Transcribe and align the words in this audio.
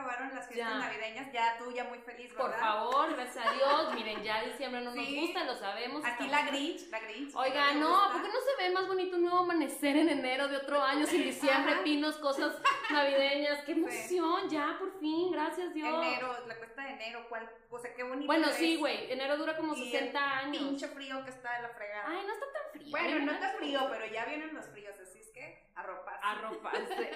acabaron, 0.00 0.34
las 0.34 0.48
fiestas 0.48 0.68
Ya. 0.72 0.78
navideñas, 0.78 1.32
ya 1.32 1.58
tú 1.58 1.72
ya 1.72 1.84
muy 1.84 1.98
feliz, 1.98 2.34
¿verdad? 2.34 2.50
Por 2.50 2.58
favor, 2.58 3.14
gracias 3.14 3.46
a 3.46 3.52
Dios. 3.52 3.94
Miren, 3.94 4.22
ya 4.22 4.42
diciembre 4.44 4.80
no 4.80 4.94
nos 4.94 5.04
Sí. 5.06 5.20
gusta, 5.20 5.44
lo 5.44 5.56
sabemos. 5.56 6.04
Aquí 6.04 6.26
la 6.28 6.42
Grinch, 6.46 6.88
la 6.90 7.00
Grinch. 7.00 7.34
Oiga, 7.34 7.68
¿te 7.70 7.74
no, 7.76 7.88
gusta? 7.90 8.12
¿por 8.12 8.22
qué 8.22 8.28
no 8.28 8.40
se 8.40 8.62
ve 8.62 8.70
más 8.74 8.86
bonito 8.88 9.16
un 9.16 9.22
nuevo 9.22 9.38
amanecer 9.38 9.96
en 9.96 10.08
enero 10.08 10.48
de 10.48 10.56
otro 10.56 10.82
año 10.82 11.06
sin 11.06 11.22
diciembre, 11.22 11.74
Ajá. 11.74 11.82
pinos, 11.84 12.16
cosas 12.16 12.56
navideñas? 12.90 13.62
¡Qué 13.64 13.72
emoción! 13.72 14.48
Ya, 14.48 14.76
por 14.78 14.98
fin, 14.98 15.30
gracias 15.32 15.72
Dios. 15.74 15.88
Enero, 16.04 16.46
la 16.46 16.56
cuesta 16.56 16.82
de 16.84 16.90
enero, 16.90 17.26
¿cuál? 17.28 17.50
O 17.70 17.78
sea, 17.78 17.94
qué 17.94 18.02
bonito. 18.02 18.26
Bueno, 18.26 18.48
es. 18.48 18.56
sí, 18.56 18.76
güey, 18.76 19.10
enero 19.12 19.36
dura 19.36 19.56
como 19.56 19.74
Y 19.74 19.82
el 19.84 19.90
60 19.92 20.38
años. 20.38 20.62
Pinche 20.62 20.88
frío 20.88 21.22
que 21.24 21.30
está 21.30 21.56
de 21.56 21.62
la 21.62 21.68
fregada. 21.70 22.04
Ay, 22.08 22.26
no 22.26 22.32
está 22.32 22.46
tan 22.52 22.62
frío. 22.72 22.90
bueno, 22.90 23.16
¿eh? 23.16 23.20
no 23.20 23.32
está 23.32 23.48
frío, 23.50 23.86
pero 23.90 24.06
ya 24.06 24.24
vienen 24.24 24.54
los 24.54 24.66
fríos, 24.66 24.96
así 25.00 25.18
es 25.20 25.28
que 25.30 25.70
arroparse. 25.74 26.20
Arroparse, 26.22 27.02
eh, 27.02 27.10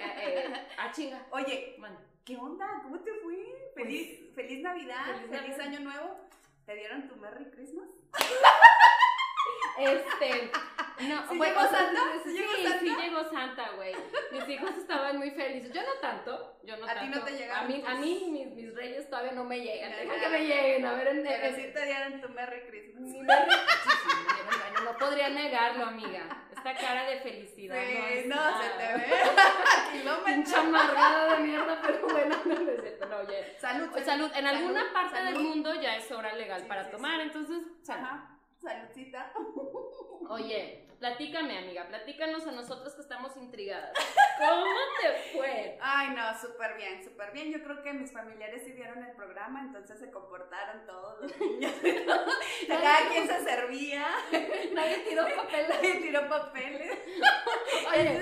eh, 0.47 0.67
a 0.77 0.91
chinga. 0.91 1.25
Oye, 1.31 1.75
Bueno, 1.79 1.97
¿qué 2.25 2.35
onda? 2.37 2.81
¿Cómo 2.83 2.99
te 3.01 3.11
fue? 3.21 3.71
Feliz, 3.75 4.33
feliz 4.33 4.61
Navidad, 4.61 5.05
Feliz 5.05 5.29
feliz, 5.29 5.57
Navidad. 5.57 5.67
Año 5.67 5.79
Nuevo. 5.81 6.17
¿Te 6.65 6.75
dieron 6.75 7.07
tu 7.07 7.15
Merry 7.17 7.45
Christmas? 7.51 7.89
este, 9.77 10.51
no, 11.07 11.29
¿Sí 11.29 11.37
bueno, 11.37 11.59
llegó 11.59 11.61
Santa? 11.71 12.01
Sí, 12.23 12.29
¿Sí 12.31 12.37
llegó 12.37 12.51
sí, 12.55 12.63
Santa? 12.67 13.01
llegó 13.03 13.23
Santa, 13.29 13.69
güey. 13.75 13.95
Mis 14.31 14.49
hijos 14.49 14.71
estaban 14.77 15.17
muy 15.17 15.31
felices. 15.31 15.71
Yo 15.73 15.81
no 15.81 15.93
tanto, 16.01 16.57
yo 16.63 16.77
no 16.77 16.85
¿A 16.85 16.89
ti 16.93 16.95
tanto. 16.95 17.19
no 17.19 17.25
te 17.25 17.31
llegaron 17.33 17.65
A 17.65 17.67
mí, 17.67 17.83
a 17.85 17.95
mí 17.95 18.27
mis, 18.31 18.47
mis 18.55 18.73
reyes 18.75 19.09
todavía 19.09 19.33
no 19.33 19.43
me 19.43 19.59
llegan. 19.59 19.91
Ya, 19.91 19.97
Deja 19.97 20.15
ya. 20.15 20.21
que 20.21 20.29
me 20.29 20.39
lleguen, 20.45 20.85
a 20.85 20.93
ver 20.93 21.07
en, 21.09 21.23
Pero 21.23 21.55
sí 21.55 21.71
te 21.73 21.85
dieron 21.85 22.21
tu 22.21 22.29
Merry 22.29 22.61
Christmas. 22.67 23.01
Ni 23.01 23.21
me 23.21 23.35
re- 23.35 23.45
Sí, 23.51 23.89
sí, 23.89 24.09
me 24.27 24.33
dieron 24.33 24.59
daño, 24.73 24.91
no 24.91 24.97
podría 24.97 25.29
negarlo, 25.29 25.85
amiga. 25.85 26.43
Esta 26.55 26.73
cara 26.75 27.03
de 27.09 27.19
felicidad. 27.19 27.75
Sí, 27.83 28.23
no, 28.27 28.35
nada. 28.35 28.61
se 28.63 28.69
te 28.69 28.93
ve. 28.93 29.05
Kilómetros. 29.91 30.53
amargada 30.55 31.35
de 31.35 31.43
mierda, 31.43 31.81
pero 31.85 32.07
bueno, 32.07 32.35
no 32.45 32.55
no 32.55 32.71
es 32.71 32.81
cierto, 32.81 33.05
no, 33.07 33.17
oye. 33.17 33.55
Salud, 33.59 33.89
Oye, 33.93 34.03
Salud, 34.05 34.31
en 34.35 34.47
alguna 34.47 34.79
salud, 34.81 34.93
parte 34.93 35.15
salud. 35.17 35.31
del 35.33 35.39
mundo 35.43 35.73
ya 35.81 35.95
es 35.97 36.11
hora 36.11 36.33
legal 36.33 36.61
Sí, 36.61 36.67
para 36.67 36.85
sí, 36.85 36.91
tomar, 36.91 37.19
entonces, 37.19 37.57
salud. 37.83 38.03
Ajá. 38.03 38.31
Saludcita. 38.65 39.31
Oye, 40.27 40.87
platícame, 40.99 41.59
amiga, 41.59 41.87
platícanos 41.87 42.47
a 42.47 42.51
nosotros 42.51 42.95
que 42.95 43.01
estamos 43.01 43.37
intrigadas. 43.37 43.91
¿Cómo 44.39 44.65
te 44.99 45.37
fue? 45.37 45.77
Ay, 45.79 46.09
no, 46.15 46.35
súper 46.39 46.75
bien, 46.75 47.03
súper 47.03 47.31
bien. 47.31 47.51
Yo 47.51 47.63
creo 47.63 47.83
que 47.83 47.93
mis 47.93 48.11
familiares 48.11 48.63
sí 48.65 48.71
vieron 48.71 49.03
el 49.03 49.15
programa, 49.15 49.61
entonces 49.61 49.99
se 49.99 50.09
comportaron 50.09 50.83
todos 50.87 51.21
los 51.21 51.39
niños. 51.39 51.71
Cada 52.67 53.09
quien 53.09 53.27
se 53.27 53.43
servía, 53.43 54.07
Nadie 54.73 54.97
tiró 55.07 55.23
papel. 55.35 55.65
nadie 55.69 55.95
tiró 56.01 56.27
papeles. 56.27 56.99
Oye, 57.93 58.19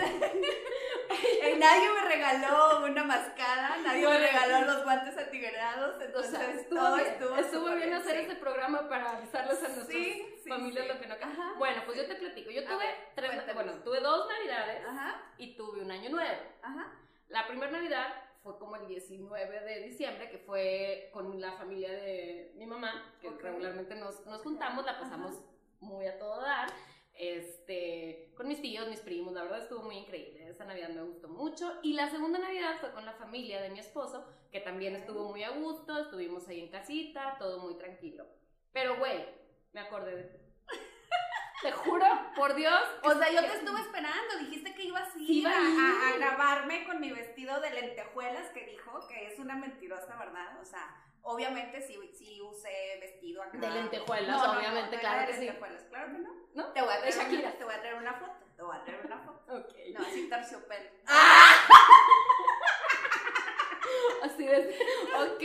nadie 1.63 1.89
me 1.93 2.01
regaló 2.09 2.85
una 2.85 3.03
mascada, 3.03 3.77
nadie 3.83 4.07
me 4.07 4.17
regaló 4.17 4.65
los 4.73 4.83
guantes 4.83 5.17
atigrados, 5.17 5.97
o 5.97 6.01
entonces 6.01 6.31
sea, 6.31 6.51
estuvo 6.51 6.79
todo 6.79 6.95
bien, 6.95 7.07
estuvo 7.07 7.35
estuvo 7.37 7.75
bien 7.75 7.93
hacer 7.93 8.15
sí. 8.15 8.21
este 8.21 8.35
programa 8.35 8.89
para 8.89 9.17
avisarles 9.17 9.57
a 9.63 9.67
nuestros 9.69 9.87
Sí, 9.87 10.25
sí, 10.43 10.49
familias 10.49 10.87
lo 10.87 10.99
que 10.99 11.07
no 11.07 11.13
Ajá. 11.15 11.53
Bueno, 11.57 11.81
pues 11.85 11.97
yo 11.97 12.05
te 12.07 12.15
platico. 12.15 12.51
Yo 12.51 12.63
tuve 12.65 12.77
ver, 12.77 12.95
tres, 13.15 13.31
cuéntanos. 13.31 13.55
bueno, 13.55 13.83
tuve 13.83 13.99
dos 14.01 14.27
navidades 14.27 14.85
Ajá, 14.85 15.21
y 15.37 15.55
tuve 15.55 15.81
un 15.81 15.91
año 15.91 16.09
nuevo. 16.09 16.41
ajá. 16.61 16.91
La 17.29 17.47
primera 17.47 17.71
Navidad 17.71 18.13
fue 18.43 18.59
como 18.59 18.75
el 18.75 18.85
19 18.87 19.59
de 19.61 19.79
diciembre, 19.83 20.29
que 20.29 20.37
fue 20.37 21.09
con 21.13 21.39
la 21.39 21.53
familia 21.53 21.91
de 21.91 22.51
mi 22.55 22.65
mamá, 22.65 23.11
que 23.21 23.29
regularmente 23.29 23.95
nos, 23.95 24.25
nos 24.25 24.41
juntamos, 24.41 24.85
la 24.85 24.99
pasamos 24.99 25.39
muy 25.79 26.05
a 26.05 26.19
todo 26.19 26.41
dar. 26.41 26.67
Este, 27.15 28.31
con 28.35 28.47
mis 28.47 28.61
tíos, 28.61 28.87
mis 28.87 28.99
primos, 28.99 29.33
la 29.33 29.43
verdad 29.43 29.61
estuvo 29.63 29.83
muy 29.83 29.97
increíble. 29.97 30.47
Esa 30.49 30.65
Navidad 30.65 30.89
me 30.89 31.03
gustó 31.03 31.27
mucho. 31.27 31.79
Y 31.83 31.93
la 31.93 32.09
segunda 32.09 32.39
Navidad 32.39 32.77
fue 32.79 32.91
con 32.91 33.05
la 33.05 33.13
familia 33.13 33.61
de 33.61 33.69
mi 33.69 33.79
esposo, 33.79 34.25
que 34.51 34.59
también 34.59 34.95
estuvo 34.95 35.29
muy 35.29 35.43
a 35.43 35.51
gusto. 35.51 35.97
Estuvimos 35.97 36.47
ahí 36.47 36.61
en 36.61 36.69
casita, 36.71 37.35
todo 37.39 37.59
muy 37.59 37.75
tranquilo. 37.77 38.25
Pero, 38.71 38.97
güey, 38.97 39.25
me 39.73 39.81
acordé 39.81 40.15
de 40.15 40.23
ti. 40.23 40.37
Te 41.61 41.71
juro, 41.71 42.05
por 42.35 42.55
Dios. 42.55 42.81
O 43.03 43.11
sea, 43.13 43.31
yo 43.31 43.39
te 43.39 43.57
estuve 43.57 43.79
esperando, 43.79 44.37
dijiste 44.39 44.73
que 44.75 44.83
ibas 44.83 45.15
a 45.15 45.17
ir 45.19 45.29
iba 45.29 45.49
a, 45.51 45.55
a- 45.55 46.09
a 46.09 46.17
grabarme 46.17 46.85
con 46.85 46.99
mi 46.99 47.09
vestido 47.11 47.61
de 47.61 47.69
lentejuelas 47.69 48.49
que 48.49 48.65
dijo 48.65 48.99
que 49.07 49.27
es 49.27 49.39
una 49.39 49.55
mentirosa, 49.55 50.17
¿verdad? 50.17 50.59
O 50.61 50.65
sea, 50.65 50.93
obviamente 51.23 51.81
sí, 51.81 51.97
sí 52.13 52.41
usé 52.41 52.97
vestido 53.01 53.43
acá. 53.43 53.57
De 53.57 53.69
lentejuelas, 53.69 54.37
No, 54.37 54.47
no, 54.47 54.53
no, 54.53 54.59
obviamente, 54.59 54.95
no 54.95 55.01
claro 55.01 55.25
que 55.27 55.33
de 55.33 55.39
sí. 55.39 55.45
lentejuelas, 55.45 55.83
claro 55.83 56.11
que 56.13 56.19
no. 56.19 56.29
¿No? 56.53 56.67
Te 56.73 56.81
voy 56.81 56.89
a 56.91 56.95
De 56.95 56.99
traer, 57.01 57.15
Shakira. 57.15 57.41
una, 57.49 57.57
te 57.57 57.63
voy 57.63 57.73
a 57.73 57.79
traer 57.81 57.95
una 57.95 58.13
foto, 58.13 58.33
te 58.55 58.63
voy 58.63 58.75
a 58.77 58.83
traer 58.83 59.05
una 59.05 59.17
foto. 59.19 59.55
Ok. 59.57 59.73
No, 59.93 59.99
así 60.05 60.29
terciopelo. 60.29 60.89
Así 64.23 64.45
de. 64.45 64.75
Ok. 65.17 65.43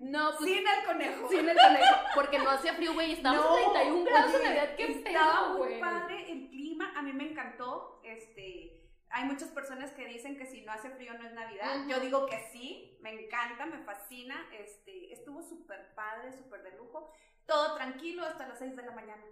No, 0.00 0.30
pues. 0.38 0.50
Sin 0.50 0.66
el 0.66 0.84
conejo. 0.86 1.28
Sin 1.28 1.48
el 1.48 1.56
conejo. 1.56 1.94
Porque 2.14 2.38
no 2.38 2.50
hacía 2.50 2.74
frío, 2.74 2.94
güey. 2.94 3.12
Estábamos 3.12 3.44
No, 3.44 3.54
31 3.72 4.04
grados 4.04 4.30
en 4.30 4.36
oye, 4.36 4.44
Navidad. 4.48 4.76
¿Qué 4.76 4.84
estaba 4.92 5.32
pedo, 5.32 5.48
muy 5.58 5.68
güey? 5.68 5.80
padre 5.80 6.32
el 6.32 6.48
clima, 6.48 6.92
a 6.96 7.02
mí 7.02 7.12
me 7.12 7.30
encantó. 7.30 8.00
Este, 8.04 8.80
hay 9.12 9.24
muchas 9.24 9.50
personas 9.50 9.92
que 9.92 10.06
dicen 10.06 10.36
que 10.36 10.46
si 10.46 10.62
no 10.62 10.72
hace 10.72 10.90
frío 10.90 11.12
no 11.14 11.26
es 11.26 11.34
Navidad. 11.34 11.86
Yo 11.86 12.00
digo 12.00 12.26
que 12.26 12.38
sí, 12.50 12.96
me 13.00 13.10
encanta, 13.10 13.66
me 13.66 13.78
fascina. 13.84 14.48
Este, 14.58 15.12
estuvo 15.12 15.42
súper 15.42 15.94
padre, 15.94 16.32
súper 16.32 16.62
de 16.62 16.76
lujo. 16.78 17.12
Todo 17.46 17.74
tranquilo 17.74 18.24
hasta 18.24 18.48
las 18.48 18.58
6 18.58 18.74
de 18.74 18.82
la 18.82 18.92
mañana. 18.92 19.22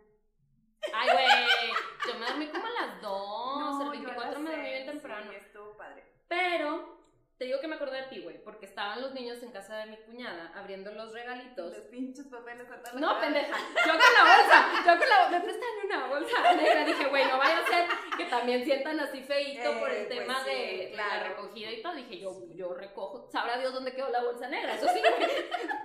Ay, 0.93 1.09
güey. 1.13 1.73
Yo 2.07 2.19
me 2.19 2.27
dormí 2.27 2.49
como 2.49 2.67
a 2.67 2.87
las 2.87 3.03
2. 3.03 3.41
No, 3.61 3.71
el 3.71 3.79
yo 3.79 3.87
a 3.87 3.91
24 3.91 4.33
las 4.33 4.41
me 4.41 4.51
dormí 4.51 4.71
bien 4.71 4.87
temprano. 4.87 5.31
Sí, 5.31 5.37
estuvo 5.37 5.77
padre. 5.77 6.05
Pero. 6.29 7.00
Te 7.41 7.47
digo 7.47 7.59
que 7.59 7.69
me 7.69 7.77
acordé 7.77 8.03
de 8.03 8.09
ti, 8.09 8.21
güey, 8.21 8.37
porque 8.45 8.67
estaban 8.67 9.01
los 9.01 9.15
niños 9.15 9.43
en 9.43 9.51
casa 9.51 9.75
de 9.79 9.87
mi 9.87 9.97
cuñada 9.97 10.53
abriendo 10.55 10.93
los 10.93 11.11
regalitos. 11.15 11.73
Los 11.75 11.87
pinches 11.87 12.27
papeles 12.27 12.69
No, 12.97 13.09
cara. 13.09 13.21
pendeja. 13.23 13.57
Yo 13.87 13.93
con 13.93 14.13
la 14.15 14.25
bolsa. 14.37 14.69
Yo 14.85 14.99
con 14.99 15.09
la 15.09 15.21
bolsa. 15.23 15.31
Me 15.31 15.41
prestan 15.41 15.69
una 15.87 16.07
bolsa 16.09 16.55
negra. 16.55 16.85
Dije, 16.85 17.05
güey, 17.09 17.25
no 17.29 17.39
vaya 17.39 17.59
a 17.61 17.67
ser 17.67 17.85
que 18.19 18.25
también 18.27 18.63
sientan 18.63 19.01
así 19.01 19.23
feíto 19.23 19.79
por 19.81 19.91
el 19.91 20.03
Eh, 20.03 20.07
pues 20.09 20.19
tema 20.19 20.45
sí, 20.45 20.51
de, 20.51 20.89
de 20.91 20.97
la 20.97 21.23
recogida 21.23 21.71
y 21.73 21.83
todo. 21.83 21.95
Dije, 21.95 22.19
yo, 22.21 22.31
yo 22.55 22.75
recojo. 22.75 23.27
Sabrá 23.33 23.57
Dios 23.59 23.73
dónde 23.73 23.95
quedó 23.95 24.11
la 24.11 24.23
bolsa 24.23 24.47
negra. 24.47 24.75
Eso 24.75 24.89
sí, 24.93 25.01
güey. 25.01 25.31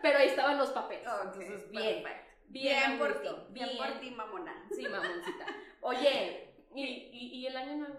Pero 0.01 0.19
ahí 0.19 0.27
estaban 0.27 0.57
los 0.57 0.71
papeles. 0.71 1.07
Entonces, 1.07 1.69
bien. 1.71 2.03
perfecto. 2.03 2.25
Bien, 2.49 2.77
Bien, 2.87 2.99
por 2.99 3.21
ti, 3.21 3.29
bien 3.51 3.69
por 3.77 3.99
ti, 4.01 4.11
mamona. 4.11 4.67
Sí, 4.75 4.81
mamoncita. 4.89 5.45
Oye, 5.79 6.53
¿y, 6.75 6.83
y, 6.83 7.27
y 7.39 7.47
el 7.47 7.55
año 7.55 7.75
nuevo? 7.77 7.95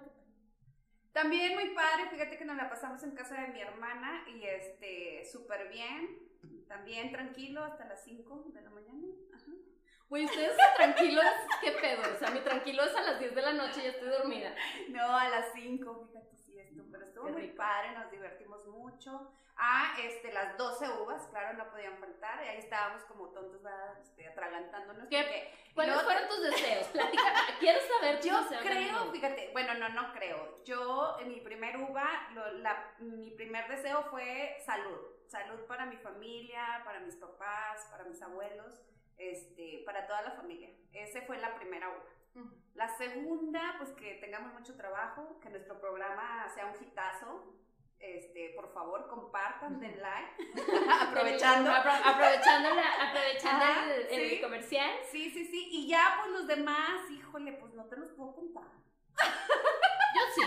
También 1.16 1.54
muy 1.54 1.70
padre, 1.70 2.10
fíjate 2.10 2.36
que 2.36 2.44
nos 2.44 2.58
la 2.58 2.68
pasamos 2.68 3.02
en 3.02 3.12
casa 3.12 3.40
de 3.40 3.48
mi 3.48 3.62
hermana 3.62 4.22
y 4.28 4.44
este, 4.44 5.24
súper 5.24 5.70
bien, 5.70 6.14
también 6.68 7.10
tranquilo 7.10 7.64
hasta 7.64 7.86
las 7.86 8.04
5 8.04 8.44
de 8.52 8.60
la 8.60 8.68
mañana. 8.68 9.06
Ajá. 9.34 9.50
Güey, 10.10 10.26
ustedes 10.26 10.54
tranquilos, 10.76 11.24
¿qué 11.62 11.72
pedo? 11.72 12.02
O 12.14 12.18
sea, 12.18 12.28
mi 12.32 12.40
tranquilo 12.40 12.84
es 12.84 12.94
a 12.94 13.00
las 13.00 13.18
10 13.18 13.34
de 13.34 13.40
la 13.40 13.54
noche 13.54 13.80
y 13.80 13.84
ya 13.84 13.90
estoy 13.92 14.10
dormida. 14.10 14.54
No, 14.90 15.16
a 15.16 15.30
las 15.30 15.54
5, 15.54 16.06
fíjate, 16.06 16.35
estuvo 17.16 17.30
muy 17.32 17.48
padre, 17.52 17.92
nos 17.92 18.10
divertimos 18.10 18.66
mucho. 18.66 19.32
Ah, 19.56 19.96
este, 20.02 20.30
las 20.34 20.58
12 20.58 20.86
uvas, 21.00 21.26
claro, 21.28 21.56
no 21.56 21.70
podían 21.70 21.96
faltar, 21.98 22.44
y 22.44 22.48
ahí 22.48 22.58
estábamos 22.58 23.02
como 23.04 23.28
tontos. 23.30 23.62
Este, 24.02 24.28
atragantándonos. 24.28 25.08
¿Qué? 25.08 25.50
¿Cuáles 25.74 26.02
fueron 26.02 26.28
tus 26.28 26.42
deseos? 26.42 26.86
Platica, 26.88 27.22
quiero 27.58 27.80
saber 27.80 28.16
tus 28.20 28.26
Yo 28.30 28.42
deseos 28.42 28.62
creo, 28.62 29.12
fíjate, 29.12 29.50
bueno, 29.52 29.74
no, 29.74 29.88
no 29.90 30.12
creo. 30.12 30.62
Yo, 30.64 31.16
en 31.20 31.28
mi 31.30 31.40
primer 31.40 31.78
uva, 31.78 32.28
lo- 32.34 32.52
la- 32.58 32.94
mi 32.98 33.30
primer 33.30 33.66
deseo 33.68 34.02
fue 34.10 34.58
salud. 34.66 34.98
Salud 35.26 35.60
para 35.66 35.86
mi 35.86 35.96
familia, 35.96 36.82
para 36.84 37.00
mis 37.00 37.16
papás, 37.16 37.86
para 37.90 38.04
mis 38.04 38.20
abuelos, 38.22 38.74
este, 39.16 39.82
para 39.86 40.06
toda 40.06 40.20
la 40.22 40.30
familia. 40.32 40.68
Ese 40.92 41.22
fue 41.22 41.38
la 41.38 41.54
primera 41.56 41.88
uva. 41.88 42.44
La 42.76 42.88
segunda, 42.96 43.74
pues 43.78 43.90
que 43.92 44.14
tengamos 44.20 44.52
mucho 44.52 44.76
trabajo, 44.76 45.40
que 45.40 45.48
nuestro 45.50 45.80
programa 45.80 46.48
sea 46.54 46.66
un 46.66 46.82
hitazo. 46.84 47.52
Este, 47.98 48.52
por 48.54 48.70
favor, 48.74 49.08
compartan, 49.08 49.80
den 49.80 49.98
like. 50.00 50.52
Aprovechando. 51.08 51.70
Apro- 51.70 52.00
aprovechando 52.04 52.74
la- 52.74 53.08
aprovechando 53.08 53.64
Ajá, 53.64 53.94
el, 53.94 54.06
el 54.20 54.30
sí. 54.30 54.40
comercial. 54.42 54.90
Sí, 55.10 55.30
sí, 55.30 55.46
sí. 55.46 55.68
Y 55.72 55.88
ya, 55.88 56.18
pues 56.20 56.30
los 56.32 56.46
demás, 56.46 57.10
híjole, 57.10 57.54
pues 57.54 57.72
no 57.72 57.86
te 57.86 57.96
los 57.96 58.10
puedo 58.10 58.34
contar. 58.34 58.64
Yo 59.18 60.22
sí, 60.34 60.42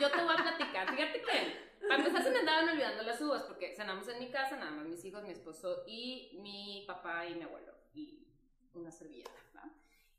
yo 0.00 0.10
te 0.10 0.22
voy 0.22 0.34
a 0.34 0.42
platicar. 0.42 0.88
Fíjate 0.94 1.20
que, 1.22 1.70
para 1.88 1.96
empezar, 1.96 2.22
se 2.22 2.30
me 2.30 2.38
andaban 2.38 2.68
olvidando 2.68 3.02
las 3.02 3.20
uvas, 3.20 3.42
porque 3.42 3.74
cenamos 3.74 4.06
en 4.08 4.20
mi 4.20 4.30
casa, 4.30 4.56
nada 4.56 4.70
más 4.70 4.86
mis 4.86 5.04
hijos, 5.04 5.22
mi 5.24 5.30
esposo 5.32 5.82
y 5.88 6.38
mi 6.40 6.84
papá 6.86 7.26
y 7.26 7.34
mi 7.34 7.42
abuelo, 7.42 7.72
y 7.92 8.24
una 8.74 8.90
servilleta, 8.92 9.30
¿no? 9.54 9.62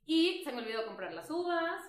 Y 0.06 0.44
se 0.44 0.52
me 0.52 0.62
olvidó 0.62 0.86
comprar 0.86 1.14
las 1.14 1.30
uvas, 1.30 1.82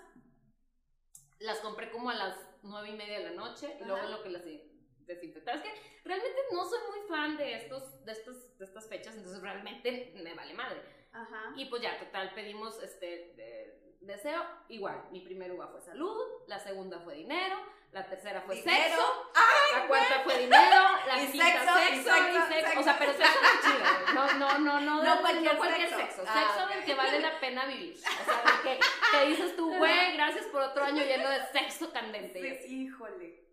las 1.38 1.58
compré 1.60 1.90
como 1.90 2.10
a 2.10 2.14
las 2.14 2.38
nueve 2.62 2.90
y 2.90 2.94
media 2.94 3.18
de 3.18 3.24
la 3.30 3.32
noche, 3.32 3.76
y 3.80 3.84
luego 3.84 4.08
lo 4.08 4.22
que 4.22 4.30
las 4.30 4.44
de- 4.44 4.70
desinfectar. 5.00 5.56
Es 5.56 5.62
que 5.62 5.72
realmente 6.04 6.38
no 6.52 6.64
soy 6.64 6.78
muy 6.90 7.08
fan 7.08 7.36
de, 7.36 7.54
estos, 7.54 8.04
de, 8.04 8.12
estos, 8.12 8.58
de 8.58 8.64
estas 8.64 8.88
fechas, 8.88 9.14
entonces 9.14 9.40
realmente 9.40 10.12
me 10.16 10.34
vale 10.34 10.54
madre. 10.54 10.80
Ajá. 11.12 11.52
Y 11.56 11.66
pues 11.66 11.82
ya, 11.82 11.98
total, 11.98 12.32
pedimos 12.34 12.82
este 12.82 13.06
de- 13.36 13.85
deseo. 14.06 14.42
Igual, 14.68 15.08
mi 15.10 15.20
primer 15.20 15.52
uva 15.52 15.68
fue 15.68 15.80
salud, 15.80 16.16
la 16.46 16.58
segunda 16.58 16.98
fue 17.00 17.14
dinero, 17.14 17.56
la 17.92 18.04
tercera 18.06 18.42
fue 18.42 18.56
Dinero. 18.56 18.76
sexo, 18.96 19.30
¡Ay, 19.34 19.80
la 19.80 19.86
cuarta 19.86 20.20
fue 20.24 20.38
dinero, 20.38 20.82
la 21.06 21.22
Y 21.22 21.26
quinta 21.28 21.46
sexo, 21.46 21.74
sexo, 21.74 21.86
y 21.86 21.98
y 21.98 22.02
sexo, 22.02 22.46
sexo. 22.48 22.66
O 22.66 22.72
sexo. 22.72 22.82
sea, 22.82 22.98
pero 22.98 23.12
sexo 23.12 23.40
de 23.40 23.60
chido. 23.62 24.14
No, 24.14 24.32
no, 24.38 24.58
no, 24.58 24.80
no. 24.80 25.02
No 25.04 25.16
de- 25.16 25.20
cualquier 25.56 25.88
sexo. 25.88 25.96
sexo. 25.96 26.24
Ah, 26.26 26.34
Sexo 26.40 26.64
ok. 26.64 26.74
del 26.74 26.84
que 26.84 26.94
vale 26.94 27.20
la 27.20 27.40
pena 27.40 27.64
vivir. 27.66 27.94
O 27.96 28.24
sea, 28.24 28.42
del 28.42 28.62
que, 28.78 28.80
que 29.18 29.26
dices 29.28 29.56
tú, 29.56 29.74
güey, 29.76 30.12
gracias 30.16 30.46
por 30.46 30.62
otro 30.62 30.84
año 30.84 31.02
lleno 31.04 31.28
de 31.30 31.40
sexo 31.52 31.90
candente. 31.92 32.60
Sí, 32.66 32.82
híjole. 32.86 33.44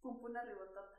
Pum, 0.00 0.18
pum, 0.18 0.34
hasta- 0.34 0.50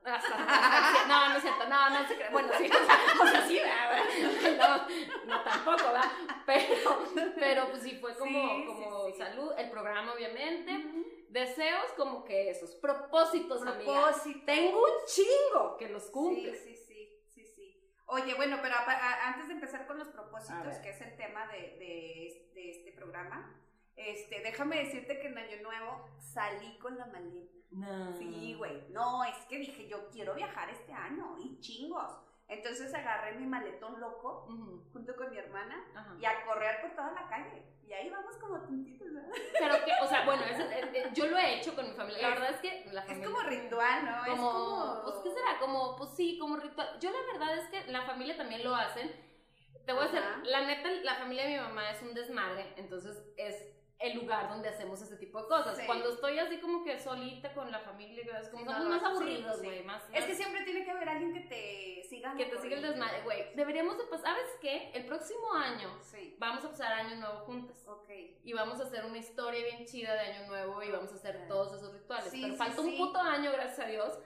No, 0.04 1.30
no 1.30 1.36
es 1.36 1.42
cierto, 1.44 1.68
no, 1.68 1.90
no 1.90 2.08
se. 2.08 2.30
Bueno, 2.32 2.50
sí, 2.58 2.70
o 3.22 3.28
sea, 3.28 3.48
sí, 3.48 3.60
¿verdad? 3.60 4.88
No, 5.26 5.36
no 5.38 5.44
tampoco, 5.44 5.78
¿verdad? 5.92 6.12
Pero, 6.46 7.06
pero 7.36 7.70
pues 7.70 7.84
sí 7.84 7.98
fue 8.02 8.16
como, 8.18 8.30
Sí, 8.50 8.66
como 8.66 9.06
sí. 9.08 9.14
salud, 9.18 9.52
el 9.58 9.70
programa 9.70 10.14
obviamente. 10.14 10.86
Deseos 11.30 11.94
como 11.96 12.26
que 12.26 12.50
esos, 12.50 12.72
propósitos, 12.76 13.62
amiga. 13.62 14.04
Propósito. 14.04 14.42
Tengo 14.46 14.80
un 14.84 15.06
chingo 15.06 15.78
que 15.78 15.88
los 15.88 16.04
cumple. 16.10 16.58
Sí, 16.58 16.76
sí, 16.76 16.84
sí, 16.88 17.24
sí, 17.30 17.46
sí. 17.56 17.94
Oye, 18.08 18.34
bueno, 18.34 18.58
pero 18.62 18.76
a- 18.76 18.80
a- 18.92 19.28
antes 19.30 19.48
de 19.48 19.54
empezar 19.54 19.88
con 19.88 19.98
los 19.98 20.10
propósitos, 20.10 20.76
que 20.80 20.90
es 20.90 21.00
el 21.02 21.16
tema 21.16 21.48
de, 21.48 21.58
de, 21.78 22.52
de 22.54 22.72
este 22.72 22.92
programa, 22.92 23.56
este, 23.96 24.42
déjame 24.42 24.78
decirte 24.78 25.20
que 25.20 25.28
en 25.28 25.38
Año 25.38 25.62
Nuevo 25.62 26.10
salí 26.20 26.78
con 26.80 26.98
la 26.98 27.06
maleta. 27.06 27.54
No. 27.72 28.18
Sí, 28.18 28.54
güey. 28.58 28.90
No, 28.90 29.24
es 29.24 29.38
que 29.48 29.58
dije, 29.58 29.88
yo 29.88 30.10
quiero 30.10 30.36
viajar 30.36 30.70
este 30.70 30.92
año 30.92 31.38
y 31.40 31.60
chingos. 31.60 32.12
Entonces 32.48 32.94
agarré 32.94 33.36
mi 33.36 33.46
maletón 33.46 33.98
loco 34.02 34.46
junto 34.92 35.16
con 35.16 35.30
mi 35.32 35.38
hermana 35.38 35.86
ajá. 35.96 36.18
y 36.20 36.26
a 36.26 36.44
correr 36.46 36.82
por 36.82 36.92
toda 36.92 37.12
la 37.14 37.30
calle. 37.30 37.64
Y 37.88 37.94
ahí 37.94 38.10
vamos 38.10 38.36
como 38.38 38.60
tontitos, 38.60 39.08
¿verdad? 39.14 39.32
Pero 39.58 39.86
que, 39.86 39.92
o 40.04 40.08
sea, 40.08 40.26
bueno, 40.26 40.44
eh, 40.44 40.92
eh, 40.94 41.10
yo 41.14 41.28
lo 41.28 41.38
he 41.38 41.60
hecho 41.60 41.74
con 41.74 41.90
mi 41.90 41.96
familia. 41.96 42.22
La 42.22 42.30
verdad 42.36 42.50
es 42.52 42.58
que 42.58 42.90
la 42.92 43.02
Es 43.04 43.26
como 43.26 43.42
ritual, 43.44 44.06
¿no? 44.06 44.18
Como, 44.26 44.32
es 44.34 44.54
como... 44.54 45.02
pues, 45.04 45.16
¿qué 45.24 45.30
será? 45.32 45.60
Como, 45.60 45.96
pues 45.96 46.10
sí, 46.16 46.38
como 46.38 46.58
ritual. 46.58 47.00
Yo 47.00 47.10
la 47.12 47.20
verdad 47.32 47.58
es 47.58 47.70
que 47.70 47.90
la 47.90 48.02
familia 48.02 48.36
también 48.36 48.66
lo 48.66 48.76
hacen. 48.76 49.10
Te 49.86 49.94
voy 49.94 50.04
a 50.04 50.08
decir, 50.08 50.22
la 50.44 50.66
neta, 50.66 50.90
la 51.04 51.16
familia 51.16 51.44
de 51.46 51.50
mi 51.52 51.58
mamá 51.58 51.90
es 51.90 52.02
un 52.02 52.14
desmadre, 52.14 52.74
entonces 52.76 53.18
es 53.38 53.66
el 54.02 54.18
lugar 54.18 54.50
donde 54.50 54.70
hacemos 54.70 55.02
ese 55.02 55.16
tipo 55.18 55.42
de 55.42 55.48
cosas. 55.48 55.78
Sí. 55.78 55.84
Cuando 55.86 56.10
estoy 56.10 56.40
así 56.40 56.60
como 56.60 56.84
que 56.84 57.00
solita 57.00 57.54
con 57.54 57.72
la 57.72 57.80
familia, 57.80 58.40
es 58.40 58.50
como 58.50 58.64
Sí, 58.66 58.70
somos 58.72 58.84
no, 58.84 58.90
más 58.90 59.00
sí, 59.00 59.06
aburridos, 59.06 59.58
sí. 59.60 59.66
güey, 59.66 59.84
más, 59.84 60.04
Es 60.14 60.26
que 60.26 60.36
siempre 60.36 60.64
tiene 60.64 60.84
que 60.84 60.92
haber 60.92 61.10
alguien 61.10 61.34
que 61.34 61.42
te 61.42 62.04
siga. 62.10 62.36
que 62.36 62.46
te 62.46 62.58
siga 62.60 62.76
el 62.78 62.82
desmadre, 62.82 63.22
güey. 63.24 63.54
Deberíamos 63.56 63.98
de 63.98 64.06
pasar, 64.06 64.36
¿sabes 64.36 64.50
qué? 64.62 64.92
El 64.94 65.06
próximo 65.06 65.54
año 65.54 65.90
Sí, 66.02 66.36
vamos 66.40 66.64
a 66.66 66.70
pasar 66.70 66.94
año 66.94 67.16
nuevo 67.18 67.40
juntas. 67.46 67.84
ok. 67.88 68.10
Y 68.44 68.54
vamos 68.54 68.80
a 68.80 68.84
hacer 68.84 69.06
una 69.06 69.18
historia 69.18 69.64
bien 69.64 69.86
chida 69.86 70.14
de 70.14 70.20
Año 70.20 70.48
Nuevo 70.48 70.82
y 70.84 70.92
vamos 70.92 71.12
a 71.12 71.16
hacer 71.16 71.48
todos 71.48 71.74
esos 71.76 71.94
rituales. 71.94 72.32
Sí, 72.32 72.42
Pero 72.42 72.54
sí, 72.54 72.58
falta 72.58 72.82
sí. 72.82 72.88
un 72.88 72.98
puto 72.98 73.20
año, 73.20 73.52
gracias 73.52 73.80
a 73.80 73.90
Dios. 73.90 74.20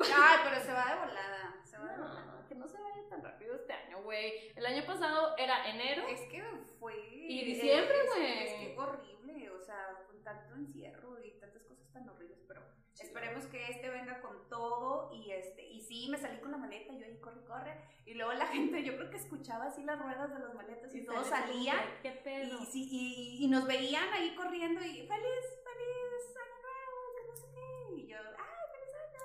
Ay, 0.00 0.38
pero 0.44 0.60
se 0.60 0.72
va 0.72 0.86
de 0.86 1.06
volada. 1.06 1.60
Se 1.64 1.78
va 1.78 1.92
de 1.92 1.98
volada. 1.98 2.24
No, 2.24 2.48
que 2.48 2.54
no 2.54 2.68
se 2.68 2.80
vaya 2.80 3.08
tan 3.08 3.22
rápido 3.22 3.54
este 3.54 3.72
año, 3.72 4.02
güey. 4.02 4.52
El 4.54 4.66
año 4.66 4.84
pasado 4.86 5.36
era 5.36 5.68
enero. 5.68 6.06
Es 6.08 6.20
que 6.22 6.42
fue. 6.78 6.94
Y 7.12 7.44
diciembre, 7.44 7.96
güey. 8.06 8.44
Es, 8.44 8.52
que 8.54 8.78
horrible, 8.78 9.50
o 9.50 9.60
sea, 9.60 10.04
con 10.06 10.22
tanto 10.22 10.54
encierro 10.54 11.18
y 11.24 11.32
tantas 11.40 11.62
cosas 11.64 11.90
tan 11.92 12.08
horribles, 12.08 12.38
pero 12.46 12.62
esperemos 13.00 13.46
que 13.46 13.70
este 13.70 13.88
venga 13.88 14.20
con 14.20 14.48
todo 14.48 15.12
y 15.12 15.30
este, 15.30 15.66
y 15.66 15.80
sí, 15.80 16.08
me 16.10 16.18
salí 16.18 16.38
con 16.40 16.50
la 16.50 16.58
maleta, 16.58 16.94
yo 16.94 17.04
ahí 17.04 17.18
corre, 17.18 17.44
corre, 17.44 17.80
y 18.04 18.14
luego 18.14 18.32
la 18.32 18.46
gente, 18.54 18.82
yo 18.84 18.96
creo 18.96 19.10
que 19.10 19.16
escuchaba 19.16 19.66
así 19.66 19.82
las 19.84 19.98
ruedas 19.98 20.32
de 20.32 20.38
las 20.38 20.54
maletas 20.54 20.94
y, 20.94 21.04
todo 21.04 21.24
salía, 21.24 21.74
¿Qué 22.02 22.12
pedo? 22.12 22.58
y, 22.62 22.66
sí, 22.66 22.88
y, 22.90 23.44
y 23.44 23.48
nos 23.48 23.66
veían 23.66 24.12
ahí 24.12 24.34
corriendo 24.34 24.80
y 24.80 25.06
feliz, 25.06 25.08
feliz 25.08 26.36
nuevo, 26.62 27.14
que 27.16 27.26
no 27.28 27.36
sé 27.36 27.46
qué, 27.54 27.94
y 27.96 28.06
yo, 28.08 28.18
¡ay, 28.18 28.64
feliz 28.72 28.94
año! 28.94 29.24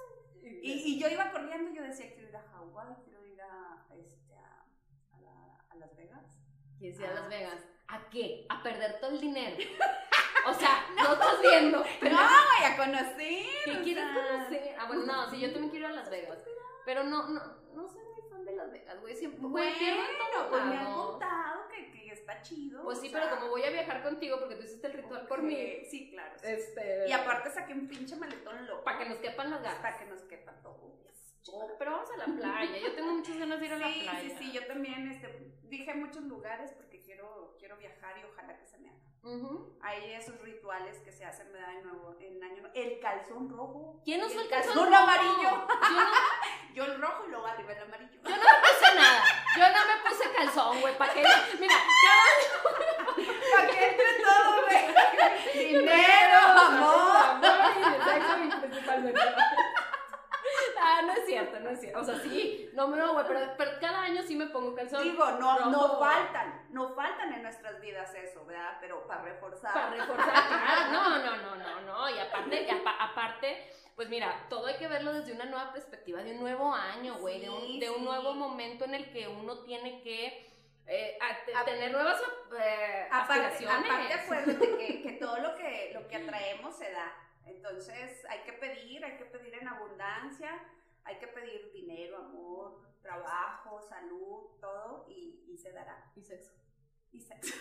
Y, 0.61 0.73
y 0.73 0.99
yo 0.99 1.07
iba 1.09 1.31
corriendo 1.31 1.71
y 1.71 1.75
yo 1.75 1.83
decía, 1.83 2.13
quiero 2.13 2.29
ir 2.29 2.35
a 2.35 2.41
Hawái, 2.43 2.95
quiero 3.03 3.25
ir 3.25 3.41
a, 3.41 3.85
este, 3.95 4.35
a, 4.35 4.65
a, 5.15 5.19
la- 5.21 5.65
a 5.69 5.75
Las 5.75 5.95
Vegas. 5.95 6.23
Y 6.79 6.89
decía 6.89 7.07
Ah, 7.11 7.15
Las 7.21 7.29
Vegas. 7.29 7.59
¿A 7.87 8.09
qué? 8.09 8.45
A 8.49 8.61
perder 8.63 8.99
todo 8.99 9.11
el 9.11 9.21
dinero. 9.21 9.57
O 10.43 10.53
sea, 10.55 10.87
no 10.95 11.13
estás 11.13 11.39
viendo. 11.39 11.83
Pero 11.99 12.15
No, 12.15 12.21
voy 12.23 12.65
a 12.65 12.75
conocer. 12.75 13.45
¿Qué 13.63 13.81
quieres 13.83 14.03
sea, 14.11 14.13
conocer? 14.15 14.75
Ah, 14.79 14.85
bueno, 14.87 15.05
no, 15.05 15.29
sí, 15.29 15.39
yo 15.39 15.51
también 15.51 15.69
quiero 15.69 15.85
ir 15.87 15.91
a 15.93 15.95
Las 15.97 16.09
Vegas. 16.09 16.39
Pero 16.83 17.03
no, 17.03 17.29
no, 17.29 17.39
no 17.75 17.83
muy 17.83 17.91
fan 18.41 18.45
de 18.45 18.55
Las 18.55 18.71
Vegas, 18.71 18.99
güey. 19.01 19.15
Siempre, 19.15 19.41
güey, 19.41 19.51
Bueno, 19.51 20.49
pues 20.49 20.65
me 20.65 20.77
han 20.77 20.93
contado 20.93 21.67
que, 21.69 21.91
que 21.91 22.11
está 22.11 22.41
chido. 22.41 22.83
Pues 22.83 22.99
sí, 22.99 23.09
sea, 23.09 23.21
pero 23.21 23.35
como 23.35 23.51
voy 23.51 23.63
a 23.63 23.69
viajar 23.69 24.03
contigo 24.03 24.39
porque 24.39 24.55
tú 24.55 24.63
hiciste 24.63 24.87
el 24.87 24.93
ritual 24.93 25.27
por 25.27 25.41
mí. 25.41 25.85
Sí, 25.89 26.11
claro. 26.11 26.33
sí. 26.37 26.47
Este. 26.47 27.07
Y 27.07 27.11
aparte 27.11 27.51
saqué 27.51 27.73
un 27.73 27.87
pinche 27.87 28.15
maletón 28.15 28.65
loco. 28.67 28.83
Para 28.83 28.99
que 28.99 29.09
nos 29.09 29.17
quepan 29.19 29.49
las 29.49 29.61
ganas. 29.61 29.79
Para 29.81 29.97
que 29.97 30.05
nos 30.05 30.21
quepa 30.23 30.53
todo. 30.61 30.99
Oh, 31.53 31.75
pero 31.77 31.91
vamos 31.91 32.09
a 32.11 32.17
la 32.17 32.25
playa. 32.25 32.77
Yo 32.77 32.93
tengo 32.93 33.13
muchas 33.13 33.37
ganas 33.37 33.59
de 33.59 33.65
ir 33.65 33.73
a 33.73 33.77
la 33.77 33.87
playa. 33.87 34.21
sí, 34.21 34.35
sí, 34.37 34.51
yo 34.51 34.65
también 34.67 35.09
este, 35.09 35.27
dije 35.63 35.93
muchos 35.95 36.23
lugares 36.23 36.71
porque 36.71 37.01
quiero, 37.01 37.55
quiero 37.57 37.77
viajar 37.77 38.17
y 38.19 38.23
ojalá 38.25 38.57
que 38.57 38.65
se 38.65 38.77
me 38.77 38.89
haga. 38.89 39.00
Ujú. 39.23 39.77
Hay 39.83 40.13
esos 40.13 40.39
rituales 40.41 40.97
que 40.99 41.11
se 41.11 41.23
hacen, 41.25 41.51
¿verdad? 41.53 41.73
En, 41.75 41.83
nuevo, 41.83 42.15
en 42.19 42.43
año 42.43 42.61
nuevo. 42.61 42.73
El 42.73 42.99
calzón 42.99 43.49
rojo. 43.49 44.01
¿Quién 44.03 44.23
usó 44.23 44.41
el 44.41 44.49
calzón 44.49 44.73
calzón 44.73 44.91
rojo? 44.91 45.03
amarillo? 45.03 45.67
Yo 45.69 45.91
no, 45.91 46.11
Yo 46.73 46.83
el 46.85 47.01
rojo 47.01 47.23
y 47.27 47.29
luego 47.29 47.45
arriba 47.45 47.73
el 47.73 47.81
amarillo. 47.83 48.19
yo 48.23 48.29
no 48.29 48.35
me 48.37 48.41
puse 48.41 48.95
nada. 48.95 49.23
Yo 49.57 49.63
no 49.69 49.85
me 49.87 50.09
puse 50.09 50.31
calzón, 50.31 50.81
güey. 50.81 50.97
¿Para 50.97 51.13
qué? 51.13 51.23
Mira, 51.59 51.75
Para 53.53 53.67
que 53.67 53.87
entre 53.89 54.05
todo, 54.23 54.61
güey. 54.65 55.67
Dinero, 55.67 56.37
amor. 56.39 57.17
Amor 57.17 57.71
y 57.77 58.09
sexo 58.09 58.59
principalmente. 58.61 59.21
Ah, 60.83 61.01
no 61.05 61.13
es 61.13 61.25
cierto, 61.27 61.59
no 61.59 61.69
es 61.69 61.79
cierto. 61.79 61.99
O 61.99 62.03
sea, 62.03 62.19
sí, 62.19 62.70
no, 62.87 62.95
no, 62.95 63.13
güey, 63.13 63.25
pero, 63.27 63.53
pero 63.57 63.71
cada 63.79 64.01
año 64.03 64.21
sí 64.23 64.35
me 64.35 64.47
pongo 64.47 64.73
calzón. 64.75 65.03
Digo, 65.03 65.25
no, 65.31 65.69
no 65.69 65.87
rojo. 65.87 65.99
faltan, 65.99 66.65
no 66.69 66.89
faltan 66.95 67.33
en 67.33 67.43
nuestras 67.43 67.79
vidas 67.81 68.13
eso, 68.15 68.45
¿verdad? 68.45 68.77
Pero 68.81 69.05
para 69.07 69.21
reforzar. 69.23 69.73
Para 69.73 69.89
reforzar, 69.91 70.47
claro. 70.47 70.91
No, 70.91 71.09
no, 71.19 71.35
no, 71.37 71.55
no, 71.55 71.81
no. 71.81 72.09
Y 72.09 72.19
aparte, 72.19 72.61
y 72.63 72.69
apa- 72.69 72.97
aparte, 73.03 73.71
pues 73.95 74.09
mira, 74.09 74.45
todo 74.49 74.67
hay 74.67 74.77
que 74.77 74.87
verlo 74.87 75.13
desde 75.13 75.33
una 75.33 75.45
nueva 75.45 75.71
perspectiva, 75.73 76.21
de 76.23 76.31
un 76.33 76.39
nuevo 76.39 76.73
año, 76.73 77.15
güey, 77.19 77.41
de, 77.41 77.49
un, 77.49 77.61
Sí, 77.61 77.79
de 77.79 77.89
un 77.89 77.97
sí. 77.97 78.03
nuevo 78.03 78.33
momento 78.33 78.85
en 78.85 78.95
el 78.95 79.11
que 79.11 79.27
uno 79.27 79.59
tiene 79.63 80.01
que 80.01 80.49
eh, 80.87 81.17
a- 81.21 81.59
A- 81.61 81.65
tener 81.65 81.91
nuevas 81.91 82.19
eh, 82.59 83.07
Aparte, 83.11 83.45
aspiraciones. 83.45 83.91
aparte 83.91 84.13
acuérdate 84.25 84.77
que, 84.77 85.01
que 85.03 85.11
todo 85.13 85.37
lo 85.37 85.55
que, 85.55 85.91
lo 85.93 86.07
que 86.07 86.15
atraemos 86.17 86.75
se 86.77 86.91
da. 86.91 87.13
Entonces 87.45 88.25
hay 88.29 88.39
que 88.39 88.53
pedir, 88.53 89.03
hay 89.05 89.17
que 89.17 89.25
pedir 89.25 89.53
en 89.55 89.67
abundancia, 89.67 90.51
hay 91.03 91.17
que 91.19 91.27
pedir 91.27 91.71
dinero, 91.71 92.17
amor, 92.17 92.81
trabajo, 93.01 93.81
salud, 93.81 94.59
todo 94.59 95.05
y, 95.09 95.45
y 95.47 95.57
se 95.57 95.71
dará. 95.71 96.11
Y 96.15 96.21
sexo. 96.21 96.53
Y 97.11 97.19
sexo. 97.21 97.53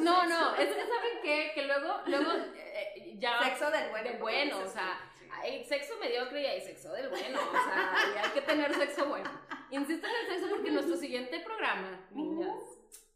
No, 0.00 0.26
no, 0.26 0.54
es 0.56 0.68
que 0.68 0.86
saben 0.86 1.18
qué? 1.22 1.52
que 1.54 1.62
luego, 1.66 2.00
luego 2.06 2.32
eh, 2.54 3.16
ya 3.18 3.42
Sexo 3.42 3.70
del 3.70 3.90
bueno. 3.90 4.10
bueno, 4.20 4.58
o 4.58 4.66
sea, 4.66 5.00
sí. 5.18 5.26
hay 5.32 5.64
sexo 5.64 5.96
mediocre 5.98 6.42
y 6.42 6.46
hay 6.46 6.60
sexo 6.60 6.92
del 6.92 7.08
bueno, 7.08 7.38
o 7.40 7.52
sea, 7.52 7.94
y 8.14 8.18
hay 8.18 8.30
que 8.32 8.42
tener 8.42 8.74
sexo 8.74 9.06
bueno. 9.06 9.30
Insisto 9.70 10.06
en 10.06 10.14
el 10.14 10.26
sexo 10.26 10.50
porque 10.50 10.70
nuestro 10.70 10.96
siguiente 10.96 11.40
programa, 11.40 12.06
niñas, 12.10 12.58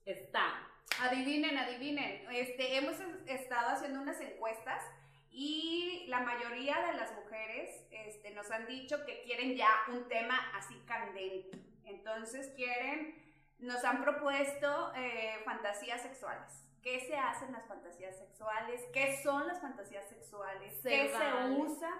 está. 0.04 0.66
Adivinen, 1.00 1.56
adivinen. 1.58 2.26
Este, 2.32 2.76
hemos 2.76 2.96
estado 3.26 3.68
haciendo 3.68 4.00
unas 4.00 4.20
encuestas 4.20 4.82
y 5.30 6.06
la 6.08 6.20
mayoría 6.20 6.78
de 6.86 6.94
las 6.94 7.14
mujeres 7.14 7.86
este, 7.90 8.30
nos 8.30 8.50
han 8.50 8.66
dicho 8.66 9.04
que 9.04 9.22
quieren 9.22 9.56
ya 9.56 9.68
un 9.88 10.08
tema 10.08 10.38
así 10.54 10.74
candente. 10.86 11.58
Entonces 11.84 12.52
quieren, 12.56 13.14
nos 13.58 13.84
han 13.84 14.02
propuesto 14.02 14.92
eh, 14.96 15.40
fantasías 15.44 16.02
sexuales. 16.02 16.64
¿Qué 16.82 17.00
se 17.00 17.16
hacen 17.16 17.52
las 17.52 17.66
fantasías 17.66 18.16
sexuales? 18.16 18.82
¿Qué 18.92 19.20
son 19.22 19.46
las 19.46 19.60
fantasías 19.60 20.08
sexuales? 20.08 20.80
Se 20.80 20.88
¿Qué 20.88 21.08
se 21.08 21.14
vale. 21.14 21.56
usa? 21.56 21.90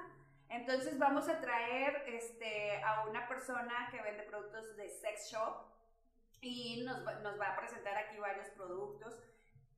Entonces 0.48 0.98
vamos 0.98 1.28
a 1.28 1.40
traer 1.40 2.04
este, 2.06 2.82
a 2.82 3.06
una 3.06 3.28
persona 3.28 3.88
que 3.90 4.00
vende 4.00 4.22
productos 4.22 4.76
de 4.76 4.88
sex 4.88 5.30
shop 5.30 5.66
y 6.40 6.84
nos 6.84 7.04
nos 7.22 7.38
va 7.38 7.48
a 7.48 7.56
presentar 7.56 7.96
aquí 7.98 8.16
varios 8.18 8.48
productos. 8.50 9.20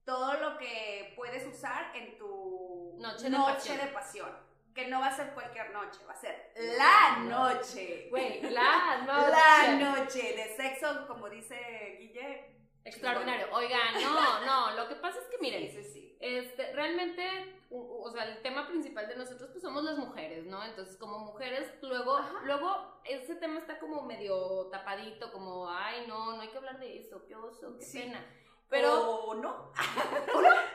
Todo 0.05 0.35
lo 0.35 0.59
que 0.59 1.13
puedes 1.17 1.47
usar 1.47 1.95
en 1.97 2.19
tu 2.19 2.70
Noche 3.13 3.29
de 3.31 3.37
pasión. 3.37 3.79
de 3.79 3.87
pasión. 3.87 4.51
Que 4.75 4.87
no 4.87 5.01
va 5.01 5.09
a 5.09 5.17
ser 5.17 5.35
cualquier 5.35 5.71
noche, 5.73 5.99
va 6.09 6.13
a 6.13 6.17
ser 6.17 6.53
la 6.57 7.19
noche. 7.19 8.07
Güey, 8.11 8.41
la 8.51 8.99
noche. 9.07 9.31
La 9.31 9.73
noche 9.77 10.23
de 10.35 10.57
sexo, 10.57 11.07
como 11.09 11.29
dice 11.29 11.97
Guille. 11.99 12.57
Extraordinario. 12.85 13.49
Oigan, 13.53 13.95
no, 14.01 14.41
no, 14.47 14.77
lo 14.77 14.89
que 14.89 14.95
pasa 14.95 15.19
es 15.19 15.27
que 15.27 15.39
miren, 15.39 15.71
Sí, 15.71 15.83
sí, 15.83 15.93
sí. 15.93 16.17
Este, 16.21 16.73
realmente, 16.73 17.57
o 17.71 18.11
sea, 18.13 18.25
el 18.25 18.43
tema 18.43 18.67
principal 18.69 19.09
de 19.09 19.17
nosotros, 19.17 19.51
pues 19.51 19.63
somos 19.63 19.83
las 19.85 19.97
mujeres, 19.97 20.45
¿no? 20.47 20.63
Entonces, 20.65 20.97
como 20.99 21.19
mujeres, 21.19 21.73
luego, 21.83 22.19
Ajá. 22.19 22.41
luego 22.45 23.01
ese 23.05 23.37
tema 23.37 23.59
está 23.59 23.79
como 23.79 24.03
medio 24.03 24.67
tapadito, 24.71 25.33
como, 25.33 25.69
ay, 25.71 26.05
no, 26.07 26.37
no 26.37 26.43
hay 26.43 26.49
que 26.49 26.59
hablar 26.59 26.79
de 26.79 26.99
eso, 27.01 27.25
qué 27.27 27.35
oso, 27.37 27.77
qué 27.79 27.87
pena. 27.93 28.25
Pero, 28.71 28.95
o 29.27 29.35
no. 29.35 29.73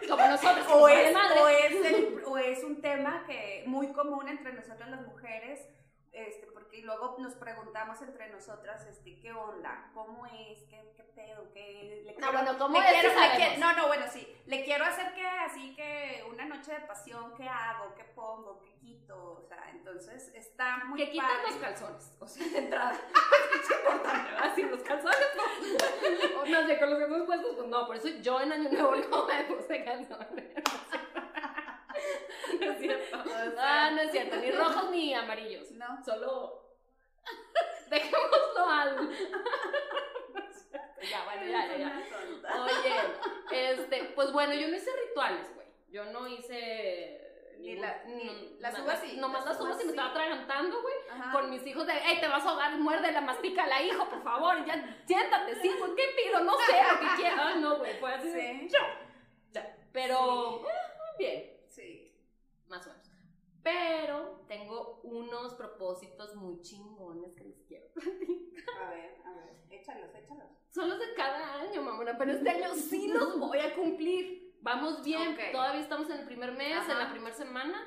como 0.09 0.27
nosotros, 0.27 0.67
O 0.67 0.71
nos 0.73 0.81
vale 0.81 1.07
es, 1.07 1.13
madre. 1.13 1.39
o, 1.41 1.47
es 1.47 1.85
el- 1.85 2.23
o 2.25 2.37
es 2.37 2.63
un 2.63 2.81
tema 2.81 3.23
que 3.25 3.63
muy 3.67 3.91
común 3.93 4.27
entre 4.27 4.53
nosotras 4.53 4.89
las 4.89 5.01
mujeres, 5.07 5.67
este, 6.15 6.47
porque 6.47 6.81
luego 6.81 7.15
nos 7.19 7.33
preguntamos 7.35 8.01
entre 8.01 8.29
nosotras, 8.29 8.85
este, 8.87 9.19
¿qué 9.19 9.31
onda? 9.33 9.91
¿Cómo 9.93 10.25
es? 10.25 10.59
¿Qué, 10.69 10.93
qué 10.95 11.03
pedo? 11.03 11.51
¿Qué 11.53 12.01
le 12.05 12.15
No, 12.17 12.31
bueno, 12.31 12.57
¿cómo 12.57 12.79
le 12.79 12.85
es? 12.87 13.01
quiero- 13.01 13.19
le 13.19 13.35
quiero- 13.37 13.57
no, 13.59 13.73
no, 13.73 13.87
bueno, 13.87 14.05
sí. 14.11 14.27
Le 14.45 14.63
quiero 14.63 14.85
hacer 14.85 15.13
que 15.13 15.25
así 15.27 15.75
que 15.75 16.23
una 16.31 16.45
noche 16.45 16.73
de 16.73 16.81
pasión, 16.81 17.33
¿qué 17.35 17.47
hago? 17.47 17.93
¿Qué 17.95 18.03
pongo? 18.15 18.59
¿Qué 18.61 18.73
quito? 18.79 19.33
O 19.33 19.41
sea, 19.47 19.69
entonces 19.71 20.31
está 20.35 20.77
muy 20.85 20.99
que 21.03 21.11
quitan 21.11 21.41
los 21.43 21.55
calzones, 21.55 22.15
o 22.19 22.27
sea, 22.27 22.45
de 22.47 22.57
entrada. 22.57 22.91
es 23.61 23.71
importante, 23.71 24.31
¿verdad? 24.31 24.55
Sin 24.55 24.71
los 24.71 24.81
calzones, 24.83 25.19
no. 25.35 25.43
O 26.41 26.45
no 26.45 26.67
sé, 26.67 26.79
con 26.79 26.89
los 26.89 26.99
calzones 26.99 27.25
puestos, 27.25 27.55
pues 27.55 27.67
no, 27.67 27.87
por 27.87 27.95
eso 27.95 28.07
yo 28.21 28.39
en 28.41 28.51
Año 28.51 28.69
Nuevo 28.69 28.95
no 28.95 29.25
me 29.27 29.43
puse 29.45 29.83
calzones. 29.83 30.53
No 32.59 32.71
es 32.71 32.79
cierto. 32.79 33.23
Ah, 33.59 33.91
no 33.93 34.01
es 34.01 34.11
cierto, 34.11 34.35
ni 34.37 34.51
rojos 34.51 34.89
ni 34.91 35.13
amarillos. 35.13 35.71
No. 35.71 36.03
Solo. 36.03 36.61
Dejémoslo 37.89 38.69
al. 38.69 39.09
ya, 41.09 41.23
bueno, 41.25 41.45
ya, 41.45 41.77
ya. 41.77 42.03
Oye, 42.63 43.71
este, 43.71 44.03
pues 44.15 44.31
bueno, 44.31 44.53
yo 44.53 44.67
no 44.67 44.75
hice 44.75 44.91
rituales, 45.07 45.53
güey. 45.55 45.67
Yo 45.89 46.05
no 46.05 46.27
hice. 46.27 47.21
Ni 47.59 47.77
la- 47.77 48.03
las 48.59 48.77
uvas 48.79 48.99
sí, 48.99 49.15
Nomás 49.17 49.45
las 49.45 49.59
uvas 49.59 49.79
y 49.81 49.85
me 49.85 49.91
estaba 49.91 50.09
atragantando, 50.09 50.81
güey. 50.81 50.95
Con 51.31 51.49
mis 51.49 51.65
hijos 51.65 51.87
de, 51.87 51.93
hey, 52.03 52.17
te 52.19 52.27
vas 52.27 52.45
a 52.45 52.49
ahogar, 52.49 52.77
muerde 52.77 53.11
la 53.11 53.21
mastica 53.21 53.65
la 53.65 53.81
hijo, 53.81 54.07
por 54.09 54.21
favor. 54.23 54.57
y 54.59 54.65
Ya, 54.65 54.97
siéntate, 55.07 55.55
sí, 55.61 55.71
¿por 55.79 55.95
qué 55.95 56.03
pido? 56.15 56.41
No 56.41 56.57
sé 56.59 56.73
lo 56.73 56.99
que 56.99 57.15
quiero. 57.15 57.35
Ah, 57.41 57.53
no, 57.55 57.77
güey, 57.77 57.97
fue 57.99 58.13
así. 58.13 58.67
yo. 58.69 58.79
Ya. 59.51 59.75
Pero, 59.93 60.61
eh, 60.67 60.71
bien. 61.17 61.54
Más 62.67 62.85
o 62.87 62.89
menos. 62.91 63.09
Pero 63.63 64.45
tengo 64.47 64.99
unos 65.03 65.55
propósitos 65.55 66.35
muy 66.35 66.61
chingones 66.61 67.33
que 67.35 67.43
les 67.45 67.61
quiero 67.63 67.87
platicar. 67.93 68.83
A 68.85 68.89
ver, 68.91 69.15
a 69.25 69.31
ver. 69.33 69.55
Échalos, 69.71 70.13
échalos. 70.13 70.49
Son 70.69 70.87
los 70.89 70.99
de 70.99 71.13
cada 71.15 71.61
año, 71.61 71.81
mamona, 71.81 72.17
pero 72.17 72.31
este 72.33 72.49
año 72.49 72.75
sí 72.75 73.07
los 73.07 73.39
voy 73.39 73.59
a 73.59 73.73
cumplir. 73.75 74.53
Vamos 74.61 75.03
bien, 75.03 75.37
todavía 75.51 75.81
estamos 75.81 76.09
en 76.09 76.19
el 76.19 76.25
primer 76.25 76.51
mes, 76.53 76.87
en 76.89 76.97
la 76.97 77.11
primera 77.11 77.35
semana 77.35 77.83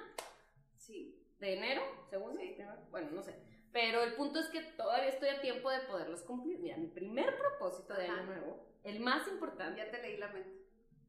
Sí. 0.77 1.21
de 1.41 1.55
enero, 1.57 1.83
segundo, 2.09 2.41
Sí. 2.41 2.57
bueno, 2.91 3.11
no 3.13 3.23
sé. 3.23 3.35
Pero 3.73 4.03
el 4.03 4.15
punto 4.15 4.39
es 4.41 4.47
que 4.49 4.63
todavía 4.63 5.09
estoy 5.09 5.29
a 5.29 5.41
tiempo 5.41 5.71
de 5.71 5.81
poderlos 5.81 6.23
cumplir. 6.23 6.59
Mira, 6.61 6.77
mi 6.77 6.87
primer 6.87 7.37
propósito 7.37 7.95
de 7.95 8.05
Ajá. 8.07 8.15
año 8.15 8.25
nuevo, 8.27 8.67
el 8.85 9.01
más 9.01 9.27
importante. 9.29 9.81
Ya 9.85 9.91
te 9.91 10.01
leí 10.01 10.17
la 10.17 10.29
mente. 10.29 10.65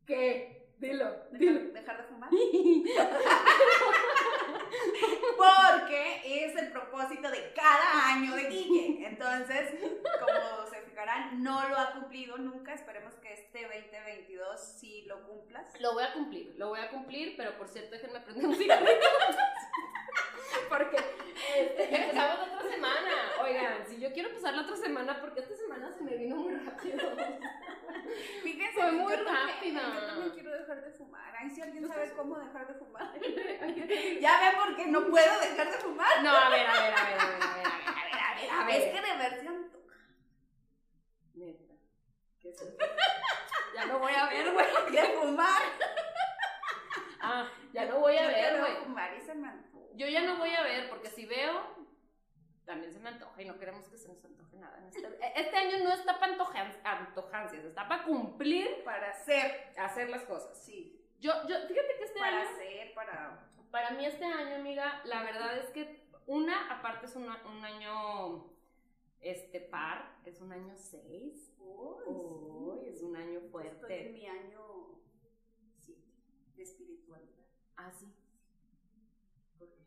¿Qué? 0.06 0.69
Dilo, 0.80 1.12
Dejar, 1.32 1.74
dejar 1.74 1.98
de 1.98 2.04
fumar. 2.04 2.30
Porque 5.38 6.46
es 6.46 6.56
el 6.56 6.72
propósito 6.72 7.30
de 7.30 7.52
cada 7.54 8.14
año 8.14 8.34
de 8.34 8.44
Guille. 8.46 9.06
Entonces, 9.06 9.74
como 10.20 10.66
se 10.70 10.82
fijarán, 10.84 11.44
no 11.44 11.68
lo 11.68 11.78
ha 11.78 11.92
cumplido 11.92 12.38
nunca. 12.38 12.74
Esperemos 12.74 13.14
que 13.16 13.34
este 13.34 13.64
2022 13.64 14.58
sí 14.80 15.04
lo 15.06 15.22
cumplas. 15.28 15.66
Lo 15.82 15.92
voy 15.94 16.04
a 16.06 16.14
cumplir, 16.14 16.56
lo 16.58 16.70
voy 16.70 16.80
a 16.80 16.90
cumplir, 16.90 17.36
pero 17.36 17.58
por 17.58 17.68
cierto, 17.68 17.92
déjenme 17.96 18.22
prender 18.22 18.46
un 18.46 18.56
cigarrito. 18.56 19.08
Porque 20.70 20.98
este, 21.58 21.84
empezamos 21.94 22.48
la 22.48 22.56
otra 22.56 22.70
semana. 22.70 23.12
Oigan, 23.44 23.86
si 23.86 24.00
yo 24.00 24.14
quiero 24.14 24.30
empezar 24.30 24.54
la 24.54 24.62
otra 24.62 24.78
semana, 24.78 25.20
porque 25.20 25.42
esta 25.42 25.56
semana 25.56 25.92
se 25.92 26.04
me 26.04 26.16
vino 26.16 26.38
muy 26.38 26.56
rápido. 26.56 27.00
Fíjense, 28.44 28.74
Fue 28.74 28.92
muy 28.92 29.14
yo 29.18 29.24
también- 29.26 29.48
rápida. 29.48 29.82
Yo 30.00 30.06
también 30.08 30.30
quiero 30.32 30.52
dejar 30.52 30.82
de 30.84 30.92
fumar. 30.92 31.34
Ay, 31.40 31.50
si 31.50 31.62
alguien 31.62 31.84
¿No 31.84 31.88
sabe 31.88 32.12
cómo 32.16 32.38
dejar 32.40 32.68
de 32.68 32.74
fumar. 32.76 33.14
ya 34.20 34.40
ven 34.40 34.56
por 34.58 34.76
qué 34.76 34.88
no 34.88 35.06
puedo 35.08 35.40
dejar 35.40 35.72
de 35.72 35.78
fumar. 35.78 36.24
No, 36.24 36.32
a 36.36 36.50
ver, 36.50 36.68
a 36.68 36.74
ver, 36.74 36.82
a 36.82 36.86
ver, 36.86 36.94
a 36.94 37.06
ver, 37.06 37.20
a 37.22 37.28
ver, 37.28 37.42
a 37.42 37.58
ver, 37.58 37.68
a 37.68 37.68
ver, 37.68 37.88
a 37.88 38.36
ver, 38.36 38.50
a 38.52 38.66
ver. 38.66 38.82
Es 38.82 38.94
que 38.94 39.02
de 39.02 39.18
ver 39.18 39.40
se 39.42 39.48
antoja. 39.48 39.96
Neta. 41.36 41.74
¿Qué 42.42 42.50
es 42.50 42.62
eso? 42.62 42.76
Ya 43.76 43.86
no 43.86 44.00
voy 44.00 44.14
a 44.14 44.26
ver, 44.28 44.52
güey. 44.52 44.66
De 44.92 45.04
fumar. 45.20 45.62
Ah, 47.22 47.50
ya 47.74 47.86
no 47.86 48.00
voy 48.00 48.18
a 48.18 48.28
ver, 48.28 48.60
güey. 48.60 48.76
fumar 48.84 49.14
y 49.16 49.22
se 49.22 49.36
me. 49.36 49.50
Yo 49.96 50.08
ya 50.08 50.22
no 50.22 50.38
voy 50.38 50.54
a 50.54 50.64
ver, 50.64 50.90
porque 50.90 51.10
si 51.10 51.26
veo, 51.26 51.79
también 52.70 52.94
se 52.94 53.00
me 53.00 53.10
antoja 53.10 53.42
y 53.42 53.46
no 53.46 53.58
queremos 53.58 53.90
que 53.90 53.98
se 53.98 54.08
nos 54.10 54.24
antoje 54.24 54.56
nada. 54.58 54.78
en 54.78 54.86
Este, 54.90 55.08
este 55.42 55.56
año 55.58 55.84
no 55.84 55.92
está 55.92 56.20
para 56.20 56.38
antojan- 56.38 56.80
antojancias, 56.84 57.66
está 57.66 57.88
para 57.88 58.04
cumplir, 58.04 58.84
Para 58.84 59.10
hacer. 59.10 59.74
hacer 59.76 60.08
las 60.12 60.22
cosas. 60.26 60.56
Sí. 60.64 61.04
Yo, 61.20 61.32
yo, 61.48 61.56
fíjate 61.68 61.96
que 61.98 62.04
este 62.04 62.20
Para 62.20 62.42
año, 62.42 62.50
hacer, 62.52 62.94
para. 62.94 63.50
para 63.72 63.90
mí 63.92 64.06
este 64.06 64.24
año, 64.24 64.56
amiga, 64.58 65.02
la 65.06 65.24
verdad 65.24 65.58
es 65.58 65.72
que 65.72 66.08
una, 66.28 66.72
aparte 66.78 67.08
es 67.08 67.16
una- 67.16 67.42
un 67.48 67.66
año 67.66 68.54
este 69.20 69.62
par, 69.62 70.20
es 70.26 70.40
un 70.40 70.52
año 70.54 70.76
6. 70.78 71.52
Uy, 71.58 72.86
es 72.88 73.02
un 73.02 73.16
año 73.16 73.40
Estoy 73.40 73.46
en 73.46 73.52
fuerte. 73.80 74.10
mi 74.14 74.28
año 74.28 75.00
7 75.80 76.04
de 76.56 76.62
espiritualidad. 76.64 77.48
Ah, 77.78 77.92
sí. 77.92 78.06
¿Por 79.58 79.70
qué? 79.72 79.82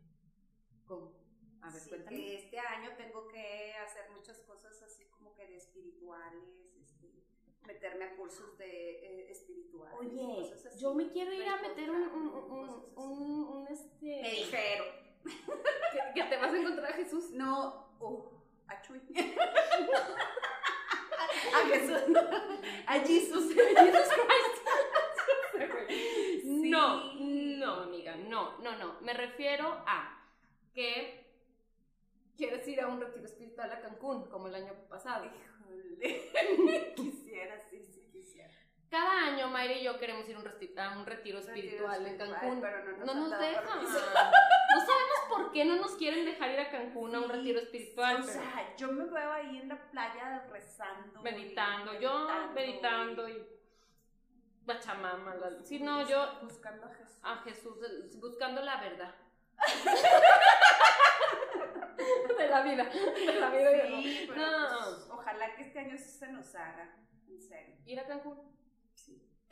¿Cómo? 0.84 1.21
A 1.62 1.70
ver, 1.70 1.80
Sí, 2.08 2.34
este 2.34 2.58
año 2.58 2.90
tengo 2.96 3.28
que 3.28 3.74
hacer 3.74 4.10
muchas 4.10 4.38
cosas 4.40 4.82
así 4.82 5.04
como 5.06 5.32
que 5.34 5.46
de 5.46 5.56
espirituales, 5.56 6.74
este, 6.80 7.08
meterme 7.64 8.04
a 8.04 8.16
cursos 8.16 8.58
de 8.58 8.66
eh, 8.66 9.30
espirituales. 9.30 9.96
Oye, 9.96 10.40
cosas 10.40 10.66
así. 10.66 10.80
yo 10.80 10.92
me 10.94 11.08
quiero 11.08 11.32
ir 11.32 11.46
a 11.46 11.56
meter 11.62 11.88
un, 11.90 12.02
un, 12.02 12.28
un, 12.28 12.92
un, 12.96 13.48
un, 13.48 13.68
este... 13.68 14.22
Me 14.22 14.30
dijeron. 14.30 14.88
que, 15.24 16.00
que 16.14 16.22
te 16.28 16.36
vas 16.36 16.52
a 16.52 16.58
encontrar 16.58 16.92
a 16.92 16.94
Jesús. 16.94 17.30
No, 17.30 17.94
oh, 18.00 18.32
a 18.66 18.82
Chuy. 18.82 19.00
a 21.54 21.66
Jesús. 21.68 22.16
A 22.86 22.98
Jesús. 23.00 23.54
Jesus 23.54 24.08
Christ. 24.08 24.58
Sí. 26.42 26.70
No, 26.70 27.14
no, 27.14 27.82
amiga, 27.82 28.16
no, 28.16 28.58
no, 28.58 28.76
no. 28.76 29.00
Me 29.00 29.12
refiero 29.12 29.82
a 29.86 30.26
que 30.74 31.21
quieres 32.36 32.66
ir 32.68 32.80
a 32.80 32.88
un 32.88 33.00
retiro 33.00 33.24
espiritual 33.26 33.70
a 33.72 33.80
Cancún, 33.80 34.28
como 34.28 34.48
el 34.48 34.54
año 34.54 34.72
pasado. 34.88 35.26
Híjole. 35.26 36.92
quisiera, 36.96 37.60
sí, 37.70 37.82
sí, 37.82 38.08
quisiera. 38.12 38.50
Cada 38.90 39.26
año 39.28 39.48
Mayra 39.48 39.72
y 39.74 39.84
yo 39.84 39.98
queremos 39.98 40.28
ir 40.28 40.36
a 40.36 40.40
un, 40.40 40.46
a 40.78 40.98
un 40.98 41.06
retiro 41.06 41.38
espiritual 41.38 42.00
en 42.06 42.12
espiritual, 42.12 42.40
Cancún. 42.40 42.60
pero 42.60 42.84
no 42.84 42.96
nos 42.98 43.06
no 43.06 43.14
nos 43.28 43.38
dejan. 43.38 43.64
No 43.82 44.80
sabemos 44.80 45.18
por 45.30 45.52
qué 45.52 45.64
no 45.64 45.76
nos 45.76 45.92
quieren 45.96 46.24
dejar 46.26 46.50
ir 46.50 46.60
a 46.60 46.70
Cancún 46.70 47.14
a 47.14 47.20
un 47.20 47.26
Sí, 47.26 47.32
retiro 47.32 47.60
espiritual. 47.60 48.16
O 48.16 48.26
pero- 48.26 48.32
sea, 48.32 48.76
yo 48.76 48.92
me 48.92 49.04
veo 49.06 49.32
ahí 49.32 49.58
en 49.58 49.68
la 49.68 49.90
playa 49.90 50.46
rezando. 50.50 51.20
y 51.20 51.22
meditando, 51.22 51.98
yo 52.00 52.28
meditando 52.54 53.28
y 53.28 53.46
Pachamama, 54.66 55.34
la- 55.36 55.62
sí, 55.64 55.80
no, 55.80 56.06
yo 56.08 56.38
Buscando 56.42 56.86
a 56.86 56.90
Jesús. 56.94 57.18
a 57.22 57.36
Jesús 57.38 58.20
buscando 58.20 58.60
la 58.62 58.76
verdad. 58.80 59.14
de 62.38 62.48
la 62.48 62.62
vida, 62.62 62.84
de 62.84 63.40
la 63.40 63.50
vida. 63.50 63.86
Sí, 64.02 64.26
la- 64.28 64.34
pero 64.34 64.46
No. 64.46 64.68
pues, 64.84 65.08
ojalá 65.10 65.54
que 65.56 65.62
este 65.62 65.78
año 65.78 65.96
sí 65.98 66.10
se 66.10 66.28
nos 66.28 66.54
haga, 66.54 66.96
en 67.28 67.40
serio. 67.40 67.76
Ir 67.86 68.00
a 68.00 68.06
Cancún. 68.06 68.52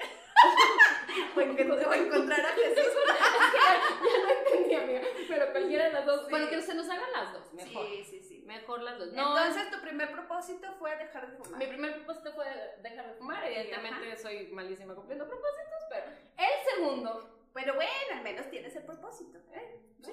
Encontrar, 1.37 1.89
o 1.89 1.93
encontrar 1.95 2.41
a 2.41 2.49
Jesús. 2.53 2.87
ya 4.05 4.23
no 4.23 4.31
entendí, 4.31 4.75
amiga, 4.75 5.01
pero 5.29 5.53
cualquiera 5.53 5.85
de 5.87 5.93
las 5.93 6.07
dos. 6.07 6.21
Sí. 6.23 6.27
Bueno, 6.31 6.49
que 6.49 6.63
se 6.63 6.75
nos 6.75 6.89
hagan 6.89 7.13
las 7.13 7.33
dos, 7.35 7.53
mejor. 7.53 7.87
Sí, 7.87 8.05
sí, 8.05 8.23
sí. 8.23 8.43
Mejor 8.47 8.83
las 8.83 8.99
dos. 8.99 9.13
No, 9.13 9.37
Entonces, 9.39 9.71
tu 9.71 9.81
primer 9.83 10.11
propósito 10.13 10.73
fue 10.79 10.97
dejar 10.97 11.31
de 11.31 11.37
fumar. 11.37 11.59
mi 11.59 11.67
primer 11.67 11.95
propósito 11.97 12.33
fue 12.33 12.47
dejar 12.83 13.07
de 13.09 13.15
fumar. 13.15 13.45
Sí, 13.47 13.53
Evidentemente 13.55 14.17
soy 14.17 14.47
malísima 14.53 14.95
cumpliendo 14.95 15.27
propósitos, 15.29 15.83
pero 15.91 16.07
el 16.07 16.75
segundo, 16.75 17.37
Pero 17.53 17.75
bueno, 17.75 17.91
al 18.13 18.23
menos 18.23 18.49
tienes 18.49 18.75
el 18.77 18.85
propósito. 18.85 19.39
¿eh? 19.53 19.81
sí, 20.03 20.13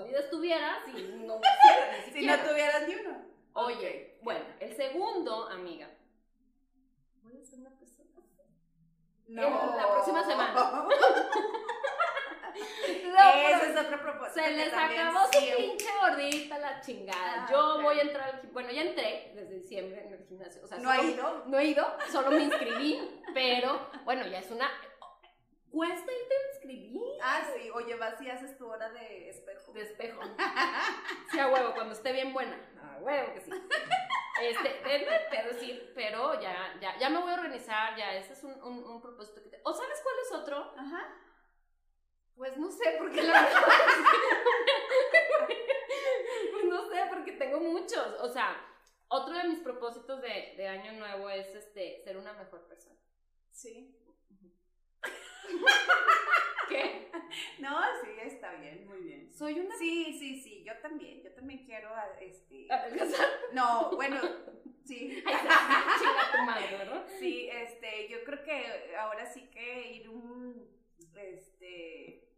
jodida 0.00 0.20
estuviera 0.20 0.78
si 0.84 1.02
no 1.02 1.40
Si 2.12 2.26
no 2.26 2.36
tuvieras 2.38 2.88
ni 2.88 2.94
uno. 2.96 3.22
Oye, 3.54 4.18
bueno, 4.22 4.44
el 4.60 4.76
segundo, 4.76 5.48
amiga. 5.48 5.88
Voy 7.22 7.40
a 7.40 7.44
ser 7.44 7.58
una 7.60 7.70
persona. 7.70 8.10
No. 9.28 9.76
La 9.76 9.90
próxima 9.90 10.24
semana. 10.24 10.86
Ese 12.56 13.70
es 13.70 13.76
otro 13.78 14.00
propósito. 14.02 14.40
Se 14.40 14.50
les 14.50 14.72
acabó 14.72 15.24
su 15.32 15.38
siempre- 15.38 15.64
pinche 15.68 15.86
gordita 16.00 16.58
la 16.58 16.80
chingada. 16.80 17.44
Ah, 17.44 17.48
Yo 17.50 17.76
ok. 17.76 17.82
voy 17.82 17.98
a 17.98 18.02
entrar 18.02 18.28
al 18.34 18.48
Bueno, 18.52 18.70
ya 18.70 18.82
entré 18.82 19.32
desde 19.34 19.54
diciembre 19.54 20.04
en 20.06 20.12
el 20.14 20.24
gimnasio. 20.26 20.62
O 20.62 20.66
sea, 20.66 20.78
No 20.78 20.90
ha 20.90 20.96
solo- 20.96 21.08
ido. 21.08 21.44
No 21.46 21.58
he 21.58 21.64
ido, 21.66 21.86
solo 22.10 22.30
me 22.30 22.42
inscribí. 22.44 23.22
pero, 23.34 23.88
bueno, 24.04 24.26
ya 24.26 24.38
es 24.40 24.50
una. 24.50 24.70
Cuesta 25.70 26.12
irte 26.12 26.34
a 26.34 26.48
inscribir. 26.52 27.02
Ah, 27.22 27.42
sí. 27.54 27.70
Oye, 27.70 27.94
vas 27.96 28.20
y 28.20 28.30
haces 28.30 28.56
tu 28.56 28.66
hora 28.66 28.90
de 28.90 29.28
espejo. 29.28 29.72
De 29.72 29.82
espejo. 29.82 30.20
Sí, 31.30 31.38
a 31.38 31.48
huevo, 31.48 31.74
cuando 31.74 31.92
esté 31.92 32.12
bien 32.12 32.32
buena. 32.32 32.56
A 32.80 32.98
huevo 32.98 33.34
que 33.34 33.40
sí. 33.40 33.50
Este, 34.40 34.80
pero 35.30 35.58
sí, 35.58 35.90
pero 35.94 36.40
ya, 36.40 36.76
ya, 36.80 36.98
ya 36.98 37.08
me 37.08 37.20
voy 37.20 37.30
a 37.30 37.34
organizar, 37.34 37.96
ya, 37.96 38.14
ese 38.14 38.34
es 38.34 38.44
un, 38.44 38.52
un, 38.62 38.84
un 38.84 39.00
propósito 39.00 39.42
que 39.42 39.48
te... 39.48 39.60
¿O 39.64 39.72
sabes 39.72 40.00
cuál 40.02 40.14
es 40.22 40.32
otro? 40.32 40.74
Ajá. 40.76 41.16
Pues 42.36 42.56
no 42.58 42.70
sé, 42.70 42.96
porque 42.98 43.22
la 43.22 43.32
verdad 43.32 43.62
Pues 46.52 46.64
no 46.68 46.88
sé, 46.90 46.96
porque 47.08 47.32
tengo 47.32 47.60
muchos. 47.60 48.06
O 48.20 48.28
sea, 48.28 48.60
otro 49.08 49.34
de 49.34 49.44
mis 49.44 49.60
propósitos 49.60 50.20
de, 50.20 50.54
de 50.56 50.68
año 50.68 50.92
nuevo 50.92 51.30
es 51.30 51.54
este, 51.54 52.02
ser 52.04 52.18
una 52.18 52.34
mejor 52.34 52.66
persona. 52.68 53.00
Sí. 53.50 54.05
¿Qué? 56.68 57.10
No, 57.58 57.78
sí, 58.02 58.10
está 58.22 58.52
bien, 58.54 58.86
muy 58.86 59.00
bien. 59.02 59.32
Soy 59.32 59.60
una... 59.60 59.76
Sí, 59.76 60.16
sí, 60.18 60.40
sí, 60.40 60.64
yo 60.64 60.72
también, 60.80 61.22
yo 61.22 61.32
también 61.32 61.64
quiero, 61.64 61.90
ah, 61.94 62.08
este... 62.20 62.66
No, 63.52 63.90
bueno, 63.94 64.20
sí. 64.84 65.22
Ay, 65.26 65.34
chinga 65.98 66.32
tu 66.32 66.42
madre, 66.44 66.76
¿verdad? 66.76 67.06
Sí, 67.18 67.48
este, 67.50 68.08
yo 68.08 68.24
creo 68.24 68.42
que 68.42 68.96
ahora 68.96 69.26
sí 69.26 69.48
que 69.50 69.92
ir 69.92 70.08
un, 70.08 70.68
este, 71.14 72.28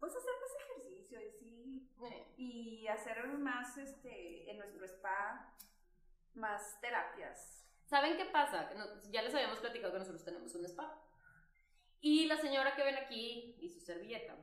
pues 0.00 0.14
hacer 0.16 0.32
más 0.40 0.50
ejercicio 0.70 1.20
y 1.20 1.30
sí, 1.30 1.90
y 2.36 2.86
hacer 2.88 3.26
más, 3.26 3.76
este, 3.78 4.50
en 4.50 4.58
nuestro 4.58 4.84
spa, 4.86 5.54
más 6.34 6.80
terapias. 6.80 7.66
¿Saben 7.86 8.16
qué 8.16 8.24
pasa? 8.26 8.70
No- 8.76 9.02
ya 9.10 9.22
les 9.22 9.34
habíamos 9.34 9.58
platicado 9.58 9.92
que 9.92 9.98
nosotros 9.98 10.24
tenemos 10.24 10.54
un 10.54 10.64
spa. 10.64 11.00
Y 12.04 12.26
la 12.26 12.36
señora 12.36 12.76
que 12.76 12.84
ven 12.84 12.96
aquí 12.98 13.56
y 13.58 13.70
su 13.70 13.80
servilleta. 13.80 14.36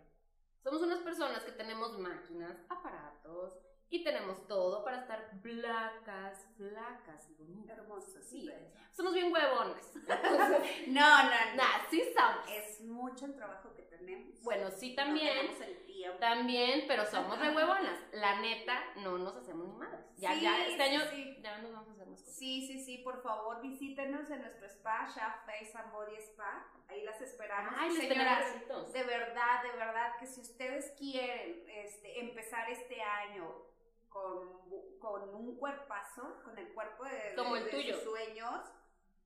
Somos 0.63 0.81
unas 0.81 0.97
personas 1.01 1.43
que 1.43 1.51
tenemos 1.51 1.95
máquinas, 1.99 2.57
aparatos 2.69 3.55
y 3.87 4.03
tenemos 4.03 4.47
todo 4.47 4.83
para 4.83 5.01
estar 5.01 5.29
flacas, 5.43 6.47
flacas 6.57 7.29
y 7.29 7.35
bonitas. 7.35 7.77
Hermosas, 7.77 8.25
Sí. 8.27 8.47
bellas. 8.47 8.90
Somos 8.91 9.13
bien 9.13 9.31
huevonas. 9.31 9.95
Entonces, 9.95 10.87
No, 10.87 11.23
no, 11.23 11.29
no. 11.29 11.55
nah, 11.55 11.85
sí 11.89 12.03
somos. 12.15 12.45
Es 12.49 12.81
mucho 12.81 13.25
el 13.25 13.35
trabajo 13.35 13.73
que 13.73 13.83
tenemos. 13.83 14.41
Bueno, 14.43 14.69
sí 14.71 14.89
No 14.95 15.03
también. 15.03 15.33
tenemos 15.37 15.61
el 15.61 15.85
tiempo. 15.85 16.17
También, 16.19 16.83
pero 16.87 17.05
somos 17.11 17.39
re 17.39 17.55
huevonas. 17.55 17.99
La 18.13 18.39
neta, 18.39 18.83
no 18.97 19.17
nos 19.17 19.35
hacemos 19.35 19.67
ni 19.67 19.73
madres. 19.75 20.05
Ya, 20.17 20.33
Sí, 20.33 20.41
ya, 20.41 20.65
este 20.67 20.83
año 20.83 21.01
sí. 21.11 21.37
ya 21.41 21.57
nos 21.59 21.71
vamos 21.71 21.89
a 21.89 21.91
hacer 21.93 22.07
más 22.07 22.19
cosas. 22.19 22.35
Sí, 22.35 22.67
sí, 22.67 22.83
sí, 22.83 22.97
por 22.99 23.21
favor 23.23 23.61
visítenos 23.61 24.29
en 24.29 24.41
nuestro 24.41 24.65
spa, 24.67 25.07
Shaft 25.07 25.45
Face 25.45 25.71
and 25.77 25.91
Body 25.93 26.15
Spa. 26.17 26.67
Ahí 26.89 27.03
las 27.03 27.21
esperamos. 27.21 27.73
Ay, 27.77 27.91
Señoras, 27.91 28.53
de 28.91 29.03
verdad, 29.03 29.63
de 29.63 29.71
verdad, 29.77 30.17
que 30.19 30.25
si 30.27 30.41
ustedes 30.41 30.91
quieren 30.97 31.63
este, 31.69 32.19
empezar 32.19 32.69
este 32.69 33.01
año 33.01 33.49
con, 34.09 34.59
con 34.99 35.33
un 35.33 35.55
cuerpazo, 35.57 36.41
con 36.43 36.57
el 36.57 36.73
cuerpo 36.73 37.05
de, 37.05 37.11
de- 37.29 37.35
Como 37.35 37.55
el 37.55 37.63
de 37.65 37.71
tuyo. 37.71 37.95
sus 37.95 38.03
sueños, 38.03 38.61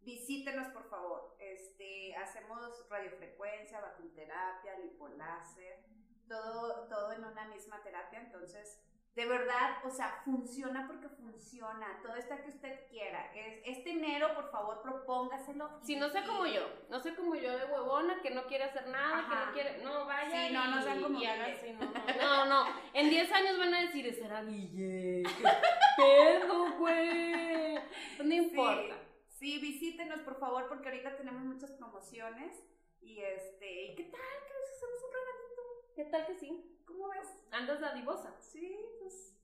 visítenos 0.06 0.68
por 0.70 0.90
favor. 0.90 1.36
Este, 1.40 2.16
hacemos 2.16 2.88
radiofrecuencia, 2.90 3.82
vacunoterapia, 3.82 4.80
lipoláser, 4.80 5.84
todo, 6.28 6.88
todo 6.88 7.12
en 7.12 7.26
una 7.26 7.46
misma 7.48 7.82
terapia, 7.84 8.22
entonces 8.22 8.82
de 9.16 9.26
verdad, 9.26 9.78
o 9.86 9.90
sea, 9.90 10.22
funciona 10.26 10.86
porque 10.88 11.08
funciona. 11.08 12.02
Todo 12.04 12.16
esto 12.16 12.36
que 12.44 12.50
usted 12.50 12.86
quiera. 12.90 13.32
Es, 13.34 13.62
este 13.64 13.92
enero, 13.92 14.36
por 14.36 14.52
favor, 14.52 14.82
propóngaselo. 14.82 15.70
Si 15.82 15.96
no 15.96 16.10
sea 16.10 16.26
como 16.26 16.46
yo, 16.46 16.68
no 16.90 17.00
sea 17.00 17.16
como 17.16 17.34
yo 17.36 17.58
de 17.58 17.64
huevona, 17.66 18.22
que 18.22 18.32
no 18.32 18.46
quiere 18.46 18.66
hacer 18.66 18.88
nada, 18.90 19.26
que 19.30 19.36
no 19.36 19.54
quiere, 19.54 19.84
no, 19.86 20.06
vaya 20.06 20.48
Sí, 20.48 20.54
no, 20.54 20.68
no 20.68 20.82
sean 20.84 21.02
como 21.02 21.22
y 21.22 21.26
así, 21.26 21.72
no, 21.72 21.86
no, 21.86 22.46
no, 22.46 22.46
no, 22.46 22.66
en 22.94 23.10
10 23.10 23.32
años 23.32 23.58
van 23.58 23.74
a 23.74 23.82
decir, 23.84 24.06
esa 24.06 24.26
era 24.26 24.44
Guille, 24.44 25.24
qué 25.24 25.46
pedo, 25.98 26.78
güey, 26.78 27.76
no 28.22 28.34
importa. 28.34 28.96
Sí, 28.96 29.15
visítenos, 29.60 30.22
por 30.22 30.40
favor, 30.40 30.68
porque 30.68 30.90
ahorita 30.90 31.18
tenemos 31.18 31.44
muchas 31.44 31.72
promociones. 31.72 32.64
Y 33.02 33.22
este, 33.22 33.84
¿y 33.84 33.96
qué 33.96 34.04
tal? 34.06 34.22
Que 34.48 34.54
les 34.54 34.72
hacemos 34.72 35.04
un 35.04 35.14
regalito. 35.14 35.94
¿Qué 35.96 36.06
tal 36.06 36.26
que 36.28 36.36
sí? 36.36 36.82
¿Cómo 36.86 37.10
ves? 37.10 37.28
Andas 37.52 37.80
dadivosa. 37.80 38.36
Sí, 38.40 38.78
pues. 39.00 39.38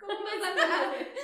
¿Cómo 0.00 0.24
ves 0.24 0.40
madre? 0.40 1.12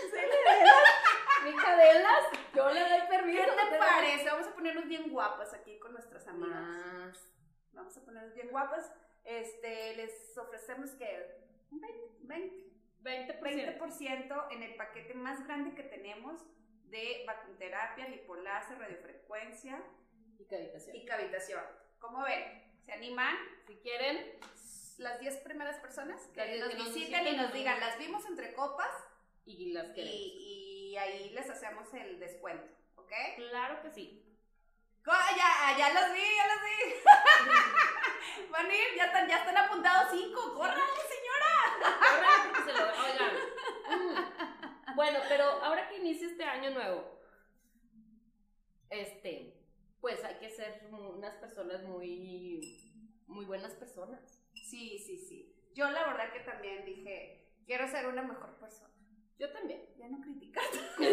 Sí, 1.38 1.54
cadelas, 1.54 2.24
yo 2.52 2.68
le 2.68 2.80
doy 2.80 3.08
permiso. 3.08 3.44
¿Qué 3.44 3.70
te 3.70 3.78
parece? 3.78 4.24
Vamos 4.28 4.48
a 4.48 4.54
ponernos 4.54 4.88
bien 4.88 5.08
guapas 5.08 5.54
aquí 5.54 5.78
con 5.78 5.92
nuestras 5.92 6.26
amigas. 6.26 6.50
Más. 6.50 7.32
Vamos 7.72 7.96
a 7.96 8.04
ponernos 8.04 8.34
bien 8.34 8.50
guapas. 8.50 8.92
Este, 9.24 9.94
les 9.96 10.36
ofrecemos 10.36 10.90
que 10.90 11.40
un 11.70 11.80
20, 11.80 12.68
20, 13.00 13.40
20%. 13.40 13.78
20% 13.78 14.46
en 14.50 14.62
el 14.64 14.74
paquete 14.74 15.14
más 15.14 15.46
grande 15.46 15.74
que 15.74 15.84
tenemos 15.84 16.44
de 16.90 17.24
vacunoterapia, 17.26 18.08
lipoláser, 18.08 18.78
radiofrecuencia 18.78 19.82
Y 20.38 20.44
cavitación. 20.46 20.96
y 20.96 21.04
cavitación. 21.04 21.62
¿Cómo 21.98 22.22
ven? 22.24 22.64
¿Se 22.84 22.92
animan? 22.92 23.36
Si 23.66 23.76
quieren, 23.76 24.38
Las 24.98 25.20
10 25.20 25.36
primeras 25.38 25.76
personas 25.78 26.20
que 26.34 26.58
nos 26.58 26.74
nos 26.74 26.86
visiten 26.94 27.26
y 27.26 27.36
nos 27.36 27.48
¿no? 27.48 27.52
digan, 27.54 27.78
las 27.80 27.98
vimos 27.98 28.24
entre 28.26 28.52
copas 28.54 28.90
y 29.46 29.72
las 29.72 29.86
queremos. 29.92 30.12
y, 30.14 30.90
y 30.92 30.96
ahí 30.96 31.30
les 31.30 31.48
hacemos 31.48 31.92
el 31.94 32.18
descuento, 32.18 32.66
¿ok? 32.96 33.12
Claro 33.36 33.80
que 33.82 33.90
sí. 33.90 34.24
Co- 35.04 35.12
Ya, 35.36 35.76
ya 35.78 35.92
los 35.92 36.12
vi, 36.12 36.20
ya 36.36 36.46
los 36.48 36.62
vi. 36.64 38.48
Van 38.50 38.66
a 38.66 38.74
ir, 38.74 38.94
ya 38.96 39.04
están, 39.06 39.28
ya 39.28 39.36
están 39.38 39.56
apuntados 39.56 40.08
cinco. 40.10 40.54
¡Córrale, 40.54 40.80
señora! 41.08 41.96
Ahora 42.10 42.28
porque 42.44 42.72
se 42.72 42.78
lo 42.78 42.84
oigan. 43.04 43.34
mm. 44.24 44.27
Bueno, 44.98 45.20
pero 45.28 45.44
ahora 45.62 45.88
que 45.88 45.98
inicia 45.98 46.26
este 46.26 46.42
año 46.42 46.70
nuevo, 46.70 47.04
este, 48.90 49.54
pues 50.00 50.24
hay 50.24 50.34
que 50.40 50.50
ser 50.50 50.88
unas 50.90 51.36
personas 51.36 51.84
muy, 51.84 52.82
muy 53.28 53.44
buenas 53.44 53.74
personas. 53.74 54.40
Sí, 54.54 54.98
sí, 54.98 55.16
sí. 55.18 55.54
Yo 55.72 55.88
la 55.88 56.04
verdad 56.04 56.32
que 56.32 56.40
también 56.40 56.84
dije, 56.84 57.48
quiero 57.64 57.86
ser 57.86 58.08
una 58.08 58.22
mejor 58.22 58.56
persona. 58.58 58.92
Yo 59.38 59.52
también. 59.52 59.86
Ya 59.96 60.08
no 60.08 60.20
criticar. 60.20 60.64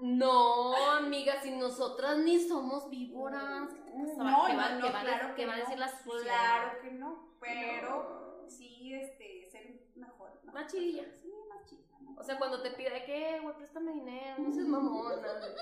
No, 0.00 0.74
amiga, 0.96 1.40
si 1.40 1.52
nosotras 1.52 2.18
ni 2.18 2.40
somos 2.40 2.90
víboras. 2.90 3.68
¿qué 3.72 3.80
te 3.92 4.16
pasa? 4.16 4.24
No, 4.24 4.46
¿Qué 4.46 4.56
va- 4.56 4.68
no, 4.70 4.80
qué 4.82 4.88
no, 4.88 4.92
va 4.92 5.00
claro 5.02 5.34
que 5.36 5.46
va 5.46 5.52
a 5.52 5.56
no. 5.56 5.62
decir 5.62 5.78
la 5.78 5.88
sociedad? 5.88 6.24
Claro 6.24 6.80
que 6.82 6.90
no, 6.90 7.28
pero 7.40 8.44
sí, 8.48 8.92
este, 8.92 9.48
ser 9.52 9.70
mejor. 9.94 10.32
mejor 10.42 10.52
Más 10.52 10.70
chidilla. 10.72 11.04
persona. 11.04 11.22
Sí, 11.22 11.32
más 11.48 11.64
chida. 11.70 11.98
¿no? 12.00 12.03
O 12.16 12.22
sea, 12.22 12.38
cuando 12.38 12.62
te 12.62 12.70
pida 12.70 12.90
de 12.90 13.04
que, 13.04 13.40
güey, 13.40 13.56
préstame 13.56 13.92
dinero, 13.92 14.36
no 14.38 14.52
seas 14.52 14.66
mamona, 14.66 15.16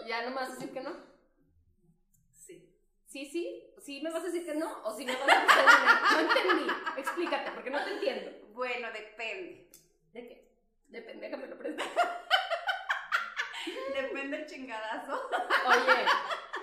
ya 0.07 0.23
no 0.23 0.31
me 0.31 0.37
vas 0.37 0.51
a 0.51 0.55
decir 0.55 0.73
que 0.73 0.81
no. 0.81 0.97
Sí. 2.33 2.69
Sí, 3.07 3.27
sí, 3.27 3.75
sí 3.81 4.01
me 4.03 4.11
vas 4.11 4.23
a 4.23 4.27
decir 4.27 4.45
que 4.45 4.55
no, 4.55 4.83
o 4.85 4.97
sí 4.97 5.05
me 5.05 5.17
vas 5.17 5.23
a 5.23 5.45
prestar 5.45 5.67
dinero. 5.67 6.01
No 6.13 6.21
entendí. 6.21 6.73
Explícate, 6.99 7.51
porque 7.53 7.71
no 7.71 7.85
te 7.85 7.93
entiendo. 7.95 8.31
Bueno, 8.53 8.89
depende. 8.93 9.69
¿De 10.13 10.29
qué? 10.29 10.53
Depende 10.89 11.31
que 11.31 11.37
me 11.37 11.47
lo 11.47 11.59
prestes. 11.59 11.87
Depende 13.95 14.37
el 14.39 14.47
chingadazo. 14.47 15.29
Oye, 15.67 16.07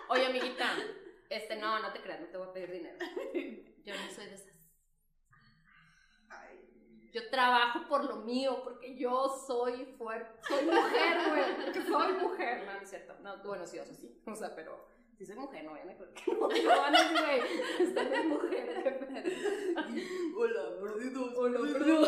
oye, 0.10 0.26
amiguita, 0.28 0.76
este, 1.30 1.56
no, 1.56 1.80
no 1.80 1.92
te 1.94 2.02
creas, 2.02 2.20
no 2.20 2.28
te 2.28 2.38
voy 2.38 2.48
a 2.48 2.54
pedir 2.54 2.72
dinero. 2.72 2.98
Yo 3.86 3.94
no 3.96 4.12
soy 4.14 4.26
de 4.28 4.36
esas. 4.36 4.59
Yo 7.12 7.30
trabajo 7.30 7.88
por 7.88 8.06
lo 8.06 8.18
mío, 8.18 8.62
porque 8.64 8.96
yo 8.96 9.30
soy 9.48 9.86
fuerte. 9.98 10.30
Soy 10.48 10.66
mujer, 10.66 11.18
güey. 11.30 11.86
Soy 11.88 12.14
mujer. 12.14 12.66
No, 12.66 12.74
no 12.74 12.80
es 12.82 12.90
cierto. 12.90 13.16
No, 13.22 13.38
bueno, 13.44 13.66
sí, 13.66 13.78
eso 13.78 13.94
sí. 13.94 14.22
O 14.26 14.36
sea, 14.36 14.56
pero 14.56 14.88
si 15.18 15.26
soy 15.26 15.36
mujer, 15.36 15.64
no 15.66 15.72
vayan 15.72 15.90
a 15.90 15.96
creer 15.96 16.14
que 16.14 16.32
no. 16.32 16.48
No 16.48 16.82
van 16.82 16.96
a 16.96 17.02
decir, 17.02 17.18
güey, 17.20 17.42
esta 17.80 18.02
es 18.02 18.26
mujer. 18.26 19.00
Hola, 20.38 20.62
perdidos. 20.82 21.34
Hola, 21.36 21.60
perdón. 21.74 22.08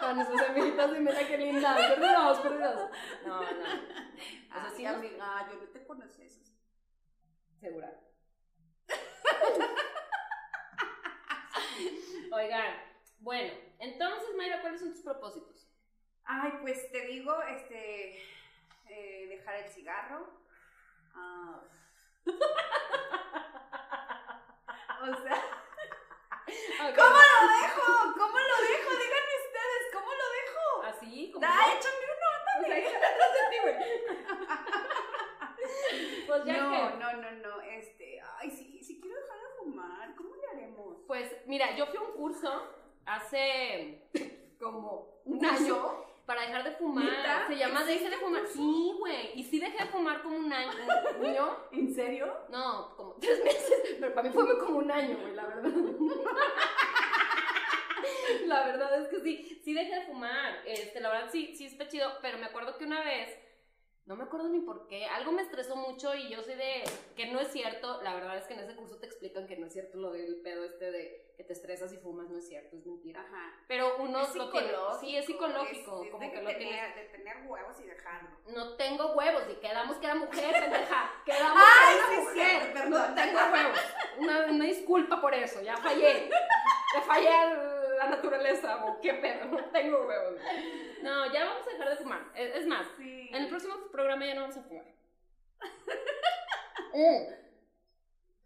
A 0.00 0.12
nuestras 0.14 0.48
amiguitas 0.50 0.92
de 0.92 1.00
mira 1.00 1.26
qué 1.26 1.38
linda. 1.38 1.76
Perdidos, 1.76 2.38
perdidos. 2.38 2.90
No, 3.26 3.40
no. 3.40 3.42
O 3.42 3.44
sea, 3.44 4.64
Ay, 4.64 4.72
sí 4.76 4.86
amiga, 4.86 5.48
yo 5.50 5.58
no 5.60 5.68
te 5.68 5.84
conocí 5.84 6.22
eso. 6.22 6.40
Segura. 7.60 8.00
Oigan, 12.30 12.74
bueno, 13.20 13.52
entonces, 13.78 14.34
Mayra, 14.36 14.60
¿cuáles 14.60 14.80
son 14.80 14.92
tus 14.92 15.02
propósitos? 15.02 15.68
Ay, 16.24 16.52
pues 16.60 16.90
te 16.92 17.06
digo, 17.06 17.42
este, 17.42 18.22
eh, 18.88 19.26
dejar 19.28 19.56
el 19.56 19.68
cigarro. 19.70 20.28
Ah. 21.14 21.60
o 25.02 25.06
sea, 25.06 25.42
¿cómo 26.96 27.16
lo 27.16 27.40
dejo? 27.60 28.14
¿Cómo 28.18 28.38
lo 28.38 28.56
dejo? 28.68 28.90
Díganme 28.90 29.34
ustedes, 29.46 29.82
¿cómo 29.92 30.10
lo 30.12 30.26
dejo? 30.30 30.82
Así, 30.84 31.30
como. 31.32 31.46
Da, 31.46 31.74
échame 31.74 32.04
uno, 32.16 32.28
güey. 32.66 32.84
Pues 36.26 36.44
ya 36.44 36.58
no, 36.58 36.70
que. 36.70 36.78
no, 36.98 37.12
no, 37.14 37.30
no, 37.30 37.60
este, 37.62 38.20
ay, 38.38 38.50
sí, 38.50 38.82
sí 38.82 39.00
quiero 39.00 39.18
dejar 39.18 39.38
de 39.38 39.48
fumar, 39.58 40.14
¿cómo 40.14 40.36
le 40.36 40.46
haremos? 40.46 40.98
Pues 41.06 41.34
mira, 41.46 41.74
yo 41.74 41.86
fui 41.86 41.96
a 41.96 42.02
un 42.02 42.12
curso 42.12 42.74
hace 43.08 44.02
como 44.58 45.20
un 45.24 45.38
¿Un 45.38 45.44
año. 45.44 46.04
para 46.26 46.42
dejar 46.42 46.64
de 46.64 46.72
fumar. 46.72 47.46
Se 47.48 47.56
llama 47.56 47.84
Deje 47.84 48.00
de 48.00 48.06
¿Existe 48.06 48.24
fumar. 48.24 48.46
Sí, 48.46 48.94
güey. 48.98 49.32
Y 49.34 49.44
sí 49.44 49.58
dejé 49.58 49.84
de 49.84 49.90
fumar 49.90 50.22
como 50.22 50.36
un 50.36 50.52
año. 50.52 50.72
¿No? 51.20 51.56
¿En 51.72 51.94
serio? 51.94 52.32
No, 52.50 52.94
como 52.96 53.14
tres 53.14 53.42
meses. 53.44 53.96
Pero 53.98 54.14
para 54.14 54.28
mí 54.28 54.34
fue 54.34 54.58
como 54.58 54.78
un 54.78 54.90
año, 54.90 55.16
güey, 55.20 55.34
la 55.34 55.46
verdad. 55.46 55.70
La 58.46 58.66
verdad 58.66 59.02
es 59.02 59.08
que 59.08 59.20
sí, 59.20 59.60
sí 59.64 59.74
dejé 59.74 59.94
de 60.00 60.06
fumar. 60.06 60.62
Este, 60.66 61.00
la 61.00 61.10
verdad 61.10 61.28
sí, 61.30 61.54
sí 61.56 61.66
está 61.66 61.88
chido. 61.88 62.10
Pero 62.22 62.38
me 62.38 62.46
acuerdo 62.46 62.76
que 62.78 62.84
una 62.84 63.02
vez, 63.02 63.36
no 64.08 64.16
me 64.16 64.24
acuerdo 64.24 64.48
ni 64.48 64.60
por 64.60 64.86
qué, 64.88 65.04
algo 65.04 65.32
me 65.32 65.42
estresó 65.42 65.76
mucho 65.76 66.14
y 66.14 66.30
yo 66.30 66.42
soy 66.42 66.54
de 66.54 66.82
que 67.14 67.26
no 67.26 67.38
es 67.40 67.48
cierto. 67.52 68.00
La 68.02 68.14
verdad 68.14 68.38
es 68.38 68.44
que 68.46 68.54
en 68.54 68.60
ese 68.60 68.74
curso 68.74 68.96
te 68.96 69.06
explican 69.06 69.46
que 69.46 69.56
no 69.58 69.66
es 69.66 69.72
cierto 69.74 69.98
lo 69.98 70.12
del 70.12 70.40
pedo 70.42 70.64
este 70.64 70.90
de 70.90 71.28
que 71.36 71.44
te 71.44 71.52
estresas 71.52 71.92
y 71.92 71.98
fumas, 71.98 72.28
no 72.30 72.38
es 72.38 72.48
cierto, 72.48 72.74
es 72.76 72.86
mentira. 72.86 73.20
Ajá. 73.20 73.52
Pero 73.68 73.98
uno 73.98 74.22
Es 74.22 74.34
lo 74.34 74.50
tiene. 74.50 74.68
Sí, 74.98 75.14
es 75.16 75.26
psicológico. 75.26 76.00
es- 76.00 76.06
es 76.06 76.10
como 76.10 76.24
de 76.24 76.32
que 76.32 76.42
lo 76.42 76.48
tener. 76.50 76.94
De 76.94 77.02
tener 77.04 77.36
huevos 77.46 77.78
y 77.80 77.84
dejarlo. 77.84 78.30
No 78.48 78.76
tengo 78.76 79.12
huevos 79.14 79.42
y 79.52 79.54
quedamos 79.56 79.98
que 79.98 80.06
era 80.06 80.14
mujer, 80.14 80.52
pendeja. 80.58 81.12
Quedamos 81.26 81.62
Ay, 81.64 81.94
que 81.94 81.98
era 82.00 82.12
es 82.14 82.18
mujer. 82.28 82.34
cierto, 82.62 82.72
perdón. 82.72 82.90
No 83.10 83.14
tengo 83.14 83.38
huevos. 83.52 83.78
Una, 84.18 84.46
una 84.46 84.64
disculpa 84.64 85.20
por 85.20 85.34
eso, 85.34 85.60
ya 85.62 85.76
fallé. 85.76 86.30
Ya 86.94 87.02
fallé 87.02 87.30
la 87.98 88.06
naturaleza, 88.08 88.84
o 88.86 88.98
qué 89.02 89.12
pedo, 89.14 89.44
no 89.46 89.64
tengo 89.66 90.06
huevos. 90.06 90.40
No, 91.02 91.30
ya 91.32 91.44
vamos 91.44 91.66
a 91.66 91.70
dejar 91.70 91.90
de 91.90 91.96
fumar. 91.96 92.22
Es, 92.34 92.56
es 92.56 92.66
más, 92.66 92.86
Sí. 92.96 93.17
En 93.30 93.42
el 93.42 93.48
próximo 93.48 93.74
programa 93.92 94.26
ya 94.26 94.34
no 94.34 94.42
vamos 94.42 94.56
a 94.56 94.62
fumar. 94.62 94.84
Mm. 96.94 97.34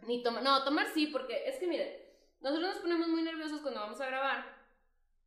Ni 0.06 0.22
tomar, 0.22 0.42
no, 0.42 0.64
tomar 0.64 0.88
sí, 0.92 1.06
porque 1.08 1.48
es 1.48 1.56
que 1.58 1.66
mire, 1.66 2.10
nosotros 2.40 2.70
nos 2.74 2.78
ponemos 2.82 3.08
muy 3.08 3.22
nerviosos 3.22 3.60
cuando 3.60 3.80
vamos 3.80 4.00
a 4.00 4.06
grabar. 4.06 4.62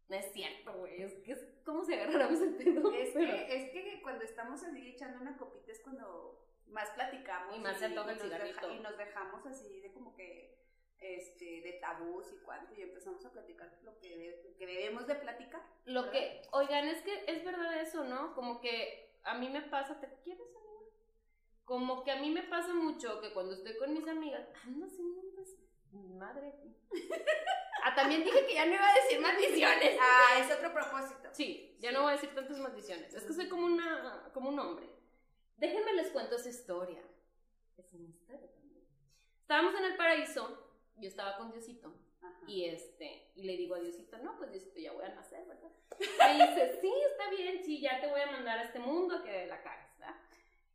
No 0.09 0.15
es 0.17 0.31
cierto, 0.33 0.73
güey, 0.73 1.01
es 1.01 1.13
que 1.23 1.31
es 1.31 1.45
como 1.65 1.83
si 1.85 1.93
agarráramos 1.93 2.41
el 2.41 2.55
pedo. 2.55 2.93
Es 2.93 3.09
pero- 3.13 3.31
que, 3.31 3.55
es 3.55 3.71
que 3.71 4.01
cuando 4.03 4.23
estamos 4.25 4.61
así 4.63 4.87
echando 4.89 5.21
una 5.21 5.37
copita 5.37 5.71
es 5.71 5.79
cuando 5.81 6.45
más 6.67 6.89
platicamos. 6.91 7.55
Y 7.55 7.59
más 7.59 7.77
se 7.79 7.85
antoja 7.85 8.11
el 8.11 8.17
deja- 8.17 8.25
cigarrito. 8.27 8.71
y 8.73 8.79
nos 8.81 8.97
dejamos 8.97 9.45
así 9.45 9.79
de 9.79 9.91
como 9.93 10.13
que, 10.13 10.57
este, 10.99 11.61
de 11.61 11.73
tabús 11.81 12.31
y 12.33 12.37
cuánto, 12.43 12.73
y 12.75 12.81
empezamos 12.81 13.25
a 13.25 13.31
platicar 13.31 13.71
lo 13.83 13.97
que, 13.99 14.09
de- 14.17 14.41
lo 14.43 14.57
que 14.57 14.65
debemos 14.67 15.07
de 15.07 15.15
platicar. 15.15 15.61
Lo 15.85 16.11
que, 16.11 16.41
oigan, 16.51 16.87
es 16.87 17.01
que 17.01 17.23
es 17.27 17.43
verdad 17.45 17.79
eso, 17.81 18.03
¿no? 18.03 18.35
Como 18.35 18.59
que 18.59 19.14
a 19.25 19.33
mí 19.35 19.49
me 19.49 19.61
pasa, 19.63 19.99
¿te 19.99 20.07
quieres, 20.23 20.47
amiga? 20.55 20.91
Como 21.65 22.03
que 22.03 22.11
a 22.11 22.21
mí 22.21 22.29
me 22.29 22.43
pasa 22.43 22.73
mucho 22.73 23.19
que 23.21 23.33
cuando 23.33 23.53
estoy 23.53 23.75
con 23.77 23.93
mis 23.93 24.07
amigas, 24.07 24.47
ando 24.63 24.85
haciendo 24.85 25.21
pues, 25.33 25.57
madre. 25.91 26.53
ah, 27.83 27.95
también 27.95 28.23
dije 28.23 28.45
que 28.45 28.53
ya 28.53 28.65
no 28.65 28.73
iba 28.75 28.87
a 28.87 28.95
decir 28.95 29.19
maldiciones. 29.19 29.97
Ah, 30.01 30.39
es 30.39 30.55
otro 30.55 30.71
propósito. 30.73 31.29
Sí, 31.33 31.75
ya 31.79 31.91
no 31.91 32.03
voy 32.03 32.09
a 32.09 32.15
decir 32.15 32.33
tantas 32.35 32.59
maldiciones. 32.59 33.13
Es 33.13 33.23
que 33.23 33.33
soy 33.33 33.49
como 33.49 33.65
una, 33.65 34.29
como 34.33 34.49
un 34.49 34.59
hombre. 34.59 34.89
Déjenme 35.57 35.93
les 35.93 36.11
cuento 36.11 36.35
esa 36.35 36.49
historia. 36.49 37.01
Es 37.77 37.93
una 37.93 38.09
historia 38.09 38.51
también. 38.51 38.85
Estábamos 39.41 39.73
en 39.75 39.85
el 39.85 39.97
paraíso, 39.97 40.71
yo 40.97 41.07
estaba 41.07 41.37
con 41.37 41.51
Diosito. 41.51 41.93
Ajá. 42.25 42.45
Y 42.47 42.65
este, 42.65 43.31
y 43.35 43.43
le 43.43 43.57
digo 43.57 43.75
a 43.75 43.79
Diosito, 43.79 44.17
no, 44.19 44.37
pues 44.37 44.51
Diosito, 44.51 44.79
ya 44.79 44.91
voy 44.93 45.05
a 45.05 45.09
nacer, 45.09 45.45
¿verdad? 45.45 45.71
Me 45.99 46.47
dice, 46.47 46.79
sí, 46.81 46.93
está 47.11 47.29
bien, 47.29 47.63
sí, 47.63 47.81
ya 47.81 47.99
te 48.01 48.07
voy 48.07 48.21
a 48.21 48.31
mandar 48.31 48.59
a 48.59 48.63
este 48.63 48.79
mundo 48.79 49.17
a 49.17 49.23
que 49.23 49.45
la 49.47 49.61
cagues, 49.61 49.99
¿verdad? 49.99 50.15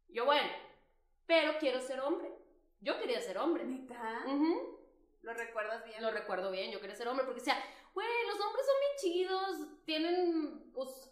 Yo, 0.09 0.25
bueno, 0.25 0.49
pero 1.27 1.59
quiero 1.59 1.81
ser 1.81 2.01
hombre. 2.01 2.29
Yo 2.81 2.99
quería 2.99 3.21
ser 3.21 3.39
hombre. 3.39 3.65
¿Neta? 3.65 4.23
Ujú. 4.27 4.79
¿Lo 5.23 5.35
recuerdas 5.35 5.85
bien? 5.85 6.03
Lo 6.03 6.11
recuerdo 6.11 6.51
bien, 6.51 6.71
yo 6.73 6.81
quería 6.81 6.97
ser 6.97 7.09
hombre, 7.09 7.25
porque 7.25 7.41
decía, 7.41 7.63
güey, 7.95 8.09
los 8.27 8.41
hombres 8.41 8.67
son 8.67 8.75
bien 8.81 8.97
chidos, 8.97 9.85
tienen, 9.85 10.73
pues, 10.73 11.10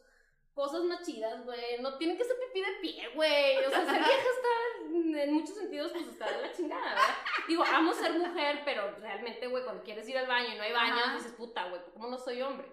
cosas 0.59 0.83
más 0.83 1.07
chidas, 1.07 1.45
güey, 1.45 1.81
no 1.81 1.97
tienen 1.99 2.19
que 2.19 2.25
ser 2.25 2.37
pipí 2.37 2.61
de 2.61 2.73
pie, 2.81 3.09
güey, 3.15 3.65
o 3.65 3.71
sea, 3.71 3.85
ser 3.85 4.03
vieja 4.03 4.13
está, 4.13 5.23
en 5.23 5.33
muchos 5.33 5.55
sentidos, 5.55 5.93
pues, 5.93 6.09
está 6.09 6.29
de 6.29 6.43
la 6.43 6.53
chingada, 6.53 6.85
¿verdad? 6.85 7.15
Digo, 7.47 7.63
amo 7.65 7.93
ser 7.93 8.13
mujer, 8.19 8.63
pero 8.65 8.91
realmente, 8.97 9.47
güey, 9.47 9.63
cuando 9.63 9.85
quieres 9.85 10.09
ir 10.09 10.19
al 10.19 10.27
baño 10.27 10.53
y 10.53 10.57
no 10.57 10.65
hay 10.65 10.73
baños, 10.73 11.15
dices, 11.15 11.33
puta, 11.35 11.69
güey, 11.69 11.81
¿cómo 11.93 12.09
no 12.09 12.19
soy 12.19 12.43
hombre? 12.43 12.67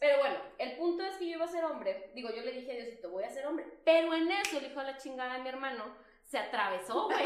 Pero 0.00 0.18
bueno, 0.18 0.38
el 0.58 0.76
punto 0.76 1.04
es 1.04 1.14
que 1.14 1.26
yo 1.26 1.36
iba 1.36 1.44
a 1.44 1.48
ser 1.48 1.64
hombre, 1.64 2.10
digo, 2.16 2.30
yo 2.34 2.42
le 2.42 2.50
dije 2.50 2.72
a 2.72 2.82
Diosito, 2.82 3.08
voy 3.10 3.22
a 3.22 3.30
ser 3.30 3.46
hombre, 3.46 3.64
pero 3.84 4.12
en 4.12 4.32
eso 4.32 4.58
el 4.58 4.66
hijo 4.66 4.80
de 4.80 4.86
la 4.86 4.98
chingada 4.98 5.34
de 5.34 5.42
mi 5.42 5.48
hermano 5.50 5.96
se 6.24 6.38
atravesó, 6.38 7.04
güey, 7.04 7.24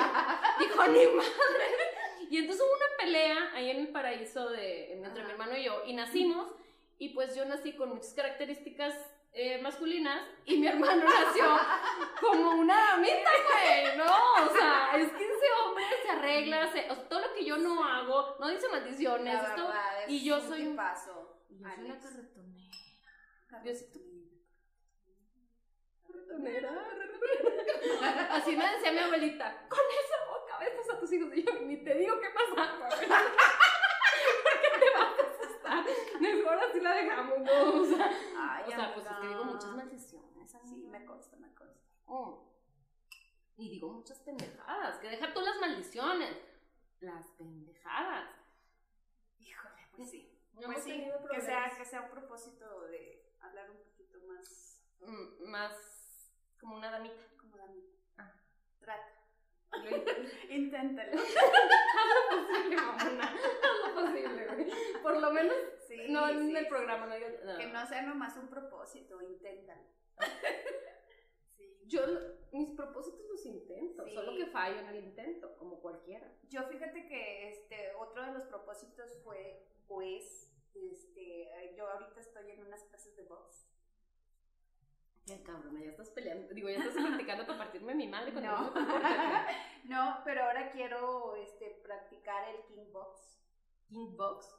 dijo, 0.59 0.87
ni 0.87 1.07
madre, 1.07 1.67
y 2.29 2.37
entonces 2.37 2.63
hubo 2.63 2.77
una 2.77 2.97
pelea 2.99 3.53
ahí 3.55 3.71
en 3.71 3.79
el 3.79 3.89
paraíso 3.89 4.51
de, 4.51 4.93
entre 4.93 5.25
mi 5.25 5.31
hermano 5.31 5.57
y 5.57 5.65
yo, 5.65 5.83
y 5.87 5.95
nacimos, 5.95 6.47
y 6.99 7.09
pues 7.15 7.35
yo 7.35 7.47
nací 7.47 7.73
con 7.73 7.89
muchas 7.89 8.13
características 8.13 8.95
eh, 9.41 9.59
masculinas, 9.63 10.21
y 10.45 10.57
mi 10.57 10.67
hermano 10.67 11.05
nació 11.09 11.47
como 12.21 12.51
una 12.53 12.77
damita, 12.91 13.31
güey, 13.47 13.97
¿no? 13.97 14.05
O 14.47 14.53
sea, 14.53 14.97
es 14.97 15.13
que 15.13 15.25
ese 15.25 15.47
hombre 15.65 15.85
se 16.03 16.11
arregla, 16.11 16.73
se- 16.73 16.91
o 16.91 16.95
sea, 16.97 17.09
todo 17.09 17.21
lo 17.21 17.33
que 17.35 17.45
yo 17.45 17.57
no 17.57 17.85
hago, 17.85 18.37
no 18.41 18.49
dice 18.49 18.69
maldiciones, 18.69 19.35
La 19.35 19.49
esto, 19.51 19.67
verdad, 19.69 20.03
es 20.05 20.11
y 20.11 20.25
yo 20.25 20.41
soy 20.41 20.67
un- 20.67 20.75
y 20.75 20.77
yo 20.77 20.95
soy 20.97 21.57
una 21.61 21.73
Alex. 21.73 22.05
carretonera. 22.05 22.61
Así 28.31 28.57
me 28.57 28.71
decía 28.71 28.93
mi 28.93 28.99
abuelita, 28.99 29.67
con 29.69 29.79
esa 29.79 30.25
boca 30.31 30.59
besas 30.59 30.89
a 30.95 30.99
tus 31.01 31.13
hijos. 31.13 31.31
Y 31.35 31.43
yo, 31.45 31.53
ni 31.61 31.77
te 31.85 31.95
digo 31.95 32.19
qué 32.21 32.29
pasa, 32.31 32.75
abuela. 32.75 33.23
Porque 34.43 34.79
te 34.79 34.91
vas 34.99 35.13
Mejor 36.21 36.59
así 36.59 36.81
la 36.81 36.95
dejamos, 36.95 37.39
¿no? 37.41 37.81
O 37.81 37.85
sea, 37.85 38.11
Ay, 38.37 38.65
o 38.67 38.71
sea, 38.71 38.95
pues 38.95 39.07
es 39.07 39.13
que 39.21 39.27
digo 39.29 39.45
muchas 39.45 39.75
maldiciones. 39.75 40.51
Sí, 40.65 40.87
me 40.91 41.05
consta, 41.05 41.37
me 41.37 41.55
consta. 41.55 41.81
Oh. 42.07 42.45
Y 43.57 43.69
digo 43.71 43.89
muchas 43.93 44.19
pendejadas. 44.21 44.99
Que 44.99 45.11
deja 45.11 45.33
tú 45.33 45.41
las 45.41 45.59
maldiciones. 45.61 46.37
Las 47.01 47.27
pendejadas. 47.33 48.29
Híjole, 49.39 49.89
pues 49.97 50.11
sí. 50.11 50.35
No 50.55 50.63
Pues 50.67 50.83
sí, 50.83 51.05
que 51.31 51.41
sea, 51.41 51.71
que 51.77 51.85
sea 51.85 52.03
un 52.03 52.11
propósito 52.11 52.83
de 52.89 53.33
hablar 53.41 53.71
un 53.71 53.77
poquito 53.79 54.19
más 54.27 54.65
Mm, 55.01 55.49
Más 55.51 56.33
como 56.61 56.77
una 56.77 56.91
damita. 56.91 57.23
como 57.41 57.57
Dani. 57.57 57.85
Ah. 58.17 58.33
Trata. 58.81 59.18
Inténtalo. 60.51 61.13
Haz 61.21 62.09
lo 62.15 62.39
posible, 62.39 62.77
mamona. 62.77 63.25
Haz 63.63 63.95
lo 63.95 63.95
posible, 64.01 64.47
güey. 64.47 65.03
Por 65.03 65.21
lo 65.21 65.31
menos, 65.33 65.55
Sí, 65.87 65.97
no 66.11 66.29
en 66.29 66.55
el 66.57 66.65
sí. 66.65 66.69
programa, 66.69 67.07
no 67.07 67.15
digas. 67.15 67.33
no. 67.45 67.57
Que 67.59 67.67
no 67.67 67.87
sea 67.87 68.03
nomás 68.03 68.37
un 68.37 68.49
propósito, 68.49 69.21
inténtalo. 69.23 69.83
Yo 71.87 72.03
mis 72.53 72.71
propósitos 72.77 73.25
los 73.31 73.47
intento, 73.47 74.07
solo 74.09 74.37
que 74.37 74.47
fallo 74.47 74.79
en 74.81 74.89
el 74.89 74.97
intento, 74.97 75.57
como 75.57 75.81
cualquiera. 75.81 76.31
Yo 76.49 76.63
fíjate 76.65 77.07
que 77.09 77.49
este 77.49 77.95
otro 77.99 78.23
de 78.27 78.33
los 78.33 78.45
propósitos 78.45 79.17
fue, 79.25 79.67
pues, 79.87 80.53
este, 80.75 81.75
yo 81.75 81.89
ahorita 81.89 82.21
estoy 82.21 82.51
en 82.51 82.61
unas 82.67 82.85
clases 82.85 83.17
de 83.17 83.23
box. 83.23 83.67
Qué 85.29 85.43
cabrona, 85.43 85.81
ya 85.81 85.91
estás 85.91 86.11
peleando. 86.11 86.53
Digo, 86.55 86.69
ya 86.71 86.79
estás 86.79 86.95
practicando 87.07 87.47
para 87.47 87.59
partirme 87.59 87.95
mi 87.95 88.09
madre 88.09 88.33
con 88.33 88.43
No. 88.43 88.73
no, 89.85 90.21
pero 90.25 90.45
ahora 90.45 90.71
quiero 90.71 91.37
este, 91.37 91.81
practicar 91.83 92.49
el 92.49 92.63
King 92.65 92.91
Box. 92.93 93.39
King 93.89 94.17
Box. 94.17 94.55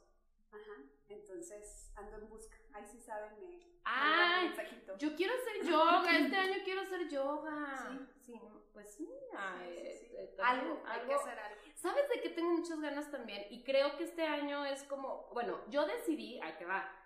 Ajá. 0.52 0.82
Entonces 1.10 1.92
ando 1.96 2.18
en 2.18 2.30
busca. 2.30 2.58
Ahí 2.74 2.86
sí 2.86 3.00
saben, 3.00 3.40
me 3.40 3.68
Ay, 3.84 4.48
mensajito. 4.48 4.98
yo 4.98 5.16
quiero 5.16 5.34
hacer 5.34 5.66
yoga. 5.72 6.18
Este 6.18 6.36
año 6.36 6.56
quiero 6.64 6.82
hacer 6.82 7.10
yoga. 7.10 7.88
Sí. 7.90 8.06
Sí, 8.26 8.42
pues 8.74 8.94
sí. 8.96 9.10
ay, 9.36 9.76
Sí, 9.76 9.98
sí, 10.00 10.06
sí. 10.08 10.16
eh, 10.18 10.34
también 10.38 10.68
Algo, 10.68 10.82
hay 10.86 11.02
que 11.02 11.14
hacer 11.14 11.40
algo. 11.40 11.62
¿Sabes 11.76 12.10
de 12.10 12.22
qué 12.22 12.30
tengo 12.30 12.52
muchas 12.52 12.80
ganas 12.80 13.10
también? 13.10 13.46
Y 13.50 13.64
creo 13.64 13.98
que 13.98 14.04
este 14.04 14.24
año 14.24 14.66
es 14.66 14.84
como, 14.84 15.30
bueno, 15.34 15.60
yo 15.70 15.86
decidí, 15.88 16.40
ahí 16.42 16.54
te 16.60 16.66
va, 16.66 16.78
ah, 16.80 16.99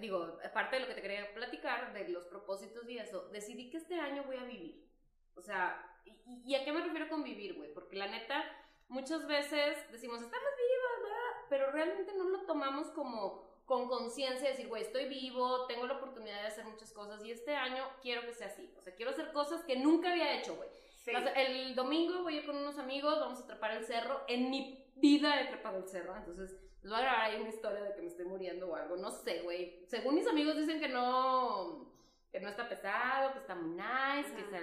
digo, 0.00 0.38
aparte 0.44 0.76
de 0.76 0.82
lo 0.82 0.88
que 0.88 0.94
te 0.94 1.02
quería 1.02 1.32
platicar, 1.34 1.92
de 1.92 2.08
los 2.08 2.26
propósitos 2.26 2.88
y 2.88 2.98
eso, 2.98 3.28
decidí 3.28 3.70
que 3.70 3.78
este 3.78 3.98
año 3.98 4.24
voy 4.24 4.36
a 4.36 4.44
vivir. 4.44 4.86
O 5.34 5.42
sea, 5.42 6.00
¿y, 6.04 6.42
y 6.44 6.54
a 6.54 6.64
qué 6.64 6.72
me 6.72 6.82
refiero 6.82 7.08
con 7.08 7.22
vivir, 7.22 7.54
güey? 7.54 7.72
Porque 7.72 7.96
la 7.96 8.08
neta, 8.08 8.44
muchas 8.88 9.26
veces 9.26 9.76
decimos, 9.90 10.22
estamos 10.22 10.48
vivos, 10.56 11.02
¿verdad? 11.02 11.46
Pero 11.48 11.70
realmente 11.72 12.12
no 12.14 12.24
lo 12.24 12.46
tomamos 12.46 12.88
como 12.90 13.46
con 13.66 13.88
conciencia, 13.88 14.48
decir, 14.48 14.68
güey, 14.68 14.82
estoy 14.82 15.08
vivo, 15.08 15.66
tengo 15.66 15.86
la 15.86 15.94
oportunidad 15.94 16.40
de 16.40 16.46
hacer 16.46 16.64
muchas 16.64 16.92
cosas 16.92 17.22
y 17.24 17.32
este 17.32 17.54
año 17.56 17.84
quiero 18.00 18.22
que 18.22 18.32
sea 18.32 18.46
así. 18.46 18.72
O 18.78 18.82
sea, 18.82 18.94
quiero 18.94 19.10
hacer 19.10 19.32
cosas 19.32 19.64
que 19.64 19.76
nunca 19.76 20.12
había 20.12 20.38
hecho, 20.38 20.54
güey. 20.54 20.68
Sí. 21.04 21.12
O 21.14 21.20
sea, 21.20 21.32
el 21.32 21.74
domingo 21.74 22.22
voy 22.22 22.36
a 22.36 22.38
ir 22.38 22.46
con 22.46 22.56
unos 22.56 22.78
amigos, 22.78 23.18
vamos 23.18 23.40
a 23.40 23.46
trepar 23.46 23.72
el 23.72 23.84
cerro. 23.84 24.22
En 24.28 24.50
mi 24.50 24.84
vida 24.94 25.40
he 25.40 25.48
trepado 25.48 25.78
el 25.78 25.88
cerro, 25.88 26.16
entonces 26.16 26.56
les 26.86 26.92
voy 26.92 27.00
a 27.00 27.02
grabar 27.02 27.20
ahí 27.22 27.40
una 27.40 27.48
historia 27.48 27.82
de 27.82 27.94
que 27.96 28.00
me 28.00 28.06
estoy 28.06 28.26
muriendo 28.26 28.68
o 28.68 28.76
algo. 28.76 28.96
No 28.96 29.10
sé, 29.10 29.40
güey. 29.42 29.84
Según 29.88 30.14
mis 30.14 30.26
amigos 30.28 30.56
dicen 30.56 30.78
que 30.78 30.88
no, 30.88 31.92
que 32.30 32.38
no 32.38 32.48
está 32.48 32.68
pesado, 32.68 33.32
que 33.32 33.40
está 33.40 33.56
muy 33.56 33.70
nice, 33.70 34.32
que 34.36 34.44
se 34.44 34.60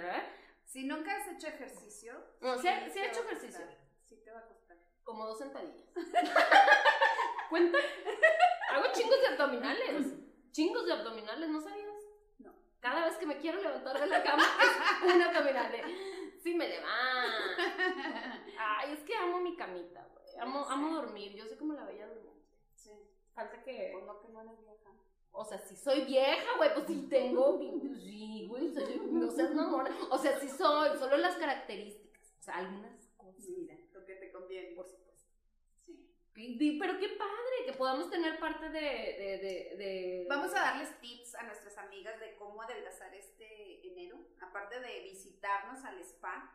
Si 0.64 0.84
nunca 0.84 1.14
has 1.16 1.28
hecho 1.28 1.48
ejercicio. 1.48 2.14
No, 2.40 2.56
sí 2.56 2.66
he- 2.66 2.90
sí 2.90 2.98
he 2.98 3.02
te 3.02 3.08
hecho 3.08 3.20
ejercicio. 3.24 3.66
Sí, 4.06 4.16
te 4.24 4.30
va 4.30 4.38
a 4.38 4.46
costar. 4.46 4.78
como 5.02 5.26
dos 5.26 5.38
sentadillas. 5.38 5.86
¿Cuenta? 7.50 7.78
Hago 8.70 8.84
chingos 8.92 9.20
de 9.20 9.26
abdominales. 9.26 10.06
Chingos 10.50 10.86
de 10.86 10.92
abdominales, 10.94 11.48
¿no 11.50 11.60
sabías? 11.60 12.04
No. 12.38 12.54
Cada 12.80 13.04
vez 13.04 13.16
que 13.18 13.26
me 13.26 13.36
quiero 13.36 13.60
levantar 13.60 14.00
de 14.00 14.06
la 14.06 14.22
cama 14.22 14.44
es 15.06 15.14
una 15.14 15.30
caminata. 15.30 15.76
Sí 16.42 16.54
me 16.54 16.68
levanta. 16.68 18.44
Ay, 18.58 18.92
es 18.94 19.00
que 19.00 19.14
amo 19.14 19.40
mi 19.40 19.56
camita, 19.56 20.06
güey. 20.12 20.23
Amo, 20.40 20.66
amo 20.68 20.94
dormir. 20.96 21.34
Yo 21.34 21.46
sé 21.46 21.56
cómo 21.56 21.72
la 21.74 21.84
veía 21.84 22.06
dormir. 22.06 22.32
Sí. 22.74 22.90
Falta 23.34 23.62
que... 23.62 23.90
Pues 23.92 24.04
no, 24.04 24.20
que 24.20 24.28
no 24.28 24.40
eres 24.42 24.58
vieja. 24.60 24.90
O 25.32 25.44
sea, 25.44 25.58
si 25.58 25.76
soy 25.76 26.04
vieja, 26.04 26.56
güey, 26.56 26.72
pues 26.74 26.86
sí 26.86 27.06
tengo. 27.10 27.58
Sí, 27.58 28.46
güey, 28.48 28.72
soy- 28.72 29.00
no 29.10 29.30
seas 29.30 29.52
mamona. 29.54 29.90
O 30.10 30.18
sea, 30.18 30.38
sí 30.38 30.48
soy, 30.48 30.96
solo 30.98 31.16
las 31.16 31.36
características. 31.36 32.34
O 32.38 32.42
sea, 32.42 32.56
algunas 32.58 33.08
cosas. 33.16 33.44
Mira, 33.48 33.76
lo 33.92 34.04
que 34.06 34.14
te 34.14 34.30
conviene. 34.30 34.76
Por 34.76 34.86
supuesto. 34.88 35.28
Sí. 35.80 36.16
Pero 36.80 36.98
qué 36.98 37.08
padre 37.08 37.64
que 37.66 37.72
podamos 37.72 38.10
tener 38.10 38.38
parte 38.38 38.68
de. 38.68 38.80
de, 38.80 39.38
de, 39.42 39.76
de- 39.76 40.26
Vamos 40.28 40.52
a 40.54 40.60
darles 40.60 41.00
tips 41.00 41.34
a 41.34 41.42
nuestras 41.44 41.78
amigas 41.78 42.20
de 42.20 42.36
cómo 42.36 42.62
adelgazar 42.62 43.12
este 43.14 43.84
enero, 43.88 44.18
aparte 44.40 44.78
de 44.78 45.00
visitarnos 45.02 45.84
al 45.84 45.98
spa. 46.00 46.52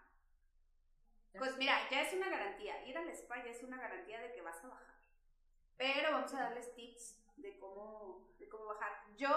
Pues 1.38 1.58
mira, 1.58 1.78
ya 1.90 2.02
es 2.02 2.14
una 2.14 2.30
garantía, 2.30 2.86
ir 2.86 2.98
al 2.98 3.08
spa 3.10 3.44
ya 3.44 3.52
es 3.52 3.64
una 3.64 3.78
garantía 3.78 4.20
de 4.20 4.32
que 4.34 4.42
vas 4.42 4.64
a 4.64 4.68
bajar. 4.68 4.96
Pero 5.78 6.12
vamos 6.12 6.34
a 6.34 6.42
darles 6.42 6.74
tips 6.76 7.18
de 7.38 7.58
cómo, 7.58 8.28
de 8.38 8.50
cómo 8.50 8.66
bajar. 8.66 8.92
Yo, 9.16 9.30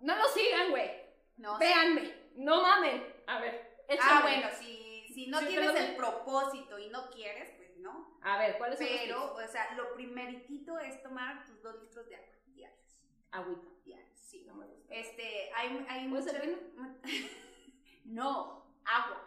No 0.00 0.16
lo 0.16 0.28
sigan, 0.28 0.70
güey. 0.70 0.90
no 1.38 1.58
Véanme. 1.58 2.26
No 2.34 2.60
mamen. 2.62 3.14
A 3.26 3.40
ver. 3.40 3.76
Ah, 4.00 4.20
bueno, 4.22 4.48
si, 4.58 5.06
si 5.14 5.28
no 5.28 5.38
Sí, 5.40 5.46
tienes 5.46 5.72
pero- 5.72 5.86
el 5.86 5.96
propósito 5.96 6.78
y 6.78 6.88
no 6.90 7.08
quieres, 7.10 7.50
pues 7.56 7.76
no. 7.78 8.18
A 8.22 8.36
ver, 8.38 8.58
¿cuáles 8.58 8.78
son 8.78 8.88
los 8.88 8.96
Pero, 9.00 9.34
o 9.34 9.48
sea, 9.48 9.72
lo 9.74 9.94
primeritito 9.94 10.78
es 10.78 11.02
tomar 11.02 11.46
tus 11.46 11.62
dos 11.62 11.80
litros 11.80 12.06
de 12.08 12.16
agua 12.16 12.28
diarios. 12.46 12.80
tips? 12.84 13.00
Agüita. 13.30 13.70
Diarios, 13.84 14.18
sí. 14.18 14.44
No 14.44 14.54
me 14.54 14.66
gusta. 14.66 14.92
Este, 14.94 15.50
hay, 15.54 15.86
hay 15.88 16.08
¿Puede 16.08 16.22
ser 16.24 16.46
mucha- 16.46 16.98
no, 18.04 18.66
agua. 18.84 19.22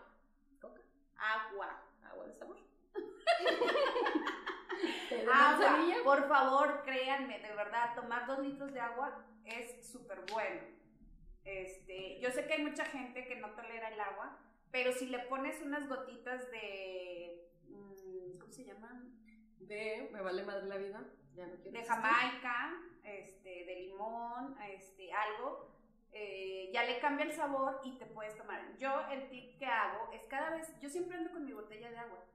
Agua. 1.17 1.83
Agua 2.03 2.25
de 2.25 2.33
sabor. 2.33 2.57
¿Té 2.93 3.01
de 3.01 3.28
Agua. 5.31 5.57
manzanilla? 5.57 6.03
Por 6.03 6.27
favor, 6.27 6.81
créanme, 6.83 7.39
de 7.39 7.53
verdad, 7.53 7.95
tomar 7.95 8.25
dos 8.25 8.39
litros 8.39 8.73
de 8.73 8.79
agua 8.79 9.25
es 9.45 9.87
súper 9.91 10.21
bueno. 10.31 10.61
Este, 11.43 12.19
yo 12.19 12.29
sé 12.31 12.45
que 12.45 12.53
hay 12.53 12.63
mucha 12.63 12.85
gente 12.85 13.25
que 13.25 13.35
no 13.35 13.49
tolera 13.51 13.89
el 13.89 13.99
agua, 13.99 14.37
pero 14.71 14.91
si 14.91 15.07
le 15.07 15.19
pones 15.19 15.61
unas 15.61 15.87
gotitas 15.87 16.49
de, 16.51 17.49
mm, 17.67 18.37
¿cómo 18.39 18.51
se 18.51 18.65
llaman? 18.65 19.15
De. 19.59 20.09
Me 20.11 20.21
vale 20.21 20.43
madre 20.43 20.67
la 20.67 20.77
vida. 20.77 21.03
Ya 21.35 21.47
no 21.47 21.55
quiero 21.55 21.79
De. 21.79 21.85
Jamaica, 21.85 22.73
este, 23.03 23.65
de 23.65 23.75
limón, 23.87 24.55
este, 24.61 25.11
algo, 25.11 25.71
eh, 26.11 26.69
ya 26.73 26.83
le 26.83 26.99
cambia 26.99 27.25
el 27.25 27.33
sabor 27.33 27.81
y 27.83 27.97
te 27.97 28.05
puedes 28.05 28.35
tomar. 28.35 28.75
Yo 28.77 29.07
el 29.11 29.29
tip 29.29 29.57
que 29.57 29.65
hago 29.65 30.11
es 30.11 30.23
cada 30.25 30.51
vez, 30.51 30.79
yo 30.79 30.89
siempre 30.89 31.17
ando 31.17 31.31
con 31.31 31.45
mi 31.45 31.53
botella 31.53 31.89
de 31.89 31.97
agua. 31.97 32.25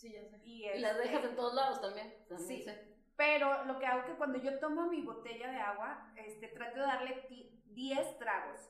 Sí, 0.00 0.12
ya 0.12 0.24
sé. 0.24 0.40
Y, 0.44 0.66
Y 0.66 0.78
las 0.78 0.96
este, 0.96 1.08
dejas 1.08 1.24
en 1.24 1.36
todos 1.36 1.54
lados 1.54 1.80
también. 1.80 2.14
también 2.28 2.48
Sí. 2.48 2.62
sé. 2.64 2.88
Pero 3.16 3.64
lo 3.66 3.78
que 3.78 3.84
hago 3.86 4.00
es 4.00 4.06
que 4.06 4.16
cuando 4.16 4.38
yo 4.38 4.58
tomo 4.58 4.86
mi 4.88 5.02
botella 5.02 5.50
de 5.50 5.58
agua, 5.58 6.10
este, 6.16 6.48
trato 6.48 6.76
de 6.80 6.86
darle 6.86 7.12
ti- 7.28 7.50
10 7.66 8.18
tragos. 8.18 8.60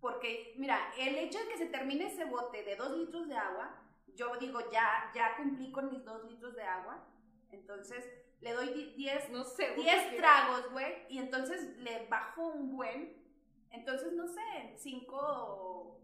Porque, 0.00 0.54
mira, 0.56 0.78
el 0.98 1.14
hecho 1.16 1.38
de 1.38 1.48
que 1.48 1.56
se 1.58 1.66
termine 1.66 2.06
ese 2.06 2.24
bote 2.24 2.64
de 2.64 2.74
2 2.74 2.90
litros 2.98 3.28
de 3.28 3.36
agua, 3.36 3.80
yo 4.14 4.36
digo, 4.38 4.58
ya, 4.72 5.10
ya 5.14 5.36
cumplí 5.36 5.70
con 5.70 5.88
mis 5.90 6.04
2 6.04 6.24
litros 6.24 6.54
de 6.56 6.62
agua. 6.64 7.06
Entonces, 7.52 8.04
le 8.40 8.52
doy 8.52 8.68
di- 8.74 8.94
10 8.96 9.30
No 9.30 9.44
sé. 9.44 9.70
güey, 9.74 9.84
10 9.84 10.02
porque- 10.02 10.16
tragos, 10.16 10.72
güey, 10.72 11.06
y 11.08 11.18
entonces 11.18 11.76
le 11.78 12.06
bajo 12.08 12.48
un 12.48 12.76
buen. 12.76 13.24
Entonces, 13.70 14.12
no 14.14 14.26
sé, 14.26 14.40
en 14.56 14.78
5 14.78 16.00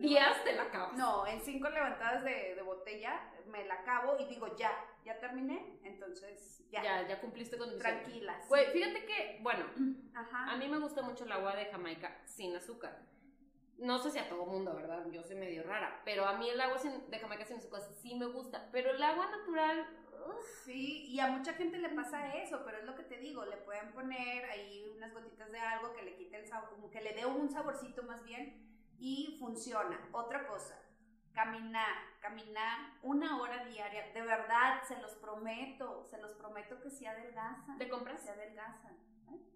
Días 0.00 0.42
te 0.44 0.52
la 0.54 0.62
acabas. 0.64 0.94
No, 0.94 1.26
en 1.26 1.40
5 1.40 1.68
levantadas 1.68 2.24
de, 2.24 2.54
de 2.54 2.62
botella 2.62 3.20
me 3.46 3.64
la 3.66 3.74
acabo 3.74 4.16
y 4.18 4.26
digo, 4.26 4.56
ya, 4.56 4.72
ya 5.04 5.18
terminé. 5.20 5.78
Entonces, 5.84 6.64
ya, 6.70 6.82
Ya, 6.82 7.08
ya 7.08 7.20
cumpliste 7.20 7.58
con 7.58 7.70
mi 7.72 7.78
tranquilas. 7.78 8.48
Güey, 8.48 8.66
fíjate 8.72 9.04
que, 9.04 9.38
bueno, 9.42 9.64
Ajá. 10.14 10.52
a 10.52 10.56
mí 10.56 10.68
me 10.68 10.78
gusta 10.78 11.02
mucho 11.02 11.24
el 11.24 11.32
agua 11.32 11.54
de 11.56 11.66
Jamaica 11.66 12.16
sin 12.26 12.54
azúcar. 12.56 12.98
No 13.78 13.98
sé 13.98 14.10
si 14.10 14.18
a 14.18 14.28
todo 14.28 14.44
mundo, 14.46 14.74
¿verdad? 14.74 15.06
Yo 15.10 15.22
soy 15.22 15.36
medio 15.36 15.62
rara, 15.62 16.02
pero 16.04 16.26
a 16.26 16.36
mí 16.36 16.48
el 16.50 16.60
agua 16.60 16.78
sin- 16.78 17.10
de 17.10 17.18
Jamaica 17.18 17.44
sin 17.46 17.56
azúcar 17.56 17.80
sí 18.02 18.14
me 18.14 18.26
gusta. 18.26 18.68
Pero 18.72 18.90
el 18.90 19.02
agua 19.02 19.30
natural, 19.30 19.86
Sí, 20.64 21.06
y 21.08 21.18
a 21.18 21.28
mucha 21.28 21.54
gente 21.54 21.78
le 21.78 21.88
pasa 21.88 22.36
eso, 22.36 22.62
pero 22.64 22.78
es 22.78 22.84
lo 22.84 22.94
que 22.94 23.02
te 23.02 23.16
digo, 23.16 23.44
le 23.46 23.56
pueden 23.56 23.90
poner 23.92 24.44
ahí 24.50 24.84
unas 24.94 25.12
gotitas 25.14 25.50
de 25.50 25.58
algo 25.58 25.92
que 25.94 26.02
le 26.02 26.14
quite 26.14 26.36
el 26.36 26.46
sabor, 26.46 26.70
como 26.70 26.90
que 26.90 27.00
le 27.00 27.14
dé 27.14 27.24
un 27.26 27.48
saborcito 27.50 28.02
más 28.04 28.22
bien 28.22 28.69
y 29.00 29.36
funciona. 29.40 30.08
Otra 30.12 30.46
cosa, 30.46 30.78
caminar, 31.32 31.96
caminar 32.20 32.98
una 33.02 33.40
hora 33.40 33.64
diaria, 33.64 34.12
de 34.12 34.22
verdad, 34.22 34.82
se 34.86 35.00
los 35.00 35.12
prometo, 35.14 36.04
se 36.04 36.18
los 36.18 36.34
prometo 36.34 36.80
que 36.80 36.90
sí 36.90 37.06
adelgazan. 37.06 37.78
¿te 37.78 37.88
compras? 37.88 38.22
Se 38.22 38.30
adelgazan. 38.30 38.98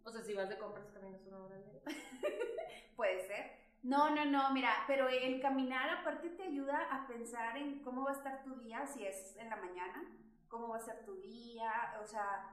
O 0.04 0.10
sea, 0.10 0.22
si 0.22 0.34
vas 0.34 0.48
de 0.48 0.58
compras 0.58 0.90
caminas 0.92 1.26
una 1.26 1.38
hora 1.38 1.56
día. 1.56 1.82
Puede 2.96 3.26
ser. 3.26 3.64
No, 3.82 4.14
no, 4.14 4.24
no, 4.24 4.50
mira, 4.52 4.84
pero 4.86 5.08
el 5.08 5.40
caminar 5.42 5.90
aparte 5.90 6.30
te 6.30 6.44
ayuda 6.44 6.88
a 6.90 7.06
pensar 7.06 7.56
en 7.58 7.82
cómo 7.82 8.04
va 8.04 8.12
a 8.12 8.14
estar 8.14 8.42
tu 8.42 8.54
día, 8.56 8.86
si 8.86 9.04
es 9.04 9.36
en 9.36 9.50
la 9.50 9.56
mañana, 9.56 10.02
cómo 10.48 10.68
va 10.68 10.76
a 10.76 10.80
ser 10.80 11.04
tu 11.04 11.14
día, 11.20 11.98
o 12.02 12.06
sea, 12.06 12.50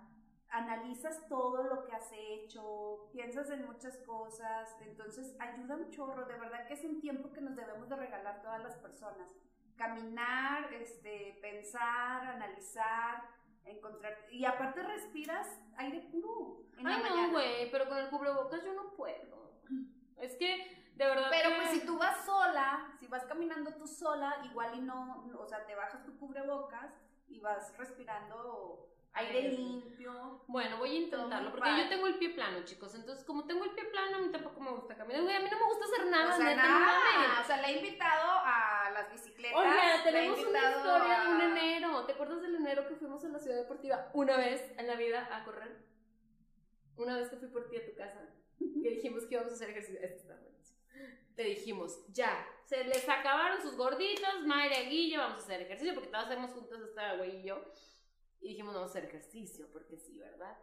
analizas 0.51 1.27
todo 1.27 1.63
lo 1.63 1.85
que 1.85 1.93
has 1.93 2.11
hecho, 2.11 3.09
piensas 3.11 3.49
en 3.49 3.65
muchas 3.65 3.97
cosas, 3.99 4.75
entonces 4.81 5.35
ayuda 5.39 5.75
un 5.77 5.89
chorro, 5.89 6.25
de 6.25 6.37
verdad 6.37 6.67
que 6.67 6.73
es 6.73 6.83
un 6.83 6.99
tiempo 6.99 7.31
que 7.31 7.41
nos 7.41 7.55
debemos 7.55 7.87
de 7.89 7.95
regalar 7.95 8.41
todas 8.41 8.61
las 8.61 8.75
personas. 8.77 9.33
Caminar, 9.77 10.71
este, 10.73 11.39
pensar, 11.41 12.27
analizar, 12.27 13.23
encontrar, 13.65 14.13
y 14.29 14.45
aparte 14.45 14.83
respiras 14.83 15.47
aire 15.77 16.01
puro 16.11 16.65
en 16.77 16.85
Ay, 16.87 17.03
no, 17.09 17.31
güey, 17.31 17.71
pero 17.71 17.87
con 17.87 17.97
el 17.97 18.09
cubrebocas 18.09 18.63
yo 18.63 18.73
no 18.73 18.91
puedo. 18.91 19.53
Es 20.17 20.35
que, 20.35 20.91
de 20.95 21.05
verdad 21.05 21.27
Pero 21.31 21.49
que- 21.49 21.55
pues 21.55 21.69
si 21.69 21.85
tú 21.85 21.97
vas 21.97 22.25
sola, 22.25 22.93
si 22.99 23.07
vas 23.07 23.23
caminando 23.25 23.73
tú 23.75 23.87
sola, 23.87 24.41
igual 24.43 24.75
y 24.77 24.81
no, 24.81 25.23
no, 25.27 25.39
o 25.39 25.47
sea, 25.47 25.65
te 25.65 25.73
bajas 25.75 26.03
tu 26.03 26.17
cubrebocas 26.19 26.93
y 27.27 27.39
vas 27.39 27.75
respirando 27.77 28.87
aire 29.13 29.49
limpio. 29.49 30.43
Bueno, 30.47 30.77
voy 30.77 30.91
a 30.95 30.99
intentarlo, 30.99 31.51
porque 31.51 31.69
yo 31.77 31.89
tengo 31.89 32.07
el 32.07 32.15
pie 32.15 32.29
plano, 32.29 32.63
chicos. 32.65 32.95
Entonces, 32.95 33.23
como 33.25 33.45
tengo 33.45 33.63
el 33.65 33.71
pie 33.71 33.85
plano, 33.85 34.17
a 34.17 34.19
mí 34.19 34.31
tampoco 34.31 34.59
me 34.61 34.71
gusta 34.71 34.95
caminar. 34.95 35.21
Güey, 35.23 35.35
a 35.35 35.39
mí 35.39 35.49
no 35.51 35.59
me 35.59 35.65
gusta 35.65 35.85
hacer 35.85 36.05
nada, 36.07 36.33
o 36.33 36.37
sea, 36.37 36.45
neta, 36.49 36.61
nada. 36.67 37.41
O 37.41 37.43
sea, 37.45 37.57
le 37.61 37.67
he 37.67 37.77
invitado 37.77 38.31
a 38.45 38.89
las 38.93 39.11
bicicletas. 39.11 39.55
He 39.99 40.03
tenemos 40.03 40.39
una 40.39 40.71
historia 40.71 41.21
a- 41.21 41.23
de 41.23 41.29
un 41.35 41.41
enero. 41.41 42.05
¿Te 42.05 42.13
acuerdas 42.13 42.41
del 42.41 42.55
enero 42.55 42.87
que 42.87 42.95
fuimos 42.95 43.23
a 43.25 43.29
la 43.29 43.39
ciudad 43.39 43.57
deportiva 43.57 44.09
una 44.13 44.37
vez 44.37 44.73
en 44.77 44.87
la 44.87 44.95
vida 44.95 45.27
a 45.35 45.43
correr? 45.43 45.77
Una 46.97 47.15
vez 47.17 47.29
que 47.29 47.37
fui 47.37 47.47
por 47.49 47.67
ti 47.69 47.77
a 47.77 47.85
tu 47.85 47.95
casa, 47.95 48.21
que 48.59 48.89
dijimos 48.89 49.25
que 49.25 49.35
íbamos 49.35 49.51
a 49.51 49.55
hacer 49.55 49.69
ejercicio. 49.71 49.99
Esto 50.01 50.17
está 50.21 50.35
buenísimo. 50.35 50.79
Te 51.35 51.43
dijimos, 51.43 52.05
ya, 52.13 52.45
se 52.65 52.83
les 52.83 53.07
acabaron 53.07 53.61
sus 53.61 53.75
gorditos, 53.77 54.45
Mayra 54.45 54.81
Guille, 54.81 55.17
vamos 55.17 55.39
a 55.39 55.43
hacer 55.43 55.61
ejercicio, 55.61 55.93
porque 55.93 56.09
todas 56.09 56.25
hacemos 56.27 56.51
juntas 56.51 56.79
esta 56.81 57.15
güey 57.15 57.37
y 57.39 57.43
yo. 57.43 57.63
Y 58.41 58.49
dijimos, 58.49 58.73
vamos 58.73 58.89
a 58.89 58.91
hacer 58.91 59.05
ejercicio, 59.05 59.67
porque 59.71 59.97
sí, 59.97 60.17
¿verdad? 60.19 60.57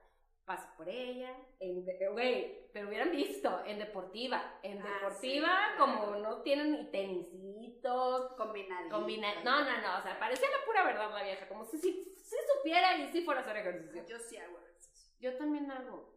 Paso 0.44 0.66
por 0.76 0.88
ella, 0.88 1.36
en, 1.60 1.84
de- 1.84 2.08
güey, 2.10 2.70
pero 2.72 2.88
hubieran 2.88 3.10
visto, 3.10 3.62
en 3.66 3.78
deportiva, 3.78 4.58
en 4.62 4.80
Ah, 4.80 4.84
deportiva, 4.94 5.20
sí, 5.20 5.40
claro. 5.40 5.78
como 5.78 6.16
no 6.16 6.42
tienen 6.42 6.72
ni 6.72 6.90
tenisitos, 6.90 8.32
Combinadito. 8.36 8.96
Combina 8.96 9.42
no, 9.44 9.60
no, 9.64 9.80
no, 9.82 9.98
o 9.98 10.02
sea, 10.02 10.18
parecía 10.18 10.48
la 10.50 10.64
pura 10.64 10.84
verdad 10.84 11.10
la 11.12 11.22
vieja, 11.22 11.46
como 11.48 11.64
si, 11.66 11.76
si, 11.78 12.12
si 12.16 12.36
supiera 12.56 12.96
y 12.96 13.12
si 13.12 13.22
fuera 13.22 13.40
a 13.40 13.42
hacer 13.44 13.58
ejercicio. 13.58 14.04
Yo 14.06 14.18
sí 14.18 14.36
hago 14.38 14.58
ejercicio. 14.58 15.12
Yo 15.20 15.36
también 15.36 15.70
hago. 15.70 16.14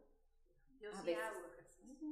Yo 0.80 0.91
A 0.91 1.02
sí 1.02 1.08
veces. 1.08 1.24
hago 1.26 1.39
ejercicio. 1.47 2.08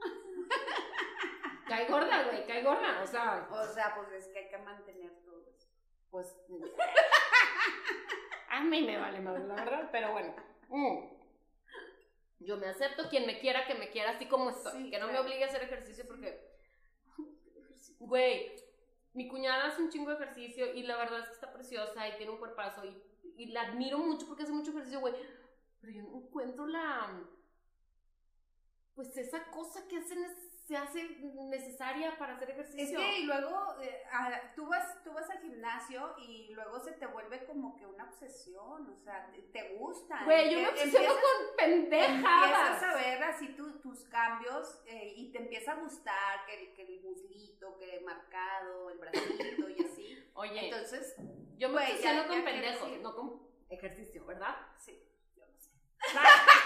Cae 1.66 1.86
gorda, 1.88 2.24
güey, 2.24 2.46
cae 2.46 2.62
gorda, 2.62 3.02
o 3.02 3.06
sea, 3.06 3.46
O 3.50 3.64
sea, 3.66 3.94
pues 3.96 4.10
es 4.12 4.28
que 4.28 4.38
hay 4.38 4.48
que 4.48 4.58
mantener 4.58 5.12
todo 5.24 5.44
eso. 5.48 5.68
pues... 6.10 6.34
A 8.50 8.62
mí 8.62 8.82
me 8.82 8.98
vale 8.98 9.20
más, 9.20 9.40
la 9.44 9.54
verdad, 9.54 9.88
pero 9.92 10.12
bueno. 10.12 10.34
mm. 10.68 11.18
Yo 12.40 12.56
me 12.56 12.68
acepto, 12.68 13.08
quien 13.08 13.26
me 13.26 13.40
quiera, 13.40 13.66
que 13.66 13.74
me 13.74 13.90
quiera 13.90 14.12
así 14.12 14.26
como 14.26 14.50
estoy. 14.50 14.84
Sí, 14.84 14.90
que 14.90 14.98
no 14.98 15.08
me 15.08 15.18
obligue 15.18 15.44
a 15.44 15.48
hacer 15.48 15.62
ejercicio 15.62 16.06
porque... 16.06 16.48
Güey, 17.98 18.52
mi 19.14 19.26
cuñada 19.26 19.66
hace 19.66 19.82
un 19.82 19.90
chingo 19.90 20.10
de 20.10 20.16
ejercicio 20.22 20.72
y 20.72 20.84
la 20.84 20.96
verdad 20.96 21.20
es 21.20 21.26
que 21.26 21.34
está 21.34 21.52
preciosa 21.52 22.08
y 22.08 22.16
tiene 22.16 22.30
un 22.32 22.38
cuerpazo 22.38 22.84
y, 22.84 23.02
y 23.36 23.46
la 23.46 23.62
admiro 23.62 23.98
mucho 23.98 24.26
porque 24.26 24.44
hace 24.44 24.52
mucho 24.52 24.70
ejercicio, 24.70 25.00
güey. 25.00 25.14
Pero 25.80 25.92
yo 25.92 26.02
no 26.04 26.18
encuentro 26.18 26.66
la... 26.66 27.20
pues 28.94 29.16
esa 29.16 29.50
cosa 29.50 29.86
que 29.88 29.98
hacen 29.98 30.22
es 30.24 30.47
se 30.68 30.76
hace 30.76 31.02
necesaria 31.48 32.14
para 32.18 32.34
hacer 32.34 32.50
ejercicio. 32.50 33.00
Es 33.00 33.06
que 33.06 33.20
y 33.20 33.24
luego 33.24 33.80
eh, 33.80 34.02
tú, 34.54 34.66
vas, 34.66 35.02
tú 35.02 35.12
vas 35.14 35.28
al 35.30 35.40
gimnasio 35.40 36.14
y 36.18 36.52
luego 36.52 36.78
se 36.78 36.92
te 36.92 37.06
vuelve 37.06 37.46
como 37.46 37.74
que 37.74 37.86
una 37.86 38.04
obsesión, 38.04 38.86
o 38.86 38.96
sea, 38.98 39.30
te, 39.32 39.40
te 39.44 39.76
gusta. 39.76 40.24
Güey, 40.26 40.52
yo 40.52 40.60
me 40.60 40.68
obsesiono 40.68 41.08
con 41.08 41.56
pendejadas. 41.56 42.74
Empiezas 42.74 42.82
a 42.82 42.94
ver 42.96 43.22
así 43.22 43.56
tus 43.56 44.04
cambios 44.10 44.82
eh, 44.84 45.14
y 45.16 45.32
te 45.32 45.38
empieza 45.38 45.72
a 45.72 45.76
gustar 45.76 46.44
que, 46.44 46.60
el, 46.60 46.74
que 46.74 46.82
el 46.82 47.00
muslito, 47.00 47.78
que 47.78 47.96
el 47.96 48.04
marcado, 48.04 48.90
el 48.90 48.98
bracito 48.98 49.70
y 49.70 49.82
así. 49.82 50.30
Oye, 50.34 50.66
entonces 50.66 51.16
yo 51.56 51.70
me 51.70 51.78
obsesiono 51.78 52.28
con 52.28 52.44
pendejos, 52.44 52.90
no 53.00 53.16
con 53.16 53.48
ejercicio, 53.70 54.26
¿verdad? 54.26 54.54
Sí, 54.76 55.02
yo 55.34 55.46
no 55.46 55.58
sé. 55.58 55.70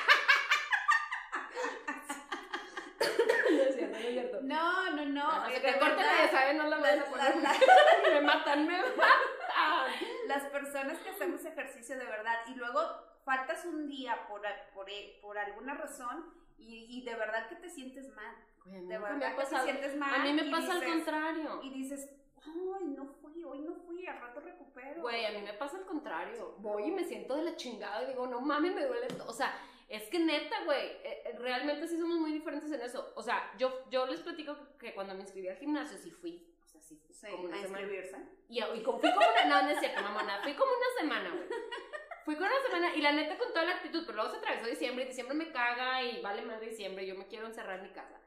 No, 4.42 4.90
no, 4.90 5.04
no. 5.04 5.48
no, 5.48 5.48
te 5.48 5.78
corten 5.78 6.06
la 6.06 6.46
de 6.46 6.54
no 6.54 6.66
la 6.66 6.78
van 6.78 6.98
a 7.00 7.04
poner. 7.04 7.34
me 8.12 8.20
matan, 8.20 8.66
me 8.66 8.78
matan. 8.78 9.10
Las 10.26 10.44
personas 10.44 10.98
que 10.98 11.10
hacemos 11.10 11.44
ejercicio 11.44 11.98
de 11.98 12.04
verdad 12.04 12.40
y 12.48 12.54
luego 12.54 12.80
faltas 13.24 13.64
un 13.64 13.88
día 13.88 14.26
por, 14.28 14.42
por, 14.74 14.86
por 15.20 15.38
alguna 15.38 15.74
razón 15.74 16.32
y, 16.58 16.86
y, 16.88 17.04
de 17.04 17.14
verdad 17.16 17.48
que 17.48 17.56
te 17.56 17.68
sientes 17.68 18.08
mal. 18.14 18.34
de 18.64 18.98
verdad 18.98 19.36
que 19.36 19.44
te 19.44 19.60
sientes 19.62 19.96
mal. 19.96 20.14
A 20.14 20.24
mí 20.24 20.32
me 20.32 20.50
pasa 20.50 20.74
al 20.74 20.84
contrario. 20.84 21.60
Y 21.62 21.70
dices, 21.70 22.08
ay, 22.44 22.86
no 22.96 23.06
fui, 23.06 23.42
hoy 23.44 23.60
no 23.60 23.74
fui, 23.74 24.06
al 24.06 24.20
rato 24.20 24.40
recupero. 24.40 25.02
Güey, 25.02 25.26
a 25.26 25.30
mí 25.32 25.42
me 25.42 25.54
pasa 25.54 25.78
al 25.78 25.84
contrario. 25.84 26.56
Voy 26.58 26.84
y 26.84 26.90
me 26.90 27.04
siento 27.04 27.36
de 27.36 27.42
la 27.42 27.56
chingada 27.56 28.04
y 28.04 28.06
digo, 28.08 28.26
no 28.26 28.40
mames, 28.40 28.74
me 28.74 28.86
duele. 28.86 29.08
O 29.26 29.32
sea, 29.32 29.52
es 29.92 30.08
que 30.08 30.18
neta, 30.18 30.64
güey, 30.64 30.86
eh, 30.86 31.22
eh, 31.26 31.36
realmente 31.38 31.86
sí 31.86 31.98
somos 31.98 32.18
muy 32.18 32.32
diferentes 32.32 32.72
en 32.72 32.80
eso. 32.80 33.12
O 33.14 33.22
sea, 33.22 33.52
yo, 33.58 33.84
yo 33.90 34.06
les 34.06 34.20
platico 34.20 34.56
que 34.78 34.94
cuando 34.94 35.14
me 35.14 35.20
inscribí 35.20 35.48
al 35.48 35.58
gimnasio 35.58 35.98
sí 35.98 36.10
fui. 36.10 36.50
O 36.64 36.66
sea, 36.66 36.80
sí, 36.80 36.98
sí 37.10 37.26
como 37.30 37.44
una 37.44 37.58
a 37.58 37.62
semana. 37.62 37.86
Y, 38.48 38.58
y 38.58 38.62
fui 38.62 38.82
como 38.82 38.98
una, 38.98 39.44
no, 39.44 39.62
no 39.62 39.68
es 39.68 39.80
cierto, 39.80 40.00
mamona, 40.00 40.40
fui 40.42 40.54
como 40.54 40.72
una 40.72 41.00
semana, 41.00 41.30
güey. 41.30 41.46
Fui 42.24 42.36
con 42.36 42.44
una 42.44 42.62
semana 42.62 42.94
y 42.94 43.02
la 43.02 43.12
neta 43.12 43.36
con 43.36 43.48
toda 43.48 43.64
la 43.64 43.72
actitud, 43.72 44.04
pero 44.06 44.16
luego 44.16 44.30
se 44.30 44.38
atravesó 44.38 44.66
diciembre 44.66 45.04
y 45.04 45.08
diciembre 45.08 45.34
me 45.34 45.50
caga 45.50 46.02
y 46.02 46.22
vale 46.22 46.42
más 46.42 46.60
diciembre, 46.60 47.04
yo 47.04 47.14
me 47.16 47.26
quiero 47.26 47.46
encerrar 47.46 47.80
en 47.80 47.82
mi 47.82 47.90
casa. 47.90 48.18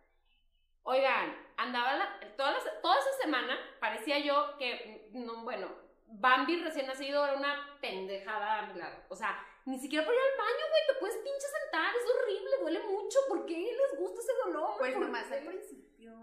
Oigan, 0.84 1.36
andaba 1.58 1.96
la, 1.96 2.20
toda, 2.36 2.54
toda 2.82 3.00
esa 3.00 3.24
semana, 3.24 3.58
parecía 3.80 4.20
yo 4.20 4.56
que, 4.60 5.10
no, 5.14 5.44
bueno, 5.44 5.70
Bambi 6.08 6.62
recién 6.62 6.86
nacido 6.86 7.26
era 7.26 7.38
una 7.38 7.78
pendejada 7.82 8.60
a 8.60 8.66
mi 8.68 8.78
lado. 8.78 8.98
O 9.10 9.16
sea, 9.16 9.44
ni 9.66 9.80
siquiera 9.80 10.06
por 10.06 10.14
ir 10.14 10.20
al 10.20 10.38
baño, 10.38 10.66
güey, 10.70 10.82
te 10.88 10.94
puedes 11.00 11.18
pinche 11.18 11.48
sentar, 11.48 11.94
es 11.96 12.04
horrible, 12.10 12.58
duele 12.62 12.80
mucho. 12.84 13.20
¿Por 13.28 13.46
qué 13.46 13.58
les 13.58 14.00
gusta 14.00 14.22
ese 14.22 14.34
dolor? 14.46 14.76
Pues 14.78 14.98
nomás 14.98 15.32
al 15.32 15.44
principio. 15.44 16.14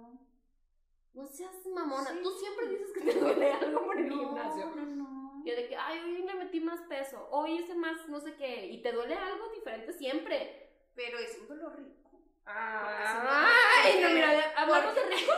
No 1.13 1.27
seas 1.27 1.67
mamona, 1.67 2.11
tú 2.23 2.31
siempre 2.39 2.69
dices 2.69 2.93
que 2.93 3.01
te 3.01 3.19
duele 3.19 3.53
algo 3.53 3.85
por 3.85 3.99
el 3.99 4.09
no, 4.09 4.19
gimnasio. 4.19 4.67
No, 4.75 4.87
no, 4.87 5.43
Y 5.45 5.51
de 5.51 5.69
que, 5.69 5.77
ay, 5.77 5.99
hoy 5.99 6.23
me 6.23 6.35
metí 6.35 6.61
más 6.61 6.81
peso, 6.83 7.29
hoy 7.31 7.59
hice 7.59 7.75
más 7.75 8.09
no 8.09 8.21
sé 8.21 8.35
qué, 8.37 8.67
y 8.67 8.81
te 8.81 8.93
duele 8.93 9.17
algo 9.17 9.49
diferente 9.49 9.93
siempre. 9.93 10.71
Pero 10.95 11.19
es 11.19 11.37
un 11.39 11.49
dolor 11.49 11.77
rico. 11.77 12.21
Ay, 12.45 14.01
no, 14.03 14.11
mira, 14.11 14.53
hablamos 14.57 14.95
de 14.95 15.03
rico. 15.05 15.33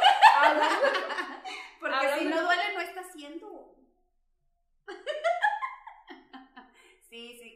Porque 1.81 2.19
si 2.19 2.25
no 2.27 2.43
duele, 2.43 2.75
no 2.75 2.81
está 2.81 3.01
haciendo. 3.01 3.75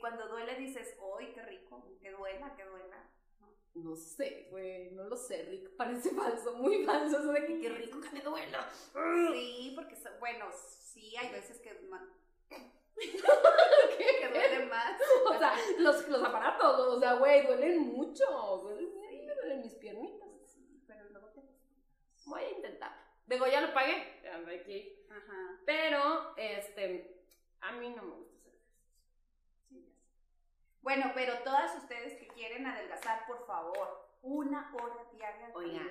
Cuando 0.08 0.26
duele 0.26 0.54
dices, 0.54 0.96
¡ay, 1.18 1.32
qué 1.34 1.42
rico! 1.42 1.84
Que 2.00 2.10
duela, 2.10 2.56
que 2.56 2.64
duela. 2.64 3.10
No 3.74 3.94
sé, 3.94 4.48
güey, 4.50 4.90
no 4.92 5.04
lo 5.04 5.14
sé, 5.14 5.42
Rick. 5.42 5.68
Parece 5.76 6.12
falso, 6.12 6.54
muy 6.54 6.82
falso 6.86 7.18
eso 7.18 7.30
de 7.30 7.44
que 7.44 7.60
qué 7.60 7.68
rico 7.68 8.00
que 8.00 8.10
me 8.12 8.22
duela. 8.22 8.66
Sí, 9.34 9.74
porque, 9.76 9.96
bueno, 10.18 10.46
sí, 10.50 11.14
hay 11.14 11.30
veces 11.30 11.60
que. 11.60 11.68
que 12.98 14.28
duele 14.28 14.64
más. 14.64 14.98
O 15.26 15.38
sea, 15.38 15.54
los, 15.78 16.08
los 16.08 16.24
aparatos, 16.24 16.80
o 16.80 16.98
sea, 16.98 17.12
güey, 17.16 17.46
duelen 17.46 17.80
mucho. 17.80 18.24
Duelen, 18.62 18.90
sí. 19.10 19.26
me 19.26 19.34
duelen 19.34 19.60
mis 19.60 19.74
piernitas. 19.74 20.30
Sí, 20.46 20.82
pero 20.86 21.04
luego 21.10 21.28
te 21.32 21.42
Voy 22.24 22.44
a 22.44 22.50
intentar. 22.50 22.92
Digo, 23.26 23.46
ya 23.46 23.60
lo 23.60 23.74
pagué. 23.74 24.22
Ya 24.22 24.38
aquí. 24.38 25.04
Ajá. 25.10 25.60
Pero, 25.66 26.34
este, 26.38 27.22
a 27.60 27.72
mí 27.72 27.90
no 27.90 28.02
me 28.02 28.14
gusta 28.14 28.27
bueno, 30.82 31.12
pero 31.14 31.38
todas 31.38 31.76
ustedes 31.76 32.14
que 32.14 32.28
quieren 32.28 32.66
adelgazar, 32.66 33.26
por 33.26 33.46
favor, 33.46 34.08
una 34.22 34.72
hora 34.74 35.04
diaria 35.12 35.48
de 35.48 35.88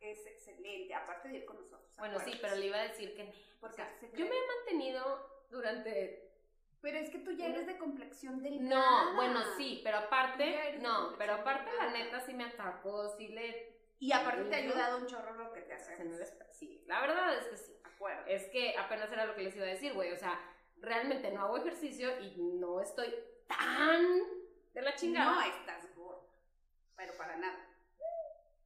es 0.00 0.26
excelente, 0.26 0.94
aparte 0.94 1.28
de 1.28 1.38
ir 1.38 1.44
con 1.44 1.56
nosotros. 1.56 1.94
Bueno, 1.98 2.18
sí, 2.20 2.38
pero 2.40 2.56
le 2.56 2.66
iba 2.66 2.78
a 2.78 2.88
decir 2.88 3.14
que 3.14 3.32
Porque 3.60 3.82
yo 4.14 4.24
me 4.26 4.34
he 4.34 4.46
mantenido 4.46 5.46
durante 5.50 6.30
pero 6.80 6.98
es 6.98 7.10
que 7.10 7.18
tú 7.18 7.32
ya 7.32 7.46
eres 7.46 7.66
de 7.66 7.76
complexión 7.76 8.42
delgada. 8.42 8.70
No, 8.70 9.16
bueno, 9.16 9.40
sí, 9.56 9.80
pero 9.84 9.98
aparte, 9.98 10.78
no, 10.80 11.14
pero 11.18 11.34
aparte 11.34 11.70
la 11.76 11.90
neta 11.90 12.20
sí 12.20 12.32
me 12.32 12.44
atacó, 12.44 13.08
sí 13.18 13.28
le... 13.28 13.78
Y 13.98 14.12
aparte 14.12 14.44
te 14.44 14.54
ha 14.54 14.58
ayudado 14.58 14.96
un 14.96 15.06
chorro 15.06 15.34
lo 15.34 15.52
que 15.52 15.60
te 15.60 15.74
hace. 15.74 15.94
Sí, 16.52 16.82
la 16.86 17.02
verdad 17.02 17.36
es 17.36 17.48
que 17.48 17.56
sí. 17.58 17.76
Acuerdo. 17.84 18.24
Es 18.26 18.46
que 18.46 18.74
apenas 18.78 19.12
era 19.12 19.26
lo 19.26 19.34
que 19.34 19.42
les 19.42 19.54
iba 19.54 19.66
a 19.66 19.68
decir, 19.68 19.92
güey, 19.92 20.10
o 20.12 20.16
sea, 20.16 20.40
realmente 20.78 21.30
no 21.32 21.42
hago 21.42 21.58
ejercicio 21.58 22.18
y 22.18 22.34
no 22.38 22.80
estoy 22.80 23.14
tan 23.50 24.22
de 24.72 24.82
la 24.82 24.94
chingada. 24.94 25.34
No 25.34 25.40
estás 25.42 25.94
gorda, 25.94 26.28
pero 26.96 27.12
para 27.16 27.36
nada. 27.36 27.66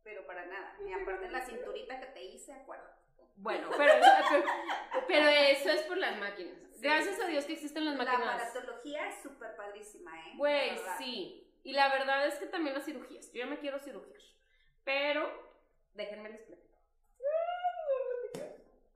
Pero 0.03 0.27
para 0.27 0.45
nada. 0.47 0.77
Y 0.87 0.93
aparte 0.93 1.31
la 1.31 1.41
cinturita 1.41 1.99
que 1.99 2.07
te 2.07 2.25
hice, 2.25 2.53
acuérdate. 2.53 2.93
Bueno, 3.37 3.69
pero, 3.77 3.95
pero, 5.09 5.29
eso 5.29 5.71
es 5.71 5.83
por 5.83 5.97
las 5.97 6.17
máquinas. 6.19 6.57
Gracias 6.81 7.19
a 7.19 7.27
Dios 7.27 7.45
que 7.47 7.55
existen 7.55 7.85
las 7.85 7.97
máquinas. 7.97 8.21
La 8.21 8.35
aparatología 8.35 9.09
es 9.09 9.23
súper 9.23 9.57
padrísima, 9.57 10.17
¿eh? 10.29 10.35
Güey, 10.37 10.79
sí. 10.99 11.51
Y 11.65 11.73
la 11.73 11.89
verdad 11.89 12.27
es 12.29 12.35
que 12.35 12.47
también 12.47 12.75
las 12.75 12.85
cirugías. 12.85 13.33
Yo 13.33 13.41
ya 13.41 13.47
me 13.47 13.59
quiero 13.59 13.81
cirugiar. 13.81 14.21
Pero, 14.85 15.29
déjenme 15.95 16.29
les 16.29 16.43
platico. 16.43 16.79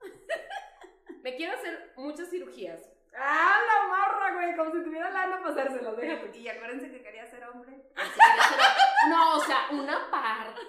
Me 1.22 1.34
quiero 1.34 1.54
hacer 1.54 1.92
muchas 1.96 2.30
cirugías. 2.30 2.88
¡Ah, 3.20 3.58
la 3.66 3.88
morra, 3.88 4.32
güey! 4.34 4.56
Como 4.56 4.72
si 4.72 4.84
tuviera 4.84 5.10
lana 5.10 5.38
para 5.40 5.50
hacérselo, 5.50 5.94
déjate. 5.94 6.38
Y 6.38 6.48
acuérdense 6.48 6.90
que 6.90 7.02
quería 7.02 7.26
ser 7.26 7.44
hombre. 7.44 7.82
No, 9.08 9.36
o 9.36 9.40
sea, 9.40 9.68
una 9.70 10.10
parte 10.10 10.60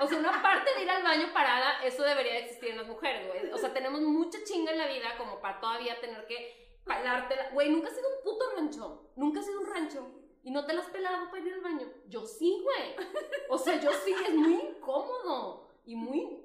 O 0.00 0.06
sea, 0.06 0.18
una 0.18 0.42
parte 0.42 0.74
de 0.74 0.82
ir 0.82 0.90
al 0.90 1.02
baño 1.02 1.32
parada, 1.32 1.82
eso 1.82 2.02
debería 2.02 2.34
de 2.34 2.38
existir 2.40 2.70
en 2.70 2.78
las 2.78 2.86
mujeres, 2.86 3.26
güey. 3.28 3.52
O 3.52 3.58
sea, 3.58 3.72
tenemos 3.72 4.00
mucha 4.00 4.38
chinga 4.44 4.72
en 4.72 4.78
la 4.78 4.86
vida 4.86 5.16
como 5.16 5.40
para 5.40 5.60
todavía 5.60 6.00
tener 6.00 6.26
que 6.26 6.80
pelártela. 6.84 7.50
Güey, 7.52 7.70
nunca 7.70 7.88
has 7.88 7.96
sido 7.96 8.08
un 8.08 8.22
puto 8.22 8.44
rancho. 8.54 9.10
Nunca 9.16 9.40
has 9.40 9.46
sido 9.46 9.60
un 9.60 9.66
rancho. 9.66 10.06
Y 10.42 10.50
no 10.50 10.64
te 10.66 10.74
la 10.74 10.82
has 10.82 10.90
pelado 10.90 11.30
para 11.30 11.42
ir 11.42 11.54
al 11.54 11.60
baño. 11.60 11.88
Yo 12.08 12.24
sí, 12.26 12.62
güey. 12.62 13.08
O 13.48 13.58
sea, 13.58 13.80
yo 13.80 13.90
sí, 14.04 14.14
es 14.26 14.34
muy 14.34 14.54
incómodo. 14.54 15.70
Y 15.84 15.96
muy. 15.96 16.42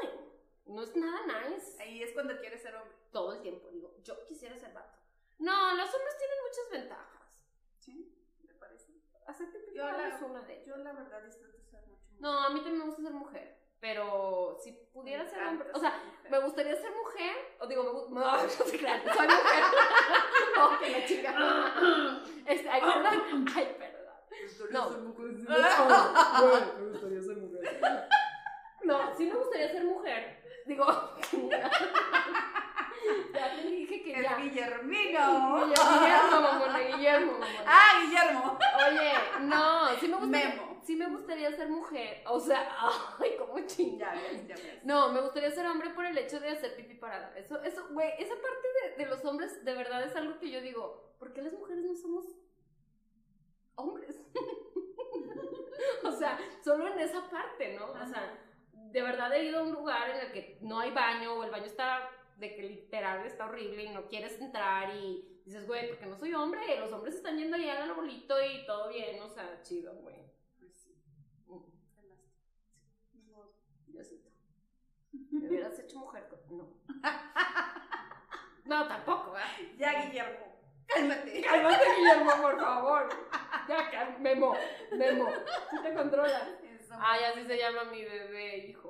Ay, 0.00 0.08
no 0.66 0.82
es 0.82 0.96
nada 0.96 1.20
nice. 1.26 1.82
Ahí 1.82 2.02
es 2.02 2.12
cuando 2.12 2.38
quieres 2.38 2.62
ser 2.62 2.74
hombre 2.74 2.96
todo 3.12 3.34
el 3.34 3.42
tiempo. 3.42 3.68
Digo, 3.70 3.94
yo 4.02 4.24
quisiera 4.26 4.58
ser 4.58 4.72
vato. 4.72 4.98
No, 5.38 5.74
los 5.74 5.94
hombres 5.94 6.18
tienen 6.18 6.36
muchas 6.42 6.70
ventajas. 6.70 7.22
¿Sí? 7.78 8.16
¿Me 8.42 8.54
parece? 8.54 8.92
Hacerte 9.26 9.58
yo 9.74 9.84
la, 9.84 10.08
es 10.08 10.22
una 10.22 10.42
de 10.42 10.64
Yo 10.64 10.76
la 10.76 10.92
verdad 10.92 11.22
disfruto 11.22 11.58
ser 11.70 11.82
mucho 11.86 12.06
No, 12.18 12.44
a 12.44 12.50
mí 12.50 12.60
también 12.60 12.78
me 12.78 12.84
gusta 12.86 13.02
ser 13.02 13.12
mujer. 13.12 13.58
Pero 13.80 14.56
si 14.62 14.72
pudiera 14.72 15.28
ser 15.28 15.42
hombre, 15.42 15.68
o 15.74 15.78
sea, 15.78 15.92
me 16.30 16.38
gustaría 16.38 16.74
ser 16.74 16.90
mujer, 16.92 17.36
o 17.60 17.66
digo, 17.66 17.84
me 17.84 17.90
gusta, 17.90 18.14
no, 18.14 18.42
no 18.42 18.48
sé, 18.48 18.78
claro, 18.78 19.02
soy 19.12 19.26
mujer. 19.26 19.64
que 20.80 20.90
la 20.90 21.06
chica. 21.06 21.34
Este, 22.46 22.68
ay, 22.68 22.80
perdón, 22.80 23.46
ay, 23.54 23.76
perdón. 23.78 24.04
No. 24.70 24.90
Ser 24.90 25.00
mujer. 25.00 25.26
me 26.78 26.90
gustaría 26.90 27.22
ser 27.22 27.36
mujer. 27.36 28.08
No, 28.82 29.16
sí 29.16 29.26
me 29.26 29.34
gustaría 29.34 29.72
ser 29.72 29.84
mujer. 29.84 30.43
Digo, 30.66 30.86
ya 33.34 33.54
te 33.56 33.62
dije 33.68 34.02
que 34.02 34.22
ya. 34.22 34.36
Guillermino. 34.36 35.66
Guillermo, 35.66 36.40
mamona, 36.40 36.78
Guillermo, 36.78 37.32
mamona. 37.32 37.64
Ah, 37.66 38.00
Guillermo. 38.02 38.58
Oye, 38.88 39.12
no, 39.42 39.88
sí 40.00 40.08
me 40.08 40.16
gustaría. 40.16 40.48
Memo. 40.48 40.74
Sí 40.84 40.96
me 40.96 41.06
gustaría 41.08 41.50
ser 41.52 41.68
mujer. 41.68 42.22
O 42.26 42.38
sea, 42.40 42.68
ay, 43.18 43.36
cómo 43.38 43.58
chingada. 43.66 44.20
Ya 44.46 44.54
No, 44.84 45.10
me 45.12 45.20
gustaría 45.20 45.50
ser 45.50 45.66
hombre 45.66 45.90
por 45.90 46.04
el 46.04 46.16
hecho 46.16 46.40
de 46.40 46.50
hacer 46.50 46.76
pipí 46.76 46.94
parada. 46.94 47.36
Eso, 47.36 47.62
eso, 47.62 47.86
güey, 47.90 48.12
esa 48.18 48.34
parte 48.34 48.68
de, 48.82 49.04
de 49.04 49.10
los 49.10 49.24
hombres 49.24 49.64
de 49.64 49.74
verdad 49.74 50.02
es 50.02 50.14
algo 50.16 50.38
que 50.38 50.50
yo 50.50 50.60
digo, 50.60 51.14
¿por 51.18 51.32
qué 51.32 51.42
las 51.42 51.52
mujeres 51.54 51.84
no 51.84 51.94
somos 51.94 52.24
hombres? 53.76 54.20
o 56.04 56.12
sea, 56.12 56.38
solo 56.62 56.86
en 56.88 56.98
esa 57.00 57.28
parte, 57.30 57.76
¿no? 57.78 57.92
O 57.92 58.06
sea, 58.06 58.38
de 58.94 59.02
verdad 59.02 59.34
he 59.34 59.42
ido 59.42 59.58
a 59.58 59.62
un 59.64 59.72
lugar 59.72 60.08
en 60.08 60.18
el 60.18 60.32
que 60.32 60.56
no 60.60 60.78
hay 60.78 60.92
baño 60.92 61.34
o 61.34 61.42
el 61.42 61.50
baño 61.50 61.66
está 61.66 62.08
de 62.36 62.54
que 62.54 62.62
literal 62.62 63.26
está 63.26 63.46
horrible 63.46 63.82
y 63.82 63.88
no 63.88 64.06
quieres 64.06 64.40
entrar 64.40 64.94
y 64.94 65.42
dices, 65.44 65.66
güey, 65.66 65.88
porque 65.88 66.06
no 66.06 66.16
soy 66.16 66.32
hombre, 66.32 66.60
y 66.72 66.78
los 66.78 66.92
hombres 66.92 67.16
están 67.16 67.36
yendo 67.36 67.56
allá 67.56 67.82
al 67.82 67.90
arbolito 67.90 68.36
y 68.40 68.64
todo 68.66 68.88
bien, 68.90 69.20
o 69.20 69.28
sea, 69.28 69.60
chido, 69.62 69.94
güey. 69.96 70.14
Pues 70.60 70.72
sí. 70.76 70.96
Mm. 71.48 71.58
Diosito. 73.88 74.30
Me 75.10 75.48
hubieras 75.48 75.76
hecho 75.80 75.98
mujer, 75.98 76.28
no. 76.50 76.78
No, 78.64 78.88
tampoco, 78.88 79.36
¿eh? 79.36 79.74
Ya, 79.76 80.04
Guillermo. 80.04 80.56
Cálmate. 80.86 81.42
Cálmate, 81.42 81.84
Guillermo, 81.98 82.30
por 82.40 82.60
favor. 82.60 83.08
Ya, 83.68 84.16
Memo. 84.20 84.56
Memo. 84.92 85.28
Si 85.70 85.76
¿Sí 85.76 85.82
te 85.82 85.94
controlas. 85.94 86.48
Eso. 86.62 86.94
Ah, 86.96 87.16
así 87.30 87.44
se 87.44 87.58
llama 87.58 87.84
mi 87.84 88.04
bebé, 88.04 88.58
hijo. 88.68 88.83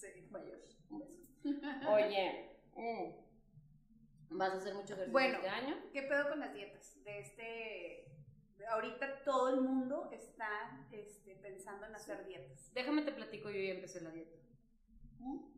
Sí. 0.00 0.28
Mayor. 0.30 0.58
Un 0.90 1.00
beso. 1.60 1.90
Oye, 1.90 2.50
mm, 2.74 4.36
¿vas 4.38 4.52
a 4.52 4.56
hacer 4.56 4.74
mucho 4.74 4.92
ejercicio 4.94 5.12
Bueno. 5.12 5.36
este 5.36 5.48
año? 5.48 5.76
¿Qué 5.92 6.02
pedo 6.02 6.28
con 6.28 6.40
las 6.40 6.52
dietas? 6.52 7.02
De 7.04 7.18
este. 7.20 8.12
ahorita 8.68 9.22
todo 9.24 9.48
el 9.54 9.60
mundo 9.60 10.10
está 10.12 10.86
este, 10.92 11.36
pensando 11.36 11.86
en 11.86 11.94
hacer 11.94 12.26
dietas. 12.26 12.72
Déjame 12.74 13.02
te 13.02 13.12
platico, 13.12 13.48
yo 13.50 13.60
ya 13.60 13.74
empecé 13.74 14.00
la 14.02 14.10
dieta. 14.10 14.36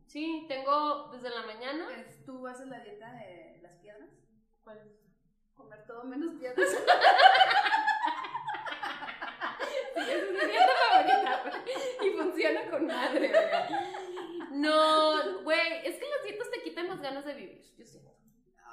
Sí, 0.07 0.45
tengo 0.47 1.09
desde 1.11 1.29
la 1.29 1.45
mañana. 1.45 1.85
Pues, 1.93 2.23
¿Tú 2.25 2.47
haces 2.47 2.67
la 2.67 2.79
dieta 2.79 3.11
de 3.13 3.59
las 3.61 3.73
piedras? 3.79 4.09
¿Cuál 4.63 4.77
es? 4.79 4.99
Comer 5.53 5.85
todo 5.85 6.03
menos 6.05 6.35
piedras. 6.39 6.69
Sí, 9.95 10.11
es 10.11 10.31
mi 10.31 10.37
dieta 10.47 10.71
favorita. 10.89 11.63
Y 12.05 12.09
funciona 12.11 12.69
con 12.69 12.87
madre, 12.87 13.27
güey. 13.27 14.08
No, 14.59 15.43
güey, 15.43 15.85
es 15.85 15.95
que 15.95 16.09
las 16.09 16.23
dietas 16.23 16.51
te 16.51 16.61
quitan 16.63 16.87
las 16.87 17.01
ganas 17.01 17.25
de 17.25 17.33
vivir, 17.33 17.61
yo 17.77 17.85
siento. 17.85 18.15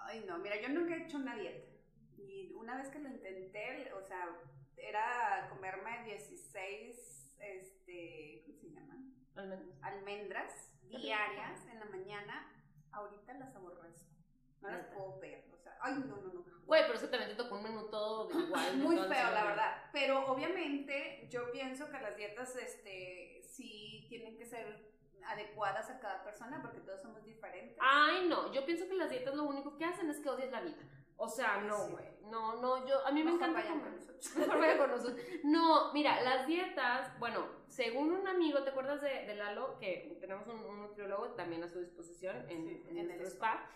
Ay, 0.04 0.24
no, 0.26 0.38
mira, 0.38 0.60
yo 0.60 0.68
nunca 0.68 0.94
he 0.94 1.04
hecho 1.04 1.16
una 1.18 1.36
dieta. 1.36 1.72
Y 2.16 2.52
una 2.54 2.76
vez 2.76 2.88
que 2.88 2.98
lo 2.98 3.08
intenté, 3.08 3.92
o 3.92 4.02
sea, 4.02 4.36
era 4.76 5.48
comerme 5.50 6.04
16, 6.04 7.36
este, 7.40 8.42
¿cómo 8.46 8.58
se 8.58 8.70
llaman? 8.70 9.14
Al 9.36 9.48
menos. 9.48 9.66
Almendras 9.82 10.72
diarias 10.82 11.66
en 11.70 11.80
la 11.80 11.86
mañana. 11.86 12.52
Ahorita 12.92 13.34
las 13.34 13.54
aborrezco. 13.54 14.14
No 14.60 14.70
las 14.70 14.86
puedo 14.86 15.18
ver. 15.18 15.44
O 15.52 15.58
sea, 15.58 15.76
ay, 15.80 15.94
no, 16.06 16.16
no, 16.16 16.32
no. 16.32 16.44
Güey, 16.66 16.82
pero 16.82 16.94
es 16.94 17.00
que 17.00 17.08
también 17.08 17.30
te 17.30 17.36
tocó 17.36 17.56
un 17.56 17.62
menú 17.62 17.88
todo 17.90 18.28
de 18.28 18.42
igual. 18.44 18.76
Muy 18.78 18.96
feo, 18.96 19.08
la 19.08 19.44
verdad. 19.44 19.90
Pero 19.92 20.26
obviamente 20.26 21.28
yo 21.30 21.50
pienso 21.52 21.88
que 21.90 22.00
las 22.00 22.16
dietas 22.16 22.56
este, 22.56 23.42
sí 23.42 24.06
tienen 24.08 24.36
que 24.36 24.46
ser 24.46 24.95
adecuadas 25.24 25.88
a 25.90 25.98
cada 25.98 26.22
persona 26.24 26.60
porque 26.62 26.80
todos 26.80 27.00
somos 27.00 27.24
diferentes. 27.24 27.76
Ay, 27.80 28.28
no, 28.28 28.52
yo 28.52 28.64
pienso 28.64 28.86
que 28.88 28.94
las 28.94 29.10
dietas 29.10 29.34
lo 29.34 29.44
único 29.44 29.76
que 29.76 29.84
hacen 29.84 30.08
es 30.10 30.18
que 30.20 30.28
odias 30.28 30.50
la 30.50 30.60
vida. 30.60 30.76
O 31.18 31.28
sea, 31.28 31.58
no, 31.62 31.86
Sí. 31.86 31.92
güey. 31.92 32.04
No, 32.30 32.60
no, 32.60 32.86
yo, 32.86 33.06
a 33.06 33.10
mí 33.10 33.22
me 33.24 33.32
Mejor 33.32 33.48
encanta 33.48 33.68
comer. 33.68 33.82
con 33.84 33.92
nosotros. 33.96 34.36
Mejor 34.36 34.58
vaya 34.58 34.78
con 34.78 34.90
nosotros. 34.90 35.20
No, 35.44 35.92
mira, 35.94 36.20
las 36.20 36.46
dietas, 36.46 37.18
bueno, 37.18 37.46
según 37.68 38.12
un 38.12 38.28
amigo, 38.28 38.62
¿te 38.64 38.70
acuerdas 38.70 39.00
de, 39.00 39.24
de 39.26 39.34
Lalo? 39.34 39.78
Que 39.78 40.18
tenemos 40.20 40.46
un, 40.48 40.58
un 40.64 40.82
nutriólogo 40.82 41.28
también 41.30 41.62
a 41.64 41.68
su 41.68 41.80
disposición 41.80 42.36
en, 42.50 42.66
Sí, 42.68 42.84
en 42.90 42.98
en 42.98 43.06
nuestro 43.06 43.26
el 43.26 43.32
spa. 43.32 43.66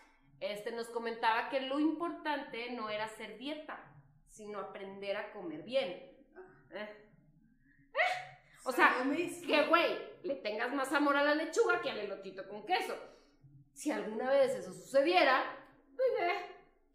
Este 0.40 0.72
nos 0.72 0.88
comentaba 0.88 1.48
que 1.48 1.60
lo 1.62 1.78
importante 1.80 2.70
no 2.72 2.90
era 2.90 3.04
hacer 3.04 3.38
dieta, 3.38 3.78
sino 4.28 4.58
aprender 4.58 5.16
a 5.16 5.32
comer 5.32 5.62
bien. 5.62 5.88
Eh, 6.70 7.09
O 8.64 8.72
sea, 8.72 8.96
que, 9.46 9.62
güey, 9.68 9.98
le 10.22 10.34
tengas 10.36 10.72
más 10.74 10.92
amor 10.92 11.16
a 11.16 11.22
la 11.24 11.34
lechuga 11.34 11.80
que 11.80 11.90
al 11.90 11.98
elotito 11.98 12.46
con 12.48 12.64
queso. 12.66 12.94
Si 13.72 13.90
alguna 13.90 14.28
vez 14.30 14.54
eso 14.54 14.72
sucediera, 14.72 15.42
pues, 15.96 16.08
eh, 16.20 16.34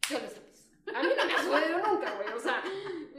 yo 0.09 0.19
les 0.19 0.37
aviso. 0.37 0.63
A 0.95 1.01
mí 1.01 1.09
no 1.17 1.25
me 1.25 1.33
ha 1.33 1.37
sucedido 1.41 1.79
nunca, 1.79 2.11
güey. 2.15 2.29
O 2.33 2.39
sea, 2.39 2.61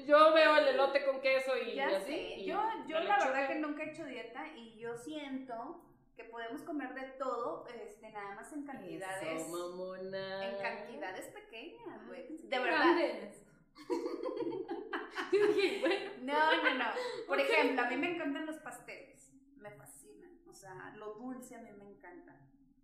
yo 0.07 0.33
veo 0.33 0.57
el 0.59 0.69
elote 0.69 1.05
con 1.05 1.21
queso 1.21 1.57
y 1.57 1.75
Ya 1.75 1.89
así. 1.97 2.15
y 2.37 2.45
yo, 2.47 2.63
yo 2.87 3.01
la 3.01 3.17
lechuga. 3.17 3.33
verdad 3.33 3.49
que 3.49 3.55
nunca 3.57 3.83
he 3.83 3.91
hecho 3.91 4.05
dieta 4.05 4.47
y 4.57 4.79
yo 4.79 4.97
siento 4.97 5.83
que 6.15 6.25
podemos 6.25 6.63
comer 6.63 6.95
de 6.95 7.03
todo, 7.19 7.67
este, 7.69 8.09
nada 8.11 8.37
más 8.37 8.51
en 8.53 8.65
cantidades, 8.65 9.43
Eso, 9.43 9.97
en 9.97 10.63
cantidades 10.63 11.27
pequeñas, 11.27 12.07
güey. 12.07 12.39
De 12.39 12.59
verdad. 12.59 12.83
grandes. 12.83 13.46
No, 16.21 16.63
no, 16.63 16.75
no. 16.75 16.85
Por 17.29 17.39
ejemplo, 17.41 17.83
a 17.83 17.89
mí 17.89 17.97
me 17.97 18.15
encantan 18.15 18.47
los 18.47 18.57
pasteles, 18.59 19.33
me 19.57 19.71
fascinan. 19.71 20.39
O 20.49 20.53
sea, 20.53 20.93
lo 20.97 21.15
dulce 21.15 21.55
a 21.55 21.61
mí 21.61 21.71
me 21.73 21.85
encanta. 21.91 22.37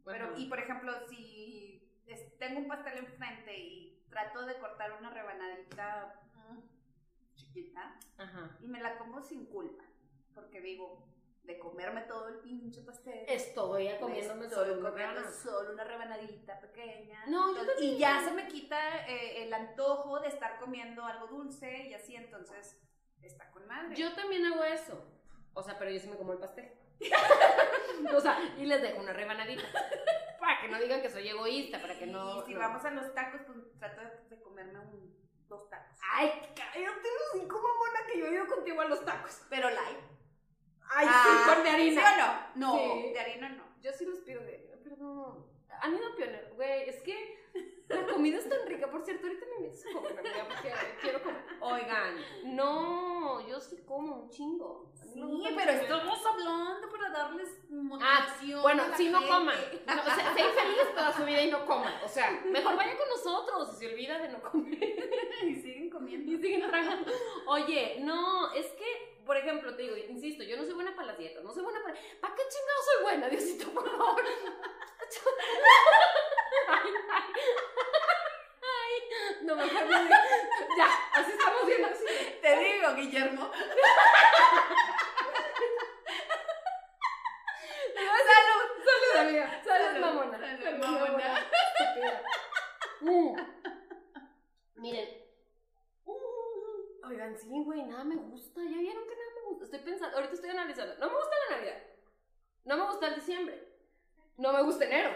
Pero, 0.05 0.26
Bueno. 0.28 0.38
y 0.38 0.47
por 0.49 0.59
ejemplo, 0.61 0.93
si 1.09 1.82
tengo 2.38 2.61
un 2.61 2.68
pastel 2.68 2.99
enfrente 2.99 3.59
y 3.59 4.05
trato 4.11 4.45
de 4.47 4.59
cortar 4.59 4.93
una 4.99 5.11
rebanadita 5.11 6.20
mm, 6.34 6.59
chiquita 7.34 7.99
Ajá. 8.18 8.57
y 8.61 8.68
me 8.68 8.80
la 8.80 8.99
como 8.99 9.22
sin 9.22 9.47
culpa, 9.47 9.84
porque 10.34 10.61
digo, 10.61 11.05
de 11.45 11.59
comerme 11.59 12.03
todo 12.03 12.28
el 12.28 12.36
pinche 12.36 12.82
pastel. 12.82 13.24
Estoy 13.28 13.88
me 13.88 13.99
comiéndome 13.99 14.47
estoy 14.47 14.66
solo 14.68 14.90
comiendo 14.90 15.30
solo 15.30 15.72
una 15.72 15.84
rebanadita 15.84 16.61
pequeña. 16.61 17.24
No, 17.26 17.53
yo 17.55 17.61
Entonces, 17.61 17.74
también. 17.74 17.95
y 17.95 17.99
ya 17.99 18.20
se 18.24 18.30
me 18.32 18.47
quita 18.47 19.07
eh, 19.09 19.45
el 19.45 19.53
antojo 19.53 20.20
de 20.20 20.28
estar 20.28 20.59
comiendo 20.59 21.05
algo 21.05 21.26
dulce 21.26 21.88
y 21.88 21.95
así, 21.95 22.14
entonces 22.14 22.80
está 23.22 23.51
con 23.51 23.66
madre. 23.66 23.97
Yo 23.97 24.14
también 24.14 24.47
hago 24.47 24.62
eso. 24.64 25.05
O 25.55 25.62
sea, 25.62 25.78
pero 25.78 25.90
yo 25.90 25.99
sí 25.99 26.09
me 26.09 26.16
como 26.16 26.32
el 26.32 26.38
pastel. 26.38 26.72
o 28.14 28.20
sea, 28.20 28.38
y 28.57 28.64
les 28.64 28.80
dejo 28.80 29.01
una 29.01 29.12
rebanadita. 29.12 29.64
Para 30.38 30.61
que 30.61 30.68
no 30.68 30.80
digan 30.80 31.03
que 31.03 31.11
soy 31.11 31.28
egoísta, 31.28 31.80
para 31.80 31.99
que 31.99 32.07
no. 32.07 32.43
y 32.43 32.47
si 32.47 32.55
no. 32.55 32.61
vamos 32.61 32.84
a 32.84 32.90
los 32.90 33.12
tacos, 33.14 33.40
pues 33.47 33.59
trato 33.78 34.01
de, 34.01 34.36
de 34.36 34.43
comerme 34.43 34.78
un, 34.78 35.16
dos 35.49 35.68
tacos. 35.68 35.99
Ay, 36.12 36.30
cállate 36.55 37.09
los 37.09 37.32
cinco 37.32 37.57
mamona 37.57 38.07
que 38.11 38.18
yo 38.18 38.26
he 38.26 38.34
ido 38.34 38.47
contigo 38.47 38.80
a 38.80 38.86
los 38.86 39.05
tacos. 39.05 39.43
Pero 39.51 39.68
light. 39.70 39.99
Ay, 40.91 41.07
Ah, 41.09 41.24
sí, 41.47 41.55
con 41.55 41.64
de 41.64 41.70
harina. 41.70 42.01
¿Sí 42.03 42.07
o 42.07 42.26
no? 42.26 42.66
No, 42.76 42.78
Sí. 43.03 43.12
de 43.12 43.20
harina 43.20 43.49
no. 43.51 43.64
Yo 43.80 43.93
sí 43.93 44.05
los 44.05 44.18
pido 44.20 44.43
de 44.43 44.55
harina, 44.55 44.76
perdón. 44.83 45.47
Han 45.80 45.97
ido 45.97 46.07
a 46.12 46.16
pionero, 46.16 46.55
güey, 46.55 46.89
es 46.89 47.03
que 47.03 47.41
la 47.89 48.07
comida 48.07 48.39
es 48.39 48.49
tan 48.49 48.66
rica. 48.66 48.89
Por 48.91 49.05
cierto, 49.05 49.26
ahorita 49.26 49.47
me 49.47 49.66
invitas 49.66 49.85
a 49.87 49.93
comer, 49.93 50.14
porque 50.49 50.72
quiero 51.01 51.22
comer. 51.22 51.43
Oigan, 51.61 52.16
no, 52.57 53.47
yo 53.49 53.61
sí 53.61 53.78
como 53.85 54.16
un 54.24 54.30
chingo. 54.30 54.93
Sí, 54.95 55.20
gusta 55.20 55.51
pero 55.57 55.72
estamos 55.72 56.18
hablando 56.24 56.89
para 56.89 57.11
darles 57.11 57.49
Ah, 57.64 57.74
motivación. 57.74 58.62
bueno, 58.62 58.83
a 58.85 58.89
la 58.89 58.97
sí, 58.97 59.09
no 59.11 59.26
coman. 59.26 59.57
No, 59.87 59.93
o 60.03 60.05
sea, 60.05 60.35
sean 60.35 60.51
felices 60.55 60.95
toda 60.95 61.12
su 61.12 61.24
vida 61.24 61.43
y 61.43 61.51
no 61.51 61.66
coman. 61.66 61.95
O 62.05 62.09
sea, 62.09 62.30
mejor 62.47 62.76
vayan 62.76 62.97
con 62.97 63.09
nosotros 63.09 63.70
y 63.74 63.76
se 63.78 63.93
olvida 63.93 64.18
de 64.18 64.28
no 64.28 64.41
comer. 64.43 64.78
y 65.45 65.55
siguen 65.57 65.91
comiendo. 65.91 66.30
Y 66.33 66.39
siguen 66.39 66.68
tragando. 66.68 67.11
Oye, 67.47 67.99
no, 68.01 68.53
es 68.53 68.66
que, 68.68 69.11
por 69.24 69.36
ejemplo, 69.36 69.74
te 69.74 69.82
digo, 69.82 69.96
insisto, 69.96 70.42
yo 70.42 70.56
no 70.56 70.64
soy 70.64 70.74
buena 70.74 70.94
para 70.94 71.08
las 71.08 71.18
dietas, 71.18 71.44
no 71.44 71.52
soy 71.52 71.62
buena 71.62 71.82
para... 71.82 71.94
¿Para 72.20 72.34
qué 72.34 72.42
chingado 72.48 72.82
soy 72.84 73.02
buena, 73.02 73.28
Diosito, 73.28 73.70
por 73.72 73.90
favor? 73.90 74.24
Ay, 76.68 76.90
ay. 77.10 77.32
Ay, 78.62 79.42
no, 79.42 79.56
mejor 79.56 79.88
digo. 79.88 80.14
Ya, 80.78 80.88
así 81.12 81.32
estamos 81.32 81.66
viendo 81.66 81.88
así. 81.88 82.04
Te 82.40 82.56
digo, 82.56 82.94
Guillermo. 82.94 83.50
¡Salud! 87.94 88.62
¡Salud, 88.84 89.26
amiga! 89.26 89.62
¡Salud, 89.64 89.86
Salud, 89.86 90.00
mamona! 90.00 90.38
salud, 90.38 90.62
¡Salud, 90.62 90.78
mamona. 90.78 91.46
Mm. 93.00 93.36
Miren. 94.76 95.21
Oigan, 97.05 97.36
sí, 97.36 97.62
güey, 97.64 97.82
nada 97.84 98.05
me 98.05 98.16
gusta. 98.16 98.61
¿Ya 98.62 98.78
vieron 98.78 99.05
que 99.05 99.14
nada 99.16 99.30
me 99.36 99.48
gusta? 99.48 99.64
Estoy 99.64 99.80
pensando, 99.80 100.16
ahorita 100.16 100.34
estoy 100.34 100.50
analizando. 100.50 100.94
No 100.98 101.07
me 101.11 101.16
gusta 101.16 101.34
la 101.50 101.57
Navidad. 101.57 101.78
No 102.64 102.76
me 102.76 102.86
gusta 102.86 103.07
el 103.09 103.14
diciembre. 103.16 103.68
No 104.38 104.53
me 104.53 104.62
gusta 104.62 104.84
enero. 104.84 105.11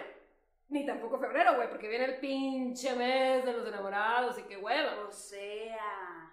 Ni 0.68 0.84
tampoco 0.84 1.18
febrero, 1.18 1.54
güey, 1.54 1.70
porque 1.70 1.88
viene 1.88 2.06
el 2.06 2.18
pinche 2.18 2.94
mes 2.96 3.44
de 3.44 3.52
los 3.52 3.66
enamorados 3.68 4.36
y 4.38 4.42
qué 4.42 4.56
hueva. 4.56 5.06
O 5.06 5.12
sea, 5.12 6.32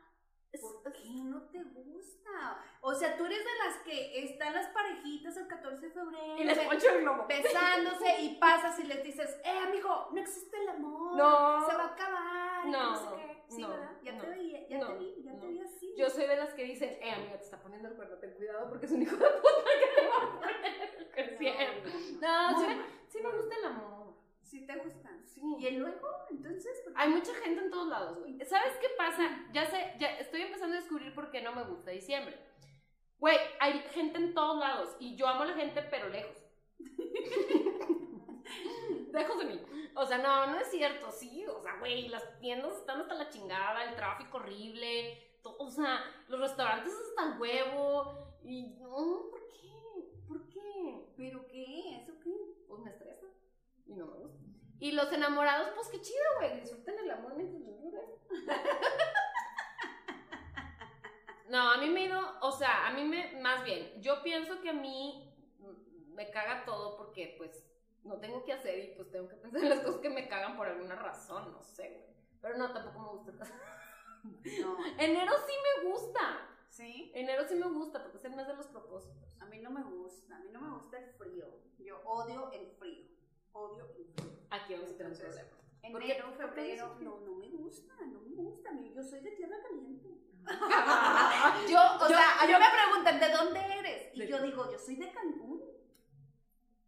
Es- 0.51 0.61
¿por 0.61 0.91
qué 0.91 1.03
no 1.23 1.41
te 1.49 1.63
gusta? 1.63 2.59
O 2.81 2.93
sea, 2.93 3.15
tú 3.17 3.25
eres 3.25 3.39
de 3.39 3.51
las 3.65 3.77
que 3.83 4.23
están 4.23 4.53
las 4.53 4.67
parejitas 4.67 5.35
el 5.37 5.47
14 5.47 5.87
de 5.87 5.91
febrero. 5.91 6.37
Y 6.37 6.43
les 6.43 6.59
poncho 6.59 6.89
el 6.89 7.01
globo. 7.01 7.25
besándose 7.27 8.21
y 8.21 8.35
pasas 8.37 8.77
y 8.79 8.83
les 8.83 9.03
dices, 9.03 9.39
eh, 9.43 9.57
amigo, 9.67 10.09
no 10.11 10.19
existe 10.21 10.57
el 10.57 10.69
amor. 10.69 11.15
No. 11.15 11.67
Se 11.69 11.75
va 11.75 11.83
a 11.85 11.93
acabar. 11.93 12.67
y 12.67 12.69
No, 12.71 12.91
no 12.91 12.95
sé 12.97 13.15
qué. 13.15 13.32
Sí, 13.55 13.61
no, 13.61 13.69
¿verdad? 13.69 13.91
Ya 14.03 14.11
no, 14.13 14.21
te 14.23 14.29
vi, 14.31 14.51
ya 14.69 14.77
no, 14.77 14.87
te 14.87 14.97
vi, 14.97 15.23
ya 15.23 15.31
no. 15.33 15.39
te 15.39 15.47
vi 15.47 15.59
así. 15.61 15.93
Yo 15.97 16.09
soy 16.09 16.25
de 16.27 16.35
las 16.37 16.53
que 16.53 16.63
dicen, 16.63 16.97
eh, 17.01 17.11
amiga, 17.11 17.37
te 17.37 17.43
está 17.43 17.61
poniendo 17.61 17.89
el 17.89 17.95
cuerno, 17.95 18.17
ten 18.17 18.31
cuidado 18.33 18.69
porque 18.69 18.85
es 18.85 18.91
un 18.91 19.01
hijo 19.01 19.15
de 19.15 19.29
puta 19.29 19.71
que 19.79 20.01
te 20.01 20.07
va 20.07 20.15
a 20.17 20.39
poner. 20.39 20.53
No, 22.23 22.59
sí, 22.59 22.67
me- 22.67 22.75
mal. 22.75 22.85
sí 23.07 23.19
me 23.21 23.29
gusta 23.31 23.55
el 23.57 23.65
amor. 23.65 24.13
Sí 24.41 24.65
te 24.65 24.75
gustan. 24.77 25.25
Sí. 25.25 25.41
¿Y 25.59 25.67
el 25.67 25.77
luego? 25.79 26.07
Entonces. 26.29 26.83
Hay 26.95 27.09
mucha 27.09 27.33
gente 27.35 27.61
en 27.63 27.69
todos 27.71 27.87
lados, 27.87 28.19
güey. 28.19 28.39
¿Sabes 28.45 28.73
qué 28.79 28.87
pasa? 28.97 29.23
Ya 29.51 29.65
sé, 29.65 29.93
ya 29.99 30.07
estoy 30.19 30.41
empezando 30.41 30.75
a 30.75 30.79
descubrir 30.79 31.13
por 31.13 31.31
qué 31.31 31.41
no 31.41 31.53
me 31.53 31.63
gusta 31.63 31.91
diciembre. 31.91 32.37
Güey, 33.19 33.37
hay 33.59 33.79
gente 33.91 34.17
en 34.19 34.33
todos 34.33 34.57
lados 34.59 34.95
y 34.99 35.15
yo 35.15 35.27
amo 35.27 35.43
a 35.43 35.45
la 35.47 35.53
gente, 35.53 35.81
pero 35.89 36.09
lejos. 36.09 36.35
lejos 39.13 39.37
de 39.39 39.45
mí. 39.45 39.61
O 39.95 40.05
sea, 40.05 40.17
no, 40.17 40.47
no 40.47 40.57
es 40.59 40.69
cierto, 40.69 41.11
sí. 41.11 41.45
O 41.47 41.61
sea, 41.61 41.77
güey, 41.79 42.07
las 42.09 42.39
tiendas 42.39 42.75
están 42.77 43.01
hasta 43.01 43.13
la 43.13 43.29
chingada, 43.29 43.83
el 43.89 43.95
tráfico 43.95 44.37
horrible. 44.37 45.37
to- 45.41 45.55
o 45.59 45.69
sea, 45.69 46.03
los 46.27 46.39
restaurantes 46.39 46.93
hasta 47.09 47.33
el 47.33 47.39
huevo. 47.39 48.37
Y 48.43 48.63
no, 48.79 49.29
¿por 49.29 49.47
qué? 49.49 50.11
¿Por 50.27 50.47
qué? 50.49 51.05
¿Pero 51.15 51.45
qué? 51.47 51.97
¿Eso 52.01 52.13
qué? 52.23 52.33
Pues 52.67 52.81
me 52.81 52.89
estresa. 52.89 53.27
Y 53.85 53.93
no 53.93 54.07
me 54.07 54.17
gusta. 54.17 54.39
Y 54.79 54.91
los 54.91 55.11
enamorados, 55.13 55.69
pues 55.75 55.87
qué 55.89 56.01
chido, 56.01 56.23
güey. 56.39 56.59
Disfruten 56.59 56.99
el 56.99 57.11
amor 57.11 57.35
mientras 57.35 57.63
dure. 57.81 58.01
No, 61.49 61.71
a 61.71 61.77
mí 61.77 61.87
me 61.89 62.05
ido, 62.05 62.19
o 62.41 62.51
sea, 62.51 62.87
a 62.87 62.91
mí 62.93 63.03
me, 63.03 63.39
más 63.41 63.63
bien, 63.63 64.01
yo 64.01 64.23
pienso 64.23 64.59
que 64.61 64.69
a 64.69 64.73
mí 64.73 65.31
me 66.15 66.31
caga 66.31 66.65
todo 66.65 66.97
porque, 66.97 67.35
pues, 67.37 67.63
no 68.03 68.17
tengo 68.19 68.43
que 68.43 68.53
hacer 68.53 68.77
y 68.79 68.95
pues 68.95 69.09
tengo 69.11 69.27
que 69.29 69.35
pensar 69.35 69.61
en 69.63 69.69
las 69.69 69.79
cosas 69.81 70.01
que 70.01 70.09
me 70.09 70.27
cagan 70.27 70.55
por 70.57 70.67
alguna 70.67 70.95
razón, 70.95 71.51
no 71.51 71.61
sé, 71.63 71.89
güey. 71.89 72.13
Pero 72.41 72.57
no, 72.57 72.73
tampoco 72.73 72.99
me 72.99 73.09
gusta. 73.31 73.45
No. 74.61 74.77
Enero 74.99 75.33
sí 75.47 75.53
me 75.83 75.89
gusta. 75.89 76.49
¿Sí? 76.69 77.11
Enero 77.13 77.43
sí 77.47 77.55
me 77.55 77.67
gusta 77.69 78.01
porque 78.01 78.17
es 78.17 78.25
el 78.25 78.35
mes 78.35 78.47
de 78.47 78.55
los 78.55 78.67
propósitos. 78.67 79.29
A 79.39 79.45
mí 79.45 79.59
no 79.59 79.69
me 79.69 79.83
gusta, 79.83 80.35
a 80.35 80.39
mí 80.39 80.49
no 80.51 80.59
me 80.61 80.69
gusta 80.77 80.97
el 80.97 81.09
frío. 81.13 81.45
Yo 81.77 82.01
odio 82.05 82.51
el 82.51 82.67
frío. 82.79 83.05
Odio 83.53 83.85
el 83.95 84.05
frío. 84.13 84.31
Aquí 84.49 84.73
vamos 84.73 84.89
a 84.91 84.97
tener 84.97 85.11
un 85.13 85.17
problema. 85.19 85.49
Enero, 85.83 86.25
¿Por 86.25 86.37
qué 86.37 86.47
febrero, 86.47 86.95
no, 87.01 87.19
no 87.19 87.35
me 87.35 87.49
gusta, 87.49 87.93
no 88.05 88.21
me 88.21 88.35
gusta. 88.35 88.69
Yo 88.95 89.03
soy 89.03 89.19
de 89.19 89.31
tierra 89.31 89.57
caliente. 89.61 90.09
yo, 91.69 91.79
O 92.01 92.09
yo- 92.09 92.15
sea, 92.15 92.47
mí 92.47 92.53
me 92.53 92.65
preguntan, 92.81 93.19
¿de 93.19 93.29
dónde 93.31 93.59
eres? 93.79 94.09
Y 94.13 94.27
yo 94.27 94.41
digo, 94.41 94.71
yo 94.71 94.79
soy 94.79 94.95
de 94.95 95.11
Cancún. 95.11 95.61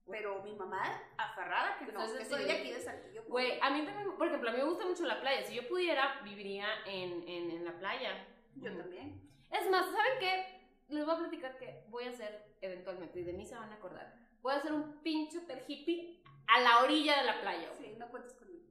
Pero 0.09 0.43
mi 0.43 0.53
mamá, 0.53 1.01
aferrada 1.17 1.77
que 1.79 1.85
no, 1.85 1.91
Entonces, 1.91 2.19
que 2.19 2.25
soy 2.25 2.43
de 2.45 2.51
aquí 2.51 2.71
de 2.71 2.79
Saltillo. 2.79 3.23
Güey, 3.27 3.59
a 3.59 3.69
mí 3.71 3.83
también, 3.85 4.15
por 4.17 4.27
ejemplo, 4.27 4.49
a 4.49 4.53
mí 4.53 4.59
me 4.59 4.65
gusta 4.65 4.85
mucho 4.85 5.03
la 5.05 5.19
playa. 5.19 5.43
Si 5.43 5.55
yo 5.55 5.67
pudiera, 5.67 6.21
viviría 6.23 6.67
en, 6.85 7.27
en, 7.27 7.51
en 7.51 7.65
la 7.65 7.73
playa. 7.79 8.27
Yo 8.55 8.75
también. 8.77 9.21
Es 9.51 9.69
más, 9.69 9.85
¿saben 9.85 10.19
qué? 10.19 10.55
Les 10.89 11.05
voy 11.05 11.15
a 11.15 11.17
platicar 11.17 11.57
que 11.57 11.85
voy 11.89 12.05
a 12.05 12.09
hacer 12.09 12.55
eventualmente, 12.61 13.19
y 13.19 13.23
de 13.23 13.33
mí 13.33 13.45
se 13.45 13.55
van 13.55 13.71
a 13.71 13.75
acordar. 13.75 14.13
Voy 14.41 14.53
a 14.53 14.57
hacer 14.57 14.73
un 14.73 15.01
pinche 15.01 15.39
hotel 15.39 15.63
hippie 15.67 16.21
a 16.47 16.61
la 16.61 16.83
orilla 16.83 17.17
de 17.17 17.23
la 17.23 17.41
playa. 17.41 17.71
Sí, 17.77 17.95
no 17.97 18.07
cuentes 18.09 18.33
conmigo. 18.35 18.63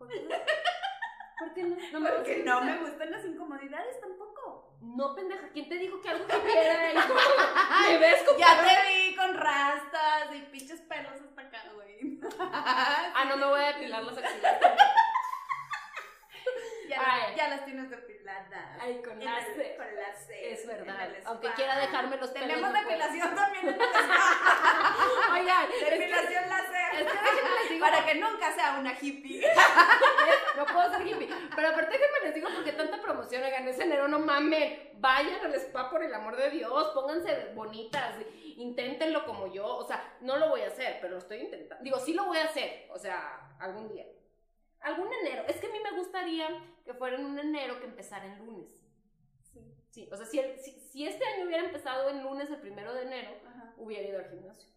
¿Por 1.42 1.54
qué 1.54 1.62
no? 1.64 1.76
¿Por 1.76 1.82
qué 1.90 1.92
no? 1.92 2.00
Me 2.00 2.10
Porque 2.10 2.34
gusta. 2.36 2.50
no 2.54 2.60
me 2.64 2.76
gustan 2.78 3.10
las 3.10 3.24
incomodidades 3.24 4.00
tampoco. 4.00 4.76
No, 4.80 5.14
pendeja, 5.14 5.48
¿quién 5.52 5.68
te 5.68 5.74
dijo 5.76 6.00
que 6.00 6.08
algo 6.08 6.24
hippie 6.24 6.58
era? 6.58 7.04
¿Me 7.88 7.98
ves 7.98 8.22
como 8.24 8.38
Ya 8.38 8.62
te 8.64 8.92
vi 8.92 9.16
con 9.16 9.34
rastas 9.36 10.34
y 10.34 10.40
pinches 10.52 10.80
pelos 10.82 11.12
hasta 11.20 11.40
acá, 11.42 11.62
güey. 11.74 12.20
Ah, 12.38 13.24
no 13.28 13.36
me 13.36 13.46
voy 13.46 13.60
a 13.60 13.66
depilar 13.72 14.02
las 14.04 14.18
axilas. 14.18 14.56
ya, 17.36 17.48
las 17.48 17.64
tienes 17.64 17.90
depiladas. 17.90 18.78
Ay, 18.80 19.00
con 19.02 19.20
En 19.20 19.24
la 19.24 19.38
el- 19.38 19.54
C. 19.54 19.74
Con 19.76 19.96
la 19.96 20.12
C. 20.14 20.52
Es 20.52 20.66
verdad. 20.66 21.08
Aunque 21.26 21.52
quiera 21.54 21.76
dejarme 21.78 22.16
los 22.16 22.30
pelos. 22.30 22.48
Tenemos 22.48 22.70
puedo. 22.70 22.84
depilación 22.84 23.34
también 23.34 23.68
en 23.68 23.74
el. 23.74 23.80
Oigan, 25.32 25.68
Depilación 25.90 26.48
láser. 26.48 27.00
es 27.00 27.06
que 27.06 27.60
les 27.62 27.70
digo- 27.70 27.86
Para 27.86 28.04
que 28.04 28.14
nunca 28.16 28.52
sea 28.54 28.76
una 28.78 28.92
hippie. 29.00 29.46
no 30.56 30.66
puedo 30.66 30.90
ser 30.90 31.06
hippie. 31.06 31.28
Pero 31.54 31.68
aparte 31.68 31.98
déjenme 31.98 32.20
les 32.26 32.34
digo 32.34 32.48
porque 32.54 32.72
tanta 32.72 33.00
promoción, 33.00 33.42
oigan, 33.42 33.66
es 33.68 33.78
enero, 33.78 34.08
no 34.08 34.18
mamen. 34.18 34.90
Vayan 34.94 35.44
al 35.44 35.54
spa 35.56 35.90
por 35.90 36.02
el 36.02 36.14
amor 36.14 36.36
de 36.36 36.50
Dios, 36.50 36.90
pónganse 36.94 37.52
bonitas, 37.54 38.14
inténtenlo 38.56 39.24
como 39.24 39.52
yo. 39.52 39.66
O 39.66 39.86
sea, 39.86 40.16
no 40.20 40.36
lo 40.36 40.48
voy 40.50 40.62
a 40.62 40.68
hacer, 40.68 40.98
pero 41.00 41.14
lo 41.14 41.18
estoy 41.18 41.38
intentando. 41.38 41.82
Digo, 41.82 41.98
sí 41.98 42.14
lo 42.14 42.24
voy 42.26 42.38
a 42.38 42.44
hacer, 42.44 42.86
o 42.90 42.98
sea, 42.98 43.56
algún 43.58 43.88
día. 43.88 44.04
Algún 44.80 45.12
enero. 45.12 45.44
Es 45.48 45.56
que 45.56 45.66
a 45.68 45.70
mí 45.70 45.78
me 45.80 45.92
gustaría 45.92 46.48
que 46.84 46.94
fuera 46.94 47.16
en 47.16 47.24
un 47.26 47.38
enero 47.38 47.78
que 47.80 47.86
empezara 47.86 48.26
en 48.26 48.44
lunes. 48.46 48.82
Sí. 49.42 49.60
Sí, 49.90 50.08
o 50.10 50.16
sea, 50.16 50.26
si, 50.26 50.38
el- 50.38 50.58
si, 50.58 50.72
si 50.80 51.06
este 51.06 51.24
año 51.24 51.46
hubiera 51.46 51.64
empezado 51.64 52.08
en 52.08 52.22
lunes, 52.22 52.48
el 52.50 52.60
primero 52.60 52.94
de 52.94 53.02
enero, 53.02 53.30
Ajá. 53.46 53.74
hubiera 53.76 54.08
ido 54.08 54.18
al 54.18 54.28
gimnasio. 54.30 54.70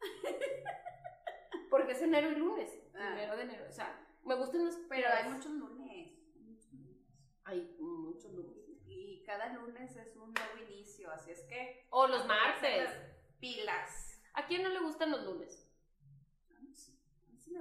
Porque 1.70 1.92
es 1.92 2.02
enero 2.02 2.30
y 2.30 2.34
lunes, 2.36 2.70
Ah. 2.94 3.12
primero 3.14 3.36
de 3.36 3.42
enero. 3.42 3.64
O 3.68 3.72
sea, 3.72 4.06
me 4.24 4.34
gustan 4.34 4.64
los. 4.64 4.76
Pero 4.88 5.08
hay 5.08 5.28
muchos 5.30 5.52
lunes. 5.52 6.12
muchos 6.36 6.72
lunes. 6.72 6.96
Hay 7.44 7.76
muchos 7.78 8.32
lunes. 8.32 8.56
Y 8.86 9.22
cada 9.24 9.52
lunes 9.52 9.94
es 9.96 10.16
un 10.16 10.32
nuevo 10.32 10.56
inicio, 10.68 11.10
así 11.10 11.30
es 11.32 11.42
que. 11.42 11.86
O 11.90 12.06
los 12.06 12.26
martes. 12.26 12.84
las 12.84 12.94
Pilas. 13.40 14.22
¿A 14.34 14.46
quién 14.46 14.62
no 14.62 14.68
le 14.70 14.80
gustan 14.80 15.10
los 15.10 15.22
lunes? 15.24 15.62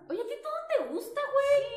Oye, 0.10 0.22
a 0.22 0.28
ti 0.28 0.34
todo 0.43 0.54
te 0.78 0.93
gusta, 0.93 1.22
güey. 1.32 1.75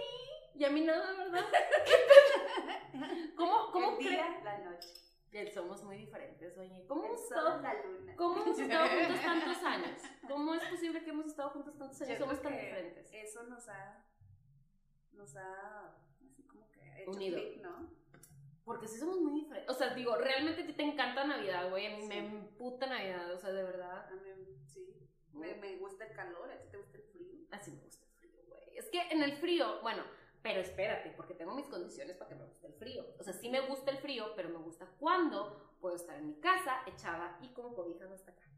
Y 0.59 0.65
a 0.65 0.71
mí 0.71 0.81
nada, 0.81 1.13
¿verdad? 1.17 1.45
¿Cómo, 3.37 3.71
cómo 3.71 3.91
el 3.93 3.97
crees? 3.99 4.11
día, 4.13 4.41
la 4.45 4.59
noche. 4.59 4.89
Que 5.31 5.51
somos 5.53 5.85
muy 5.85 5.99
diferentes, 5.99 6.57
oye. 6.57 6.85
¿Cómo 6.89 7.05
El 7.05 7.11
sol, 7.17 7.23
estado, 7.23 7.61
la 7.63 7.75
luna. 7.83 8.17
cómo 8.17 8.43
hemos 8.43 8.59
estado 8.59 8.89
juntos 8.99 9.21
tantos 9.21 9.63
años? 9.63 10.03
¿Cómo 10.27 10.55
es 10.55 10.65
posible 10.65 11.05
que 11.05 11.11
hemos 11.11 11.27
estado 11.27 11.51
juntos 11.51 11.77
tantos 11.79 12.01
años? 12.03 12.19
Yo 12.19 12.25
Somos 12.25 12.43
tan 12.43 12.53
diferentes. 12.53 13.09
Eso 13.13 13.43
nos 13.45 13.69
ha. 13.69 14.05
Nos 15.13 15.37
ha. 15.37 15.95
Así 16.25 16.43
como 16.45 16.69
que. 16.73 17.03
Hecho 17.03 17.11
Unido. 17.11 17.39
clic, 17.39 17.61
¿no? 17.61 17.91
Porque 18.65 18.89
sí 18.89 18.99
somos 18.99 19.21
muy 19.21 19.43
diferentes. 19.43 19.71
O 19.75 19.79
sea, 19.79 19.95
digo, 19.95 20.17
realmente 20.17 20.63
a 20.63 20.67
ti 20.67 20.73
te 20.73 20.83
encanta 20.83 21.25
Navidad, 21.25 21.71
güey. 21.71 21.87
A 21.87 21.91
mí 21.97 22.03
Sí. 22.03 22.09
me 22.09 22.19
emputa 22.19 22.87
Navidad, 22.87 23.31
o 23.33 23.39
sea, 23.39 23.51
de 23.53 23.63
verdad. 23.63 24.07
A 24.11 24.15
mí, 24.17 24.31
sí. 24.67 25.09
Me, 25.35 25.55
me 25.57 25.77
gusta 25.77 26.05
el 26.07 26.13
calor, 26.15 26.51
a 26.51 26.59
ti 26.59 26.69
te 26.71 26.79
gusta 26.79 26.97
el 26.97 27.05
frío. 27.05 27.47
Así 27.53 27.71
me 27.71 27.83
gusta 27.85 28.05
el 28.07 28.13
frío, 28.13 28.41
güey. 28.49 28.77
Es 28.79 28.89
que 28.91 29.01
en 29.11 29.23
el 29.23 29.37
frío, 29.37 29.81
bueno, 29.83 30.03
pero 30.43 30.61
espérate, 30.61 31.11
porque 31.17 31.35
tengo 31.35 31.55
mis 31.55 31.67
condiciones 31.67 32.17
para 32.17 32.29
que 32.31 32.35
me 32.37 32.45
guste 32.45 32.67
el 32.67 32.75
frío. 32.75 33.05
O 33.19 33.23
sea, 33.23 33.33
sí 33.33 33.49
me 33.49 33.61
gusta 33.61 33.91
el 33.91 33.99
frío, 33.99 34.33
pero 34.37 34.49
me 34.49 34.59
gusta 34.59 34.87
cuando 34.99 35.77
puedo 35.81 35.97
estar 35.97 36.17
en 36.17 36.27
mi 36.27 36.41
casa, 36.41 36.83
echada 36.87 37.39
y 37.43 37.49
con 37.49 37.75
cobijas 37.75 38.11
hasta 38.11 38.33
acá. 38.33 38.49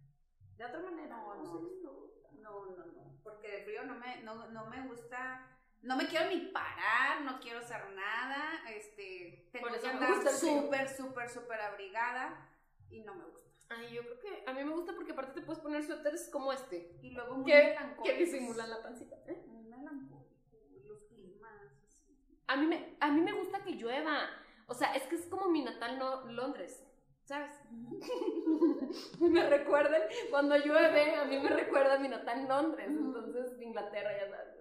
De 0.57 0.65
otra 0.65 0.81
manera, 0.81 1.17
No, 1.17 1.35
no, 1.37 1.61
no, 1.83 2.67
no, 2.67 2.67
no, 2.67 2.87
no. 2.87 3.21
Porque 3.23 3.59
el 3.59 3.65
frío 3.65 3.85
no 3.85 3.95
me, 3.95 4.23
no, 4.23 4.49
no 4.49 4.67
me 4.67 4.87
gusta. 4.89 5.47
No 5.83 5.97
me 5.97 6.07
quiero 6.07 6.29
ni 6.29 6.49
parar, 6.49 7.23
no 7.23 7.41
quiero 7.41 7.61
hacer 7.61 7.81
nada. 7.93 8.69
Este, 8.69 9.49
tengo 9.53 9.69
que 9.69 9.89
andar 9.89 10.29
súper, 10.29 10.89
súper, 10.89 11.31
súper 11.31 11.61
abrigada 11.61 12.47
y 12.91 13.01
no 13.01 13.15
me 13.15 13.25
gusta. 13.25 13.51
Ay, 13.71 13.95
yo 13.95 14.03
creo 14.03 14.19
que 14.19 14.45
a 14.47 14.53
mí 14.53 14.65
me 14.65 14.73
gusta 14.73 14.93
porque 14.95 15.13
aparte 15.13 15.41
te 15.41 15.47
puedes 15.47 15.63
poner 15.63 15.85
suéteres 15.85 16.29
como 16.29 16.53
este, 16.53 16.99
Y 17.03 17.13
luego 17.13 17.37
muy 17.37 17.51
que, 17.51 17.79
que 18.03 18.15
disimulan 18.15 18.69
la 18.69 18.83
pancita. 18.83 19.17
¿eh? 19.27 19.45
Muy 19.47 19.63
melancólico, 19.63 20.59
los 20.87 21.05
climas, 21.05 21.55
así. 21.87 22.40
A 22.51 22.57
mí, 22.57 22.67
me, 22.67 22.97
a 22.99 23.13
mí 23.13 23.21
me 23.21 23.33
gusta 23.33 23.63
que 23.63 23.77
llueva. 23.77 24.29
O 24.67 24.75
sea, 24.75 24.93
es 24.95 25.05
que 25.05 25.15
es 25.15 25.27
como 25.27 25.49
mi 25.49 25.63
natal 25.63 26.01
no, 26.01 26.25
Londres, 26.33 26.85
¿sabes? 27.23 27.53
me 29.21 29.49
recuerdan, 29.49 30.03
cuando 30.31 30.57
llueve, 30.57 31.15
a 31.15 31.25
mí 31.27 31.39
me 31.39 31.49
recuerda 31.49 32.01
mi 32.01 32.09
natal 32.09 32.49
Londres. 32.49 32.89
Entonces, 32.89 33.61
Inglaterra, 33.61 34.11
ya 34.19 34.29
sabes. 34.31 34.61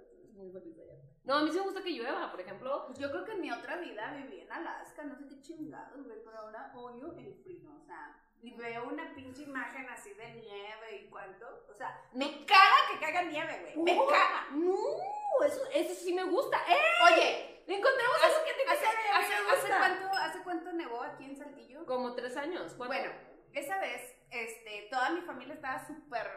No, 1.24 1.36
a 1.36 1.42
mí 1.42 1.52
sí 1.52 1.58
me 1.58 1.64
gusta 1.64 1.82
que 1.82 1.90
llueva, 1.90 2.30
por 2.30 2.40
ejemplo. 2.40 2.86
Pues 2.86 3.00
yo 3.00 3.10
creo 3.10 3.26
que 3.26 3.32
en 3.32 3.42
mi 3.42 3.52
otra 3.52 3.78
vida 3.78 4.14
viví 4.14 4.42
en 4.42 4.52
Alaska, 4.52 5.04
no 5.04 5.16
sé 5.16 5.28
qué 5.28 5.42
chingados, 5.42 6.06
güey, 6.06 6.24
pero 6.24 6.38
ahora 6.38 6.72
odio 6.76 7.14
el 7.18 7.34
frío, 7.44 7.74
o 7.76 7.86
sea, 7.86 8.22
y 8.42 8.52
veo 8.56 8.88
una 8.88 9.14
pinche 9.14 9.44
imagen 9.44 9.90
así 9.90 10.14
de 10.14 10.34
nieve 10.36 10.96
y 11.04 11.10
cuánto, 11.10 11.66
o 11.70 11.74
sea, 11.74 12.02
me 12.14 12.46
caga 12.46 12.78
que 12.92 13.00
caiga 13.00 13.24
nieve, 13.24 13.60
güey, 13.62 13.78
me 13.78 14.00
Oh, 14.00 14.08
caga. 14.08 14.48
No, 14.52 14.76
eso, 15.46 15.62
eso 15.74 15.94
sí 15.96 16.14
me 16.14 16.24
gusta. 16.24 16.58
¡Eh! 16.68 16.82
Oye, 17.14 17.50
Encontramos 17.70 18.18
algo 18.24 18.38
que 18.46 18.54
te 18.54 18.72
¿hace, 18.72 18.86
hace, 18.88 19.34
hace 19.36 19.68
cuánto, 19.78 20.18
¿hace 20.18 20.40
cuánto 20.42 20.74
nevó 20.74 21.04
aquí 21.04 21.26
en 21.26 21.38
Saltillo? 21.38 21.86
Como 21.86 22.16
tres 22.16 22.36
años. 22.36 22.74
¿cuánto? 22.74 22.96
Bueno, 22.96 23.12
esa 23.54 23.78
vez, 23.80 24.16
este, 24.32 24.88
toda 24.90 25.12
mi 25.12 25.22
familia 25.22 25.54
estaba 25.54 25.86
súper 25.86 26.28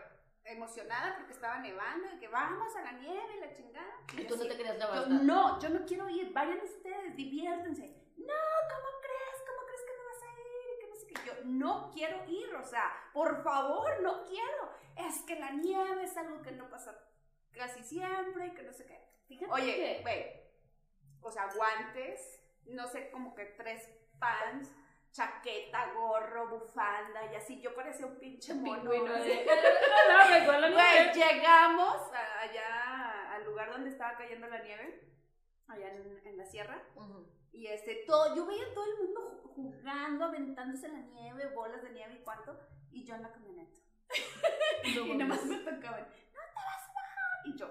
emocionada 0.44 1.16
porque 1.16 1.32
estaba 1.32 1.58
nevando 1.60 2.08
y 2.14 2.18
que 2.18 2.28
vamos 2.28 2.76
a 2.76 2.82
la 2.82 2.92
nieve 2.92 3.36
y 3.36 3.40
la 3.40 3.54
chingada. 3.54 3.94
y 4.12 4.22
yo 4.24 4.28
tú 4.28 4.36
no 4.36 4.42
te 4.46 4.56
querías 4.58 4.76
levantar. 4.76 5.08
no, 5.08 5.58
yo 5.58 5.68
no 5.70 5.86
quiero 5.86 6.06
ir, 6.10 6.34
vayan 6.34 6.60
ustedes, 6.60 7.16
diviértense. 7.16 7.86
No. 8.18 8.34
¿Cómo 8.68 8.88
crees 9.00 9.82
que 9.86 9.96
no 9.96 10.04
vas 10.04 10.22
a 10.22 10.40
ir? 10.40 11.08
Y 11.08 11.14
que 11.14 11.30
no 11.44 11.90
quiero 11.92 12.24
ir, 12.28 12.54
o 12.54 12.64
sea, 12.64 12.90
por 13.12 13.42
favor, 13.42 14.02
no 14.02 14.24
quiero. 14.24 14.72
Es 14.96 15.22
que 15.22 15.38
la 15.38 15.50
nieve 15.50 16.04
es 16.04 16.16
algo 16.16 16.42
que 16.42 16.52
no 16.52 16.68
pasa 16.68 16.98
casi 17.52 17.82
siempre 17.82 18.48
y 18.48 18.50
que 18.50 18.62
no 18.62 18.72
sé 18.72 18.86
qué. 18.86 19.00
Fíjate 19.26 19.52
Oye, 19.52 20.00
güey, 20.02 20.42
o 21.20 21.30
sea, 21.30 21.48
guantes, 21.54 22.42
no 22.66 22.86
sé, 22.88 23.10
como 23.10 23.34
que 23.34 23.44
tres 23.46 23.88
pants, 24.18 24.70
chaqueta, 25.12 25.92
gorro, 25.92 26.48
bufanda 26.48 27.32
y 27.32 27.36
así. 27.36 27.60
Yo 27.60 27.74
parecía 27.74 28.06
un 28.06 28.18
pinche 28.18 28.54
mono. 28.54 28.90
Güey, 30.72 31.12
llegamos 31.14 32.10
allá 32.40 33.32
al 33.34 33.44
lugar 33.44 33.70
donde 33.70 33.90
estaba 33.90 34.16
cayendo 34.16 34.46
la 34.48 34.62
nieve, 34.62 35.08
allá 35.68 35.88
en, 35.88 36.20
en 36.24 36.36
la 36.36 36.46
sierra. 36.46 36.82
Y 37.52 37.66
este, 37.66 38.04
todo, 38.06 38.34
yo 38.34 38.46
veía 38.46 38.72
todo 38.74 38.84
el 38.84 38.98
mundo 39.04 39.20
ju- 39.44 39.54
jugando, 39.54 40.24
aventándose 40.24 40.88
la 40.88 41.00
nieve, 41.00 41.46
bolas 41.54 41.82
de 41.82 41.90
nieve 41.90 42.14
y 42.20 42.22
cuánto, 42.24 42.58
y 42.90 43.04
yo 43.04 43.14
en 43.14 43.22
la 43.22 43.32
camioneta. 43.32 43.78
No 44.96 45.06
y 45.06 45.14
nomás 45.14 45.44
me 45.46 45.58
tocaban, 45.58 46.00
no 46.02 46.40
te 46.40 46.54
vas 46.56 46.88
a 46.88 46.92
bajar, 46.92 47.46
y 47.46 47.56
yo, 47.56 47.68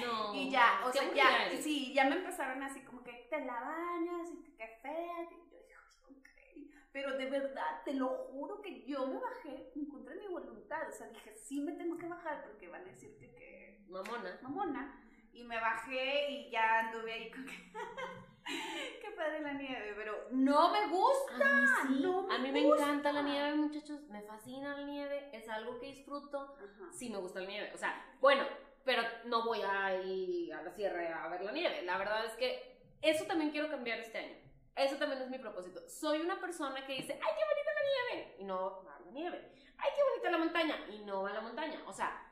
No. 0.00 0.34
y 0.34 0.50
ya, 0.50 0.80
o 0.86 0.92
sea, 0.92 1.02
aburrida 1.02 1.50
ya, 1.50 1.62
sí, 1.62 1.92
ya 1.94 2.04
me 2.08 2.16
empezaron 2.16 2.62
así 2.62 2.80
como 2.84 3.02
que 3.04 3.26
te 3.30 3.44
la 3.44 3.60
bañas, 3.60 4.28
y 4.32 4.42
que 4.56 4.66
fea, 4.82 5.22
y 5.22 5.50
yo 5.50 5.58
dije, 5.58 5.74
"Ay, 6.08 6.16
ok". 6.16 6.72
pero 6.92 7.16
de 7.18 7.26
verdad, 7.28 7.82
te 7.84 7.92
lo 7.94 8.08
juro 8.08 8.60
que 8.62 8.84
yo 8.86 9.06
me 9.06 9.18
bajé 9.18 9.70
en 9.76 9.86
contra 9.86 10.14
de 10.14 10.20
mi 10.20 10.28
voluntad, 10.28 10.88
o 10.88 10.92
sea, 10.92 11.08
dije, 11.08 11.34
sí 11.36 11.60
me 11.60 11.72
tengo 11.72 11.98
que 11.98 12.08
bajar 12.08 12.42
porque 12.44 12.68
van 12.68 12.82
a 12.82 12.90
decir 12.90 13.16
que, 13.18 13.34
que 13.34 13.84
Mamona. 13.88 14.38
mamona. 14.42 15.09
Y 15.32 15.44
me 15.44 15.60
bajé 15.60 16.30
y 16.30 16.50
ya 16.50 16.80
anduve 16.80 17.12
ahí 17.12 17.30
con 17.30 17.44
que. 17.46 17.52
Qué 19.00 19.10
padre 19.16 19.40
la 19.40 19.52
nieve, 19.52 19.92
pero 19.96 20.26
no 20.32 20.72
me 20.72 20.88
gusta. 20.88 21.34
A 21.34 21.84
mí, 21.84 21.96
sí. 21.96 22.02
no 22.02 22.30
a 22.30 22.38
mí 22.38 22.50
me 22.50 22.64
gusta. 22.64 22.82
encanta 22.82 23.12
la 23.12 23.22
nieve, 23.22 23.54
muchachos. 23.54 24.00
Me 24.08 24.22
fascina 24.22 24.76
la 24.76 24.84
nieve. 24.84 25.28
Es 25.32 25.48
algo 25.48 25.78
que 25.78 25.86
disfruto. 25.86 26.56
Ajá. 26.56 26.92
Sí 26.92 27.10
me 27.10 27.18
gusta 27.18 27.40
la 27.40 27.46
nieve. 27.46 27.70
O 27.74 27.78
sea, 27.78 28.16
bueno, 28.20 28.44
pero 28.84 29.02
no 29.26 29.44
voy 29.44 29.62
a 29.62 30.02
ir 30.02 30.52
a 30.52 30.62
la 30.62 30.72
sierra 30.72 31.24
a 31.24 31.28
ver 31.28 31.42
la 31.42 31.52
nieve. 31.52 31.82
La 31.82 31.98
verdad 31.98 32.24
es 32.24 32.32
que 32.34 32.80
eso 33.02 33.24
también 33.24 33.50
quiero 33.50 33.70
cambiar 33.70 34.00
este 34.00 34.18
año. 34.18 34.36
Eso 34.76 34.96
también 34.96 35.22
es 35.22 35.30
mi 35.30 35.38
propósito. 35.38 35.80
Soy 35.88 36.20
una 36.20 36.40
persona 36.40 36.86
que 36.86 36.94
dice, 36.94 37.12
¡ay, 37.12 37.18
qué 37.20 37.44
bonita 37.44 37.70
la 37.74 38.14
nieve! 38.14 38.36
Y 38.38 38.44
no 38.44 38.84
va 38.84 38.96
a 38.96 39.00
la 39.00 39.10
nieve. 39.10 39.52
¡Ay, 39.76 39.90
qué 39.94 40.02
bonita 40.02 40.30
la 40.30 40.38
montaña! 40.38 40.86
Y 40.90 41.04
no 41.04 41.22
va 41.22 41.30
a 41.30 41.34
la 41.34 41.40
montaña. 41.40 41.82
O 41.86 41.92
sea, 41.92 42.30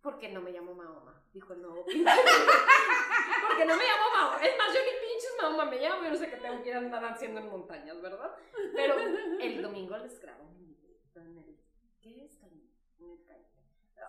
porque 0.00 0.28
no 0.28 0.40
me 0.40 0.52
llamo 0.52 0.74
Mahoma. 0.74 1.13
Dijo 1.34 1.52
el 1.52 1.62
nuevo 1.62 1.84
porque 1.84 3.64
no 3.66 3.76
me 3.76 3.84
llamo 3.84 4.10
Mahoma. 4.14 4.46
Es 4.46 4.56
más, 4.56 4.72
yo 4.72 4.80
ni 4.80 5.08
pinches 5.08 5.34
Mahoma 5.42 5.64
me 5.64 5.80
llamo. 5.80 6.04
Yo 6.04 6.10
no 6.10 6.16
sé 6.16 6.30
qué 6.30 6.36
tengo 6.36 6.62
que 6.62 6.68
ir 6.68 6.76
a 6.76 6.78
andar 6.78 7.04
haciendo 7.04 7.40
en 7.40 7.48
montañas, 7.48 8.00
¿verdad? 8.00 8.36
Pero 8.72 8.96
el 9.40 9.60
domingo 9.60 9.98
les 9.98 10.20
grabo 10.20 10.44
un 10.44 10.76
en 11.16 11.38
el. 11.38 11.58
¿Qué 12.00 12.24
es 12.24 12.36
cañón? 12.36 12.70
En 13.00 13.10
el 13.10 13.24
cañón. 13.24 13.50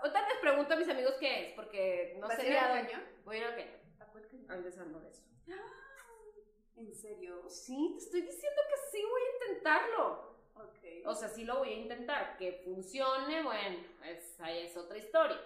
Ahorita 0.01 0.29
les 0.29 0.37
pregunto 0.37 0.73
a 0.75 0.77
mis 0.77 0.89
amigos 0.89 1.15
qué 1.19 1.47
es, 1.47 1.53
porque 1.53 2.15
no 2.19 2.27
¿Vas 2.27 2.37
sé 2.37 2.43
a 2.43 2.45
ir 2.47 2.57
al 2.57 2.85
cañón? 2.85 3.03
Voy 3.23 3.37
a 3.37 3.39
ir 3.39 3.45
al 3.45 3.55
cañón. 3.55 3.79
¿A 3.99 4.05
cuál 4.05 4.27
cañón? 4.27 4.51
Al 4.51 4.63
de 4.63 4.71
San 4.71 4.91
Lorenzo. 4.91 5.23
¿En 6.75 6.93
serio? 6.93 7.49
Sí, 7.49 7.95
te 7.97 8.03
estoy 8.03 8.21
diciendo 8.21 8.61
que 8.69 8.91
sí 8.91 9.03
voy 9.03 9.21
a 9.21 9.45
intentarlo. 9.47 10.35
Ok. 10.57 11.07
O 11.07 11.15
sea, 11.15 11.29
sí 11.29 11.43
lo 11.43 11.57
voy 11.57 11.69
a 11.69 11.77
intentar. 11.77 12.37
Que 12.37 12.61
funcione, 12.63 13.41
bueno, 13.41 13.77
es, 14.03 14.39
ahí 14.39 14.59
es 14.67 14.77
otra 14.77 14.97
historia. 14.97 15.41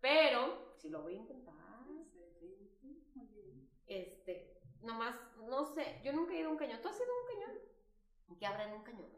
Pero 0.00 0.74
sí 0.76 0.88
lo 0.88 1.02
voy 1.02 1.14
a 1.14 1.18
intentar. 1.18 1.50
Este, 3.86 4.60
nomás, 4.82 5.16
no 5.48 5.64
sé, 5.64 6.00
yo 6.04 6.12
nunca 6.12 6.32
he 6.32 6.38
ido 6.38 6.48
a 6.48 6.52
un 6.52 6.58
cañón. 6.58 6.80
¿Tú 6.80 6.88
has 6.88 6.96
ido 6.96 7.12
a 7.12 7.20
un 7.20 7.26
cañón? 7.26 7.58
¿Qué 8.38 8.46
habrá 8.46 8.68
en 8.68 8.74
un 8.74 8.84
cañón? 8.84 9.10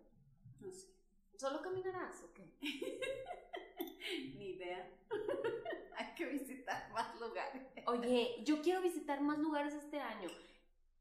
No 0.61 0.72
sé, 0.72 0.89
¿Solo 1.37 1.61
caminarás 1.61 2.22
o 2.22 2.33
qué? 2.33 2.55
ni 4.39 4.51
idea. 4.51 4.91
Hay 5.97 6.14
que 6.14 6.24
visitar 6.26 6.91
más 6.93 7.20
lugares. 7.20 7.62
Oye, 7.87 8.43
yo 8.45 8.62
quiero 8.62 8.80
visitar 8.80 9.20
más 9.20 9.39
lugares 9.39 9.74
este 9.74 10.01
año. 10.01 10.30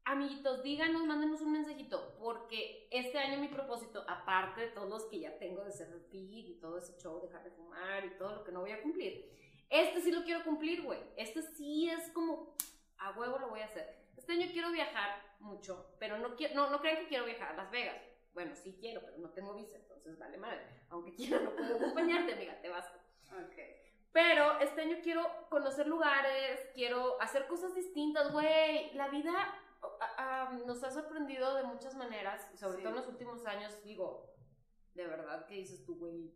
Amiguitos, 0.04 0.62
díganos, 0.62 1.04
mándenos 1.06 1.40
un 1.40 1.52
mensajito, 1.52 2.16
porque 2.18 2.88
este 2.90 3.18
año 3.18 3.40
mi 3.40 3.48
propósito, 3.48 4.04
aparte 4.08 4.62
de 4.62 4.68
todos 4.68 4.88
los 4.88 5.04
que 5.04 5.20
ya 5.20 5.38
tengo 5.38 5.64
de 5.64 5.70
ser 5.70 5.88
fit 6.10 6.48
y 6.48 6.58
todo 6.60 6.78
ese 6.78 6.98
show, 6.98 7.20
dejar 7.22 7.44
de 7.44 7.52
fumar 7.52 8.04
y 8.04 8.18
todo 8.18 8.34
lo 8.34 8.44
que 8.44 8.50
no 8.50 8.60
voy 8.62 8.72
a 8.72 8.82
cumplir, 8.82 9.30
este 9.72 10.00
sí 10.02 10.12
lo 10.12 10.22
quiero 10.22 10.44
cumplir, 10.44 10.82
güey. 10.82 11.00
Este 11.16 11.42
sí 11.42 11.88
es 11.90 12.10
como, 12.10 12.54
a 12.98 13.10
huevo 13.18 13.38
lo 13.38 13.48
voy 13.48 13.60
a 13.60 13.64
hacer. 13.64 14.02
Este 14.16 14.32
año 14.34 14.46
quiero 14.52 14.70
viajar 14.70 15.20
mucho, 15.40 15.96
pero 15.98 16.18
no, 16.18 16.36
quiero, 16.36 16.54
no, 16.54 16.70
no 16.70 16.80
crean 16.80 16.98
que 16.98 17.08
quiero 17.08 17.24
viajar 17.24 17.52
a 17.52 17.56
Las 17.56 17.70
Vegas. 17.70 18.00
Bueno, 18.34 18.54
sí 18.54 18.76
quiero, 18.78 19.00
pero 19.04 19.18
no 19.18 19.30
tengo 19.30 19.54
visa, 19.54 19.76
entonces 19.76 20.18
vale 20.18 20.36
madre. 20.38 20.64
Aunque 20.90 21.14
quiera, 21.14 21.40
no 21.40 21.50
puedo 21.56 21.76
acompañarte, 21.76 22.34
amiga, 22.34 22.60
te 22.60 22.68
vas. 22.68 22.86
Ok. 23.32 23.56
Pero 24.12 24.58
este 24.60 24.82
año 24.82 24.98
quiero 25.02 25.26
conocer 25.48 25.86
lugares, 25.86 26.60
quiero 26.74 27.20
hacer 27.20 27.46
cosas 27.46 27.74
distintas, 27.74 28.30
güey. 28.30 28.92
La 28.94 29.08
vida 29.08 29.32
nos 30.66 30.84
ha 30.84 30.90
sorprendido 30.90 31.54
de 31.56 31.64
muchas 31.64 31.94
maneras, 31.96 32.46
sobre 32.54 32.76
Sí. 32.76 32.82
todo 32.82 32.90
en 32.90 32.96
los 33.00 33.08
últimos 33.08 33.44
años, 33.46 33.82
digo, 33.82 34.34
de 34.94 35.06
verdad 35.06 35.46
que 35.46 35.54
dices 35.54 35.84
tú, 35.84 35.96
güey, 35.96 36.30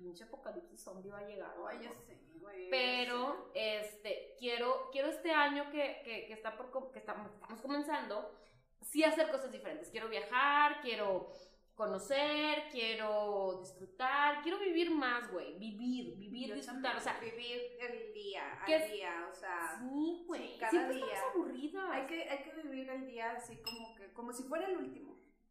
pinche 0.00 0.24
apocalipsis 0.24 0.80
zombie 0.82 1.10
va 1.10 1.18
a 1.18 1.26
llegar. 1.28 1.58
o 1.58 1.66
Ay, 1.66 1.76
algo. 1.76 1.90
ya 1.94 2.00
sé, 2.00 2.18
güey. 2.40 2.70
Pero, 2.70 3.50
este, 3.54 4.34
quiero, 4.38 4.88
quiero 4.90 5.08
este 5.08 5.30
año 5.30 5.70
que, 5.70 6.00
que, 6.04 6.26
que 6.26 6.32
está 6.32 6.56
por, 6.56 6.90
que 6.90 6.98
estamos, 6.98 7.30
estamos 7.34 7.60
comenzando, 7.60 8.34
sí 8.80 9.04
hacer 9.04 9.30
cosas 9.30 9.52
diferentes. 9.52 9.90
Quiero 9.90 10.08
viajar, 10.08 10.80
quiero 10.80 11.30
conocer, 11.74 12.64
quiero 12.70 13.58
disfrutar, 13.60 14.42
quiero 14.42 14.58
vivir 14.58 14.90
más, 14.90 15.30
güey. 15.30 15.58
Vivir, 15.58 16.16
vivir, 16.16 16.48
Yo 16.48 16.54
disfrutar. 16.54 16.96
O 16.96 17.00
sea, 17.00 17.18
vivir 17.20 17.60
el 17.78 18.12
día, 18.14 18.62
¿qué 18.66 18.74
al 18.76 18.90
día, 18.90 19.28
o 19.30 19.34
sea, 19.34 19.78
sí, 19.78 20.24
güey. 20.26 20.58
cada 20.58 20.70
Siempre 20.70 20.96
día. 20.96 21.06
estamos 21.06 21.34
aburridas. 21.34 21.90
hay 21.90 22.06
que, 22.06 22.28
hay 22.28 22.42
que 22.42 22.62
vivir 22.62 22.88
el 22.90 23.06
día 23.06 23.32
así 23.32 23.56
como 23.62 23.94
que, 23.96 24.12
como 24.12 24.32
si 24.32 24.42
fuera 24.44 24.66
el 24.66 24.76
último. 24.78 25.09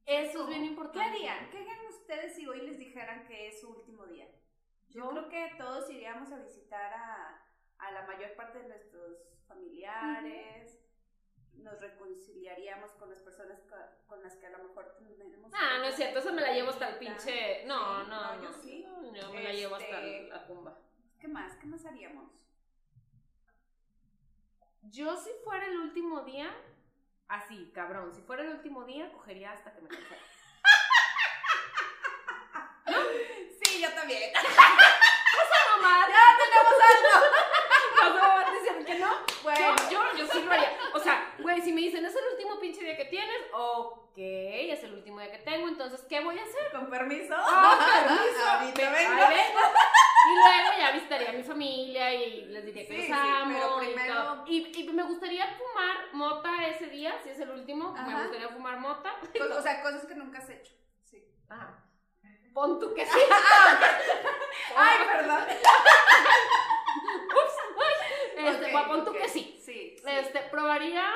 Eso 0.09 0.41
es 0.41 0.47
bien 0.47 0.61
¿Qué 0.61 0.67
importante. 0.67 1.09
harían? 1.09 1.49
¿Qué 1.51 1.57
harían 1.59 1.85
ustedes 1.87 2.35
si 2.35 2.47
hoy 2.47 2.61
les 2.61 2.79
dijeran 2.79 3.27
que 3.27 3.47
es 3.49 3.61
su 3.61 3.69
último 3.69 4.05
día? 4.07 4.27
Yo 4.89 5.03
Yo- 5.03 5.09
creo 5.11 5.29
que 5.29 5.55
todos 5.57 5.87
iríamos 5.91 6.31
a 6.31 6.37
visitar 6.39 6.91
a, 6.93 7.43
a 7.77 7.91
la 7.91 8.07
mayor 8.07 8.35
parte 8.35 8.57
de 8.59 8.67
nuestros 8.69 9.17
familiares, 9.47 10.79
nos 11.53 11.79
reconciliaríamos 11.79 12.91
con 12.93 13.09
las 13.09 13.19
personas 13.19 13.59
con 14.07 14.23
las 14.23 14.35
que 14.37 14.47
a 14.47 14.49
lo 14.49 14.63
mejor 14.69 14.95
tenemos. 15.17 15.51
Ah, 15.53 15.77
no 15.79 15.85
es 15.85 15.95
cierto, 15.95 16.19
eso 16.19 16.33
me 16.33 16.41
la 16.41 16.53
llevo 16.53 16.69
hasta 16.69 16.89
el 16.89 16.97
pinche. 16.97 17.65
No, 17.65 18.03
Sí, 18.03 18.09
no, 18.09 18.35
no, 18.35 18.35
yo 18.41 18.49
no, 18.49 18.53
sí. 18.53 18.85
no, 18.87 19.33
me 19.33 19.43
la 19.43 19.53
llevo 19.53 19.75
hasta 19.75 20.01
Este- 20.05 20.27
la 20.29 20.47
tumba. 20.47 20.79
¿Qué 21.19 21.27
más? 21.27 21.55
¿Qué 21.57 21.67
más 21.67 21.85
haríamos? 21.85 22.31
Yo 24.83 25.15
si 25.17 25.29
fuera 25.43 25.67
el 25.67 25.77
último 25.77 26.21
día, 26.21 26.49
así, 27.29 27.71
cabrón, 27.73 28.13
si 28.13 28.21
fuera 28.21 28.43
el 28.43 28.49
último 28.49 28.83
día, 28.85 29.11
cogería 29.11 29.51
hasta 29.53 29.71
que 29.73 29.81
me 29.81 29.87
cansara. 29.89 30.21
Sí, 33.63 33.81
yo 33.81 33.91
también. 33.93 34.31
mamá! 35.81 36.07
¡Ya 36.09 36.37
tenemos 36.37 36.73
algo! 36.89 38.19
No, 38.19 38.43
no, 38.43 38.51
dicen 38.59 38.85
que 38.85 38.95
no. 38.99 39.11
Bueno, 39.43 39.75
Yo, 39.91 40.01
yo, 40.11 40.17
yo 40.17 40.27
sí 40.31 40.41
lo 40.43 40.51
haría. 40.51 40.71
O 40.93 40.99
sea, 40.99 41.33
güey, 41.39 41.61
si 41.61 41.71
me 41.71 41.81
dicen, 41.81 42.05
es 42.05 42.15
el 42.15 42.23
último 42.33 42.59
pinche 42.59 42.81
día 42.83 42.97
que 42.97 43.05
tienes, 43.05 43.37
ok, 43.53 44.13
es 44.17 44.83
el 44.83 44.93
último 44.93 45.19
día 45.19 45.31
que 45.31 45.37
tengo, 45.39 45.67
entonces, 45.67 46.01
¿qué 46.09 46.21
voy 46.21 46.39
a 46.39 46.43
hacer? 46.43 46.71
con 46.71 46.89
permiso. 46.89 47.35
Ah, 47.37 47.77
permiso. 48.07 48.45
Ahorita 48.49 48.89
Ve- 48.89 48.97
vengo. 48.97 49.21
Y 50.27 50.35
luego 50.35 50.77
ya 50.79 50.91
visitaría 50.91 51.29
a 51.29 51.33
mi 51.33 51.43
familia 51.43 52.13
y 52.13 52.45
les 52.45 52.65
diría 52.65 52.85
que 52.85 52.91
Sí, 52.91 52.97
los 52.97 53.05
sí, 53.07 53.13
amo. 53.13 53.53
pero 53.53 53.83
y 53.83 53.85
primero-. 53.93 54.43
Y, 54.47 54.79
y 54.81 54.89
me 54.91 55.03
gustaría 55.03 55.47
fumar 55.47 55.97
mota 56.13 56.67
ese 56.67 56.87
día, 56.87 57.17
si 57.23 57.29
es 57.29 57.39
el 57.39 57.49
último. 57.51 57.91
Me 57.93 57.99
Ajá. 57.99 58.23
gustaría 58.23 58.49
fumar 58.49 58.79
mota. 58.79 59.13
O 59.57 59.61
sea, 59.61 59.81
cosas 59.81 60.05
que 60.05 60.15
nunca 60.15 60.39
has 60.39 60.49
hecho. 60.49 60.73
Sí. 61.03 61.23
Ah, 61.49 61.73
pon 62.53 62.79
tú 62.79 62.93
que 62.93 63.05
sí. 63.05 63.11
Ay, 64.75 64.97
perdón. 65.13 65.43
Ups, 67.29 67.57
ay. 67.77 68.47
Este, 68.47 68.65
Ok, 68.65 68.71
pues, 68.71 68.83
pon 68.85 69.05
tú 69.05 69.11
ok. 69.11 69.17
que 69.17 69.29
sí. 69.29 69.59
Sí. 69.63 69.95
sí. 69.97 70.03
Este, 70.05 70.39
probaría. 70.51 71.11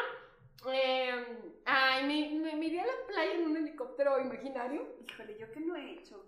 eh, 0.71 1.25
ay, 1.65 2.03
me, 2.05 2.39
me, 2.39 2.55
me 2.55 2.65
iría 2.65 2.83
a 2.83 2.87
la 2.87 3.07
playa 3.07 3.33
en 3.33 3.45
un 3.47 3.57
helicóptero 3.57 4.19
imaginario. 4.19 4.95
Híjole, 5.07 5.37
yo 5.37 5.51
que 5.51 5.59
no 5.59 5.75
he 5.75 5.91
hecho, 5.93 6.25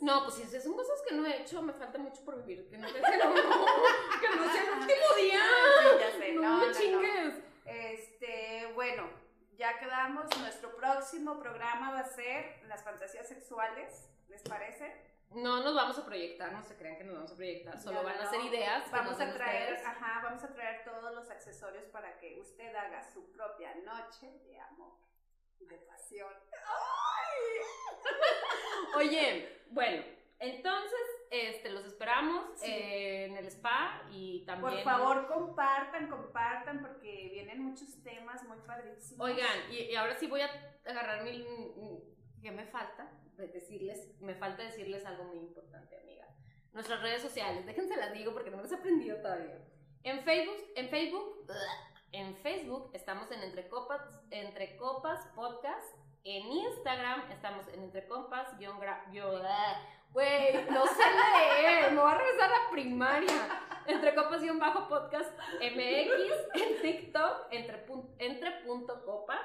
No, 0.00 0.24
pues 0.24 0.34
si 0.36 0.60
son 0.60 0.74
cosas 0.74 1.00
que 1.08 1.14
no 1.14 1.24
he 1.26 1.42
hecho, 1.42 1.62
me 1.62 1.72
falta 1.72 1.96
mucho 1.98 2.24
por 2.24 2.42
vivir. 2.44 2.68
Que 2.68 2.76
no 2.76 2.88
sea 2.88 2.98
el, 2.98 3.04
que 4.20 4.28
no 4.36 4.52
sea 4.52 4.62
el 4.64 4.70
último 4.70 5.14
día. 5.16 5.40
Sí, 5.80 5.88
ya 6.00 6.10
sé, 6.18 6.32
No, 6.32 6.42
no, 6.42 6.56
me 6.58 6.66
no, 6.66 6.66
no. 6.66 6.78
chingues. 6.78 7.34
Este, 7.64 8.72
bueno, 8.74 9.08
ya 9.56 9.78
quedamos. 9.78 10.26
Nuestro 10.38 10.74
próximo 10.74 11.38
programa 11.38 11.92
va 11.92 12.00
a 12.00 12.04
ser 12.04 12.62
las 12.66 12.82
fantasías 12.82 13.28
sexuales. 13.28 14.08
¿Les 14.28 14.42
parece? 14.42 15.12
No 15.30 15.62
nos 15.62 15.74
vamos 15.74 15.96
a 15.98 16.04
proyectar, 16.04 16.52
no 16.52 16.62
se 16.62 16.76
crean 16.76 16.98
que 16.98 17.04
nos 17.04 17.14
vamos 17.14 17.32
a 17.32 17.36
proyectar, 17.36 17.80
solo 17.80 18.00
Ya 18.00 18.02
van 18.02 18.18
a 18.20 18.24
no. 18.24 18.30
ser 18.30 18.40
ideas. 18.42 18.90
Vamos 18.90 19.14
a 19.20 19.32
traer, 19.32 19.72
ustedes. 19.72 19.86
ajá, 19.86 20.20
vamos 20.24 20.44
a 20.44 20.48
traer 20.52 20.84
todos 20.84 21.14
los 21.14 21.30
accesorios 21.30 21.84
para 21.86 22.18
que 22.18 22.38
usted 22.38 22.74
haga 22.74 23.02
su 23.02 23.30
propia 23.32 23.74
noche 23.76 24.26
de 24.44 24.58
amor 24.60 24.92
de 25.68 25.76
pasión. 25.78 26.32
Oye, 28.96 29.62
bueno, 29.70 30.02
entonces 30.38 31.00
este, 31.30 31.70
los 31.70 31.84
esperamos 31.86 32.44
Sí. 32.60 32.70
eh, 32.70 33.24
en 33.26 33.36
el 33.36 33.46
spa 33.46 34.02
y 34.10 34.44
también. 34.44 34.74
Por 34.74 34.82
favor, 34.84 35.26
compartan, 35.28 36.08
compartan, 36.10 36.82
porque 36.82 37.30
vienen 37.32 37.60
muchos 37.62 38.02
temas 38.02 38.42
muy 38.44 38.58
padrísimos. 38.66 39.26
Oigan, 39.26 39.70
y, 39.72 39.76
y 39.92 39.96
ahora 39.96 40.14
sí 40.14 40.26
voy 40.26 40.42
a 40.42 40.50
agarrar 40.84 41.22
mi. 41.24 41.44
¿Qué 42.42 42.50
me 42.50 42.66
falta? 42.66 43.10
De 43.36 43.48
decirles, 43.48 44.20
me 44.20 44.34
falta 44.34 44.62
decirles 44.62 45.06
algo 45.06 45.24
muy 45.24 45.38
importante, 45.38 45.96
amiga. 45.96 46.26
Nuestras 46.72 47.00
redes 47.02 47.22
sociales, 47.22 47.64
déjense 47.64 47.96
las 47.96 48.12
digo 48.12 48.32
porque 48.34 48.50
no 48.50 48.60
las 48.60 48.70
he 48.72 48.74
aprendido 48.76 49.16
todavía. 49.18 49.58
En 50.02 50.22
Facebook, 50.24 50.56
en 50.74 50.88
Facebook, 50.90 51.46
en 52.12 52.36
Facebook 52.36 52.90
estamos 52.92 53.30
en 53.30 53.42
Entre 53.42 53.68
Copas, 53.68 54.00
Entre 54.30 54.76
Copas 54.76 55.26
Podcast. 55.34 55.96
En 56.24 56.46
Instagram 56.46 57.30
estamos 57.30 57.66
en 57.68 57.82
Entre 57.82 58.06
Copas, 58.06 58.56
guion, 58.58 58.76
ah, 58.84 59.80
güey, 60.12 60.64
no 60.70 60.86
sé 60.86 61.02
leer, 61.02 61.90
me 61.92 62.00
voy 62.00 62.10
a 62.10 62.14
regresar 62.14 62.50
a 62.52 62.70
primaria. 62.70 63.60
Entre 63.86 64.14
Copas 64.14 64.40
guion 64.40 64.60
bajo 64.60 64.88
podcast 64.88 65.36
MX, 65.60 66.62
en 66.62 66.82
TikTok, 66.82 67.48
entre, 67.50 67.84
entre 68.18 68.50
punto 68.64 69.04
copas, 69.04 69.40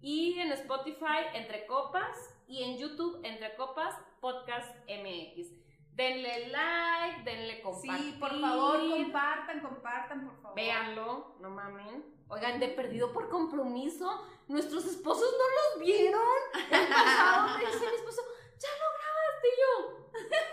y 0.00 0.38
en 0.38 0.52
Spotify, 0.52 1.26
Entre 1.34 1.66
Copas, 1.66 2.16
y 2.46 2.62
en 2.62 2.78
YouTube, 2.78 3.20
Entre 3.24 3.54
Copas 3.56 3.94
Podcast 4.20 4.74
MX. 4.88 5.67
Denle 5.98 6.48
like, 6.48 7.22
denle 7.24 7.60
compartir. 7.60 7.98
Sí, 7.98 8.16
por 8.20 8.40
favor, 8.40 8.78
compartan, 8.78 9.60
compartan, 9.60 10.24
por 10.26 10.36
favor. 10.40 10.54
Véanlo, 10.54 11.34
no 11.40 11.50
mamen. 11.50 12.04
Oigan, 12.28 12.60
de 12.60 12.68
perdido 12.68 13.12
por 13.12 13.28
compromiso, 13.28 14.24
nuestros 14.46 14.84
esposos 14.84 15.28
no 15.32 15.44
los 15.56 15.86
vieron. 15.86 16.38
El 16.70 16.88
pasado 16.88 17.58
me 17.58 17.66
dice 17.66 17.86
mi 17.90 17.96
esposo, 17.96 18.22
ya 18.60 18.68
lo 18.80 18.86
grabaste 18.96 19.48
y 19.48 19.60
yo. 19.60 20.08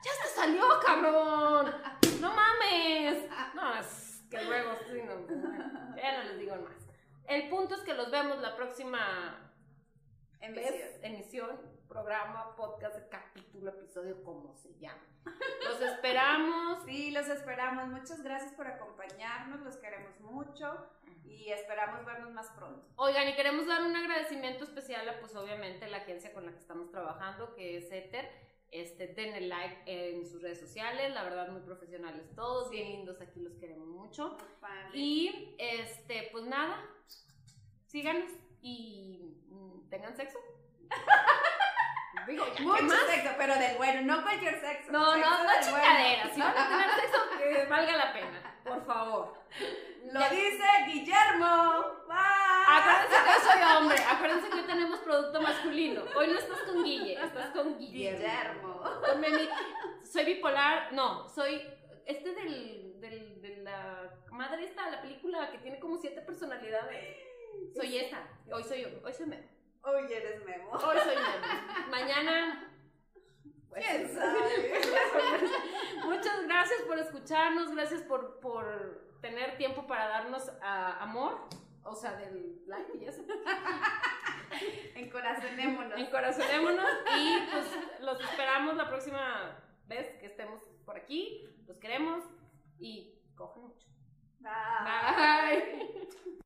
Ya 0.00 0.12
te 0.22 0.28
salió, 0.28 0.62
cabrón. 0.86 1.74
No 2.20 2.32
mames. 2.32 3.28
No, 3.54 3.74
es 3.74 4.22
que 4.30 4.40
luego 4.44 4.70
sí, 4.86 5.02
no, 5.02 5.96
ya 5.96 6.18
no 6.18 6.22
les 6.22 6.38
digo 6.38 6.54
más. 6.54 6.86
El 7.26 7.48
punto 7.48 7.74
es 7.74 7.80
que 7.80 7.94
los 7.94 8.08
vemos 8.12 8.38
la 8.38 8.54
próxima 8.54 9.47
Emisión. 11.08 11.58
programa, 11.88 12.54
podcast, 12.54 12.98
capítulo, 13.08 13.70
episodio, 13.70 14.22
como 14.24 14.54
se 14.54 14.78
llama. 14.78 15.02
Los 15.64 15.80
esperamos. 15.80 16.84
Sí, 16.84 17.10
los 17.12 17.26
esperamos. 17.28 17.88
Muchas 17.88 18.22
gracias 18.22 18.52
por 18.52 18.66
acompañarnos, 18.66 19.60
los 19.60 19.78
queremos 19.78 20.20
mucho 20.20 20.86
y 21.24 21.48
esperamos 21.48 22.04
vernos 22.04 22.30
más 22.32 22.50
pronto. 22.50 22.86
Oigan, 22.96 23.26
y 23.26 23.34
queremos 23.34 23.66
dar 23.66 23.82
un 23.84 23.96
agradecimiento 23.96 24.64
especial 24.64 25.08
a, 25.08 25.18
pues 25.18 25.34
obviamente, 25.34 25.88
la 25.88 25.98
agencia 25.98 26.34
con 26.34 26.44
la 26.44 26.52
que 26.52 26.58
estamos 26.58 26.90
trabajando, 26.90 27.54
que 27.54 27.78
es 27.78 27.90
Ether. 27.90 28.28
Este, 28.70 29.06
denle 29.06 29.40
like 29.48 29.84
en 29.86 30.26
sus 30.26 30.42
redes 30.42 30.60
sociales, 30.60 31.14
la 31.14 31.22
verdad 31.22 31.48
muy 31.48 31.62
profesionales 31.62 32.30
todos, 32.36 32.68
bien 32.68 32.86
lindos, 32.86 33.18
aquí 33.22 33.40
los 33.40 33.54
queremos 33.54 33.88
mucho. 33.88 34.36
Y 34.92 35.56
este, 35.58 36.28
pues 36.32 36.44
nada, 36.44 36.84
síganos 37.86 38.30
y 38.60 39.40
mm, 39.48 39.88
tengan 39.88 40.14
sexo. 40.14 40.38
Digo, 42.26 42.44
¿ya 42.46 42.54
qué 42.56 42.62
Mucho 42.62 42.82
más? 42.84 43.00
sexo, 43.06 43.30
pero 43.38 43.54
del 43.54 43.76
bueno, 43.78 44.00
no 44.02 44.22
cualquier 44.22 44.60
sexo. 44.60 44.92
No, 44.92 45.14
sexo 45.14 45.30
no, 45.30 45.44
no 45.44 45.50
chingaderas. 45.62 46.32
Si 46.34 46.40
bueno. 46.40 46.54
van 46.54 46.58
a 46.58 46.68
tener 46.68 46.90
sexo, 47.00 47.18
que 47.38 47.64
valga 47.66 47.96
la 47.96 48.12
pena, 48.12 48.54
por 48.64 48.84
favor. 48.84 49.34
Lo 50.12 50.20
Ya. 50.20 50.28
dice 50.28 50.64
Guillermo. 50.88 51.84
Bye. 52.06 52.16
Acuérdense 52.68 53.16
que 53.24 53.30
yo 53.32 53.50
soy 53.50 53.62
hombre, 53.76 53.96
acuérdense 54.10 54.48
que 54.50 54.54
hoy 54.56 54.62
tenemos 54.66 54.98
producto 55.00 55.40
masculino. 55.40 56.02
Hoy 56.16 56.26
no 56.28 56.38
estás 56.38 56.58
con 56.60 56.84
Guille, 56.84 57.14
estás 57.22 57.46
con 57.50 57.78
Guillermo. 57.78 58.18
Guillermo. 58.20 59.38
Mi- 59.38 60.06
soy 60.06 60.24
bipolar, 60.24 60.92
no, 60.92 61.28
soy 61.30 61.62
este 62.06 62.34
del, 62.34 63.00
del, 63.00 63.40
de 63.40 63.56
la 63.58 64.10
madre 64.32 64.64
esta 64.64 64.88
la 64.90 65.00
película 65.00 65.50
que 65.50 65.58
tiene 65.58 65.78
como 65.78 65.96
siete 65.96 66.20
personalidades. 66.22 67.16
Soy 67.74 67.96
esa, 67.98 68.18
hoy 68.52 68.62
soy 68.64 68.82
yo, 68.82 68.88
hoy 69.04 69.12
soy 69.14 69.26
Memo. 69.26 69.48
Hoy 69.88 70.12
eres 70.12 70.44
Memo. 70.44 70.70
Hoy 70.72 70.98
soy 70.98 71.16
Memo. 71.16 71.90
Mañana. 71.90 72.70
pues, 73.70 73.86
¿Quién 73.86 74.14
sabe? 74.14 74.80
Muchas 76.04 76.46
gracias 76.46 76.82
por 76.82 76.98
escucharnos, 76.98 77.74
gracias 77.74 78.02
por, 78.02 78.38
por 78.40 79.08
tener 79.22 79.56
tiempo 79.56 79.86
para 79.86 80.08
darnos 80.08 80.50
ah, 80.62 80.98
amor, 81.00 81.48
o 81.84 81.94
sea, 81.94 82.12
del 82.16 82.62
like 82.66 82.98
y 82.98 83.06
eso. 83.06 83.22
Encorazonémonos. 84.94 85.98
Encorazonémonos 85.98 86.90
y 87.16 87.38
pues 87.50 88.00
los 88.00 88.20
esperamos 88.20 88.76
la 88.76 88.88
próxima 88.88 89.58
vez 89.86 90.18
que 90.18 90.26
estemos 90.26 90.60
por 90.84 90.96
aquí. 90.96 91.48
Los 91.66 91.78
queremos 91.78 92.24
y 92.78 93.14
cojan 93.34 93.62
mucho. 93.62 93.86
Bye. 94.40 96.38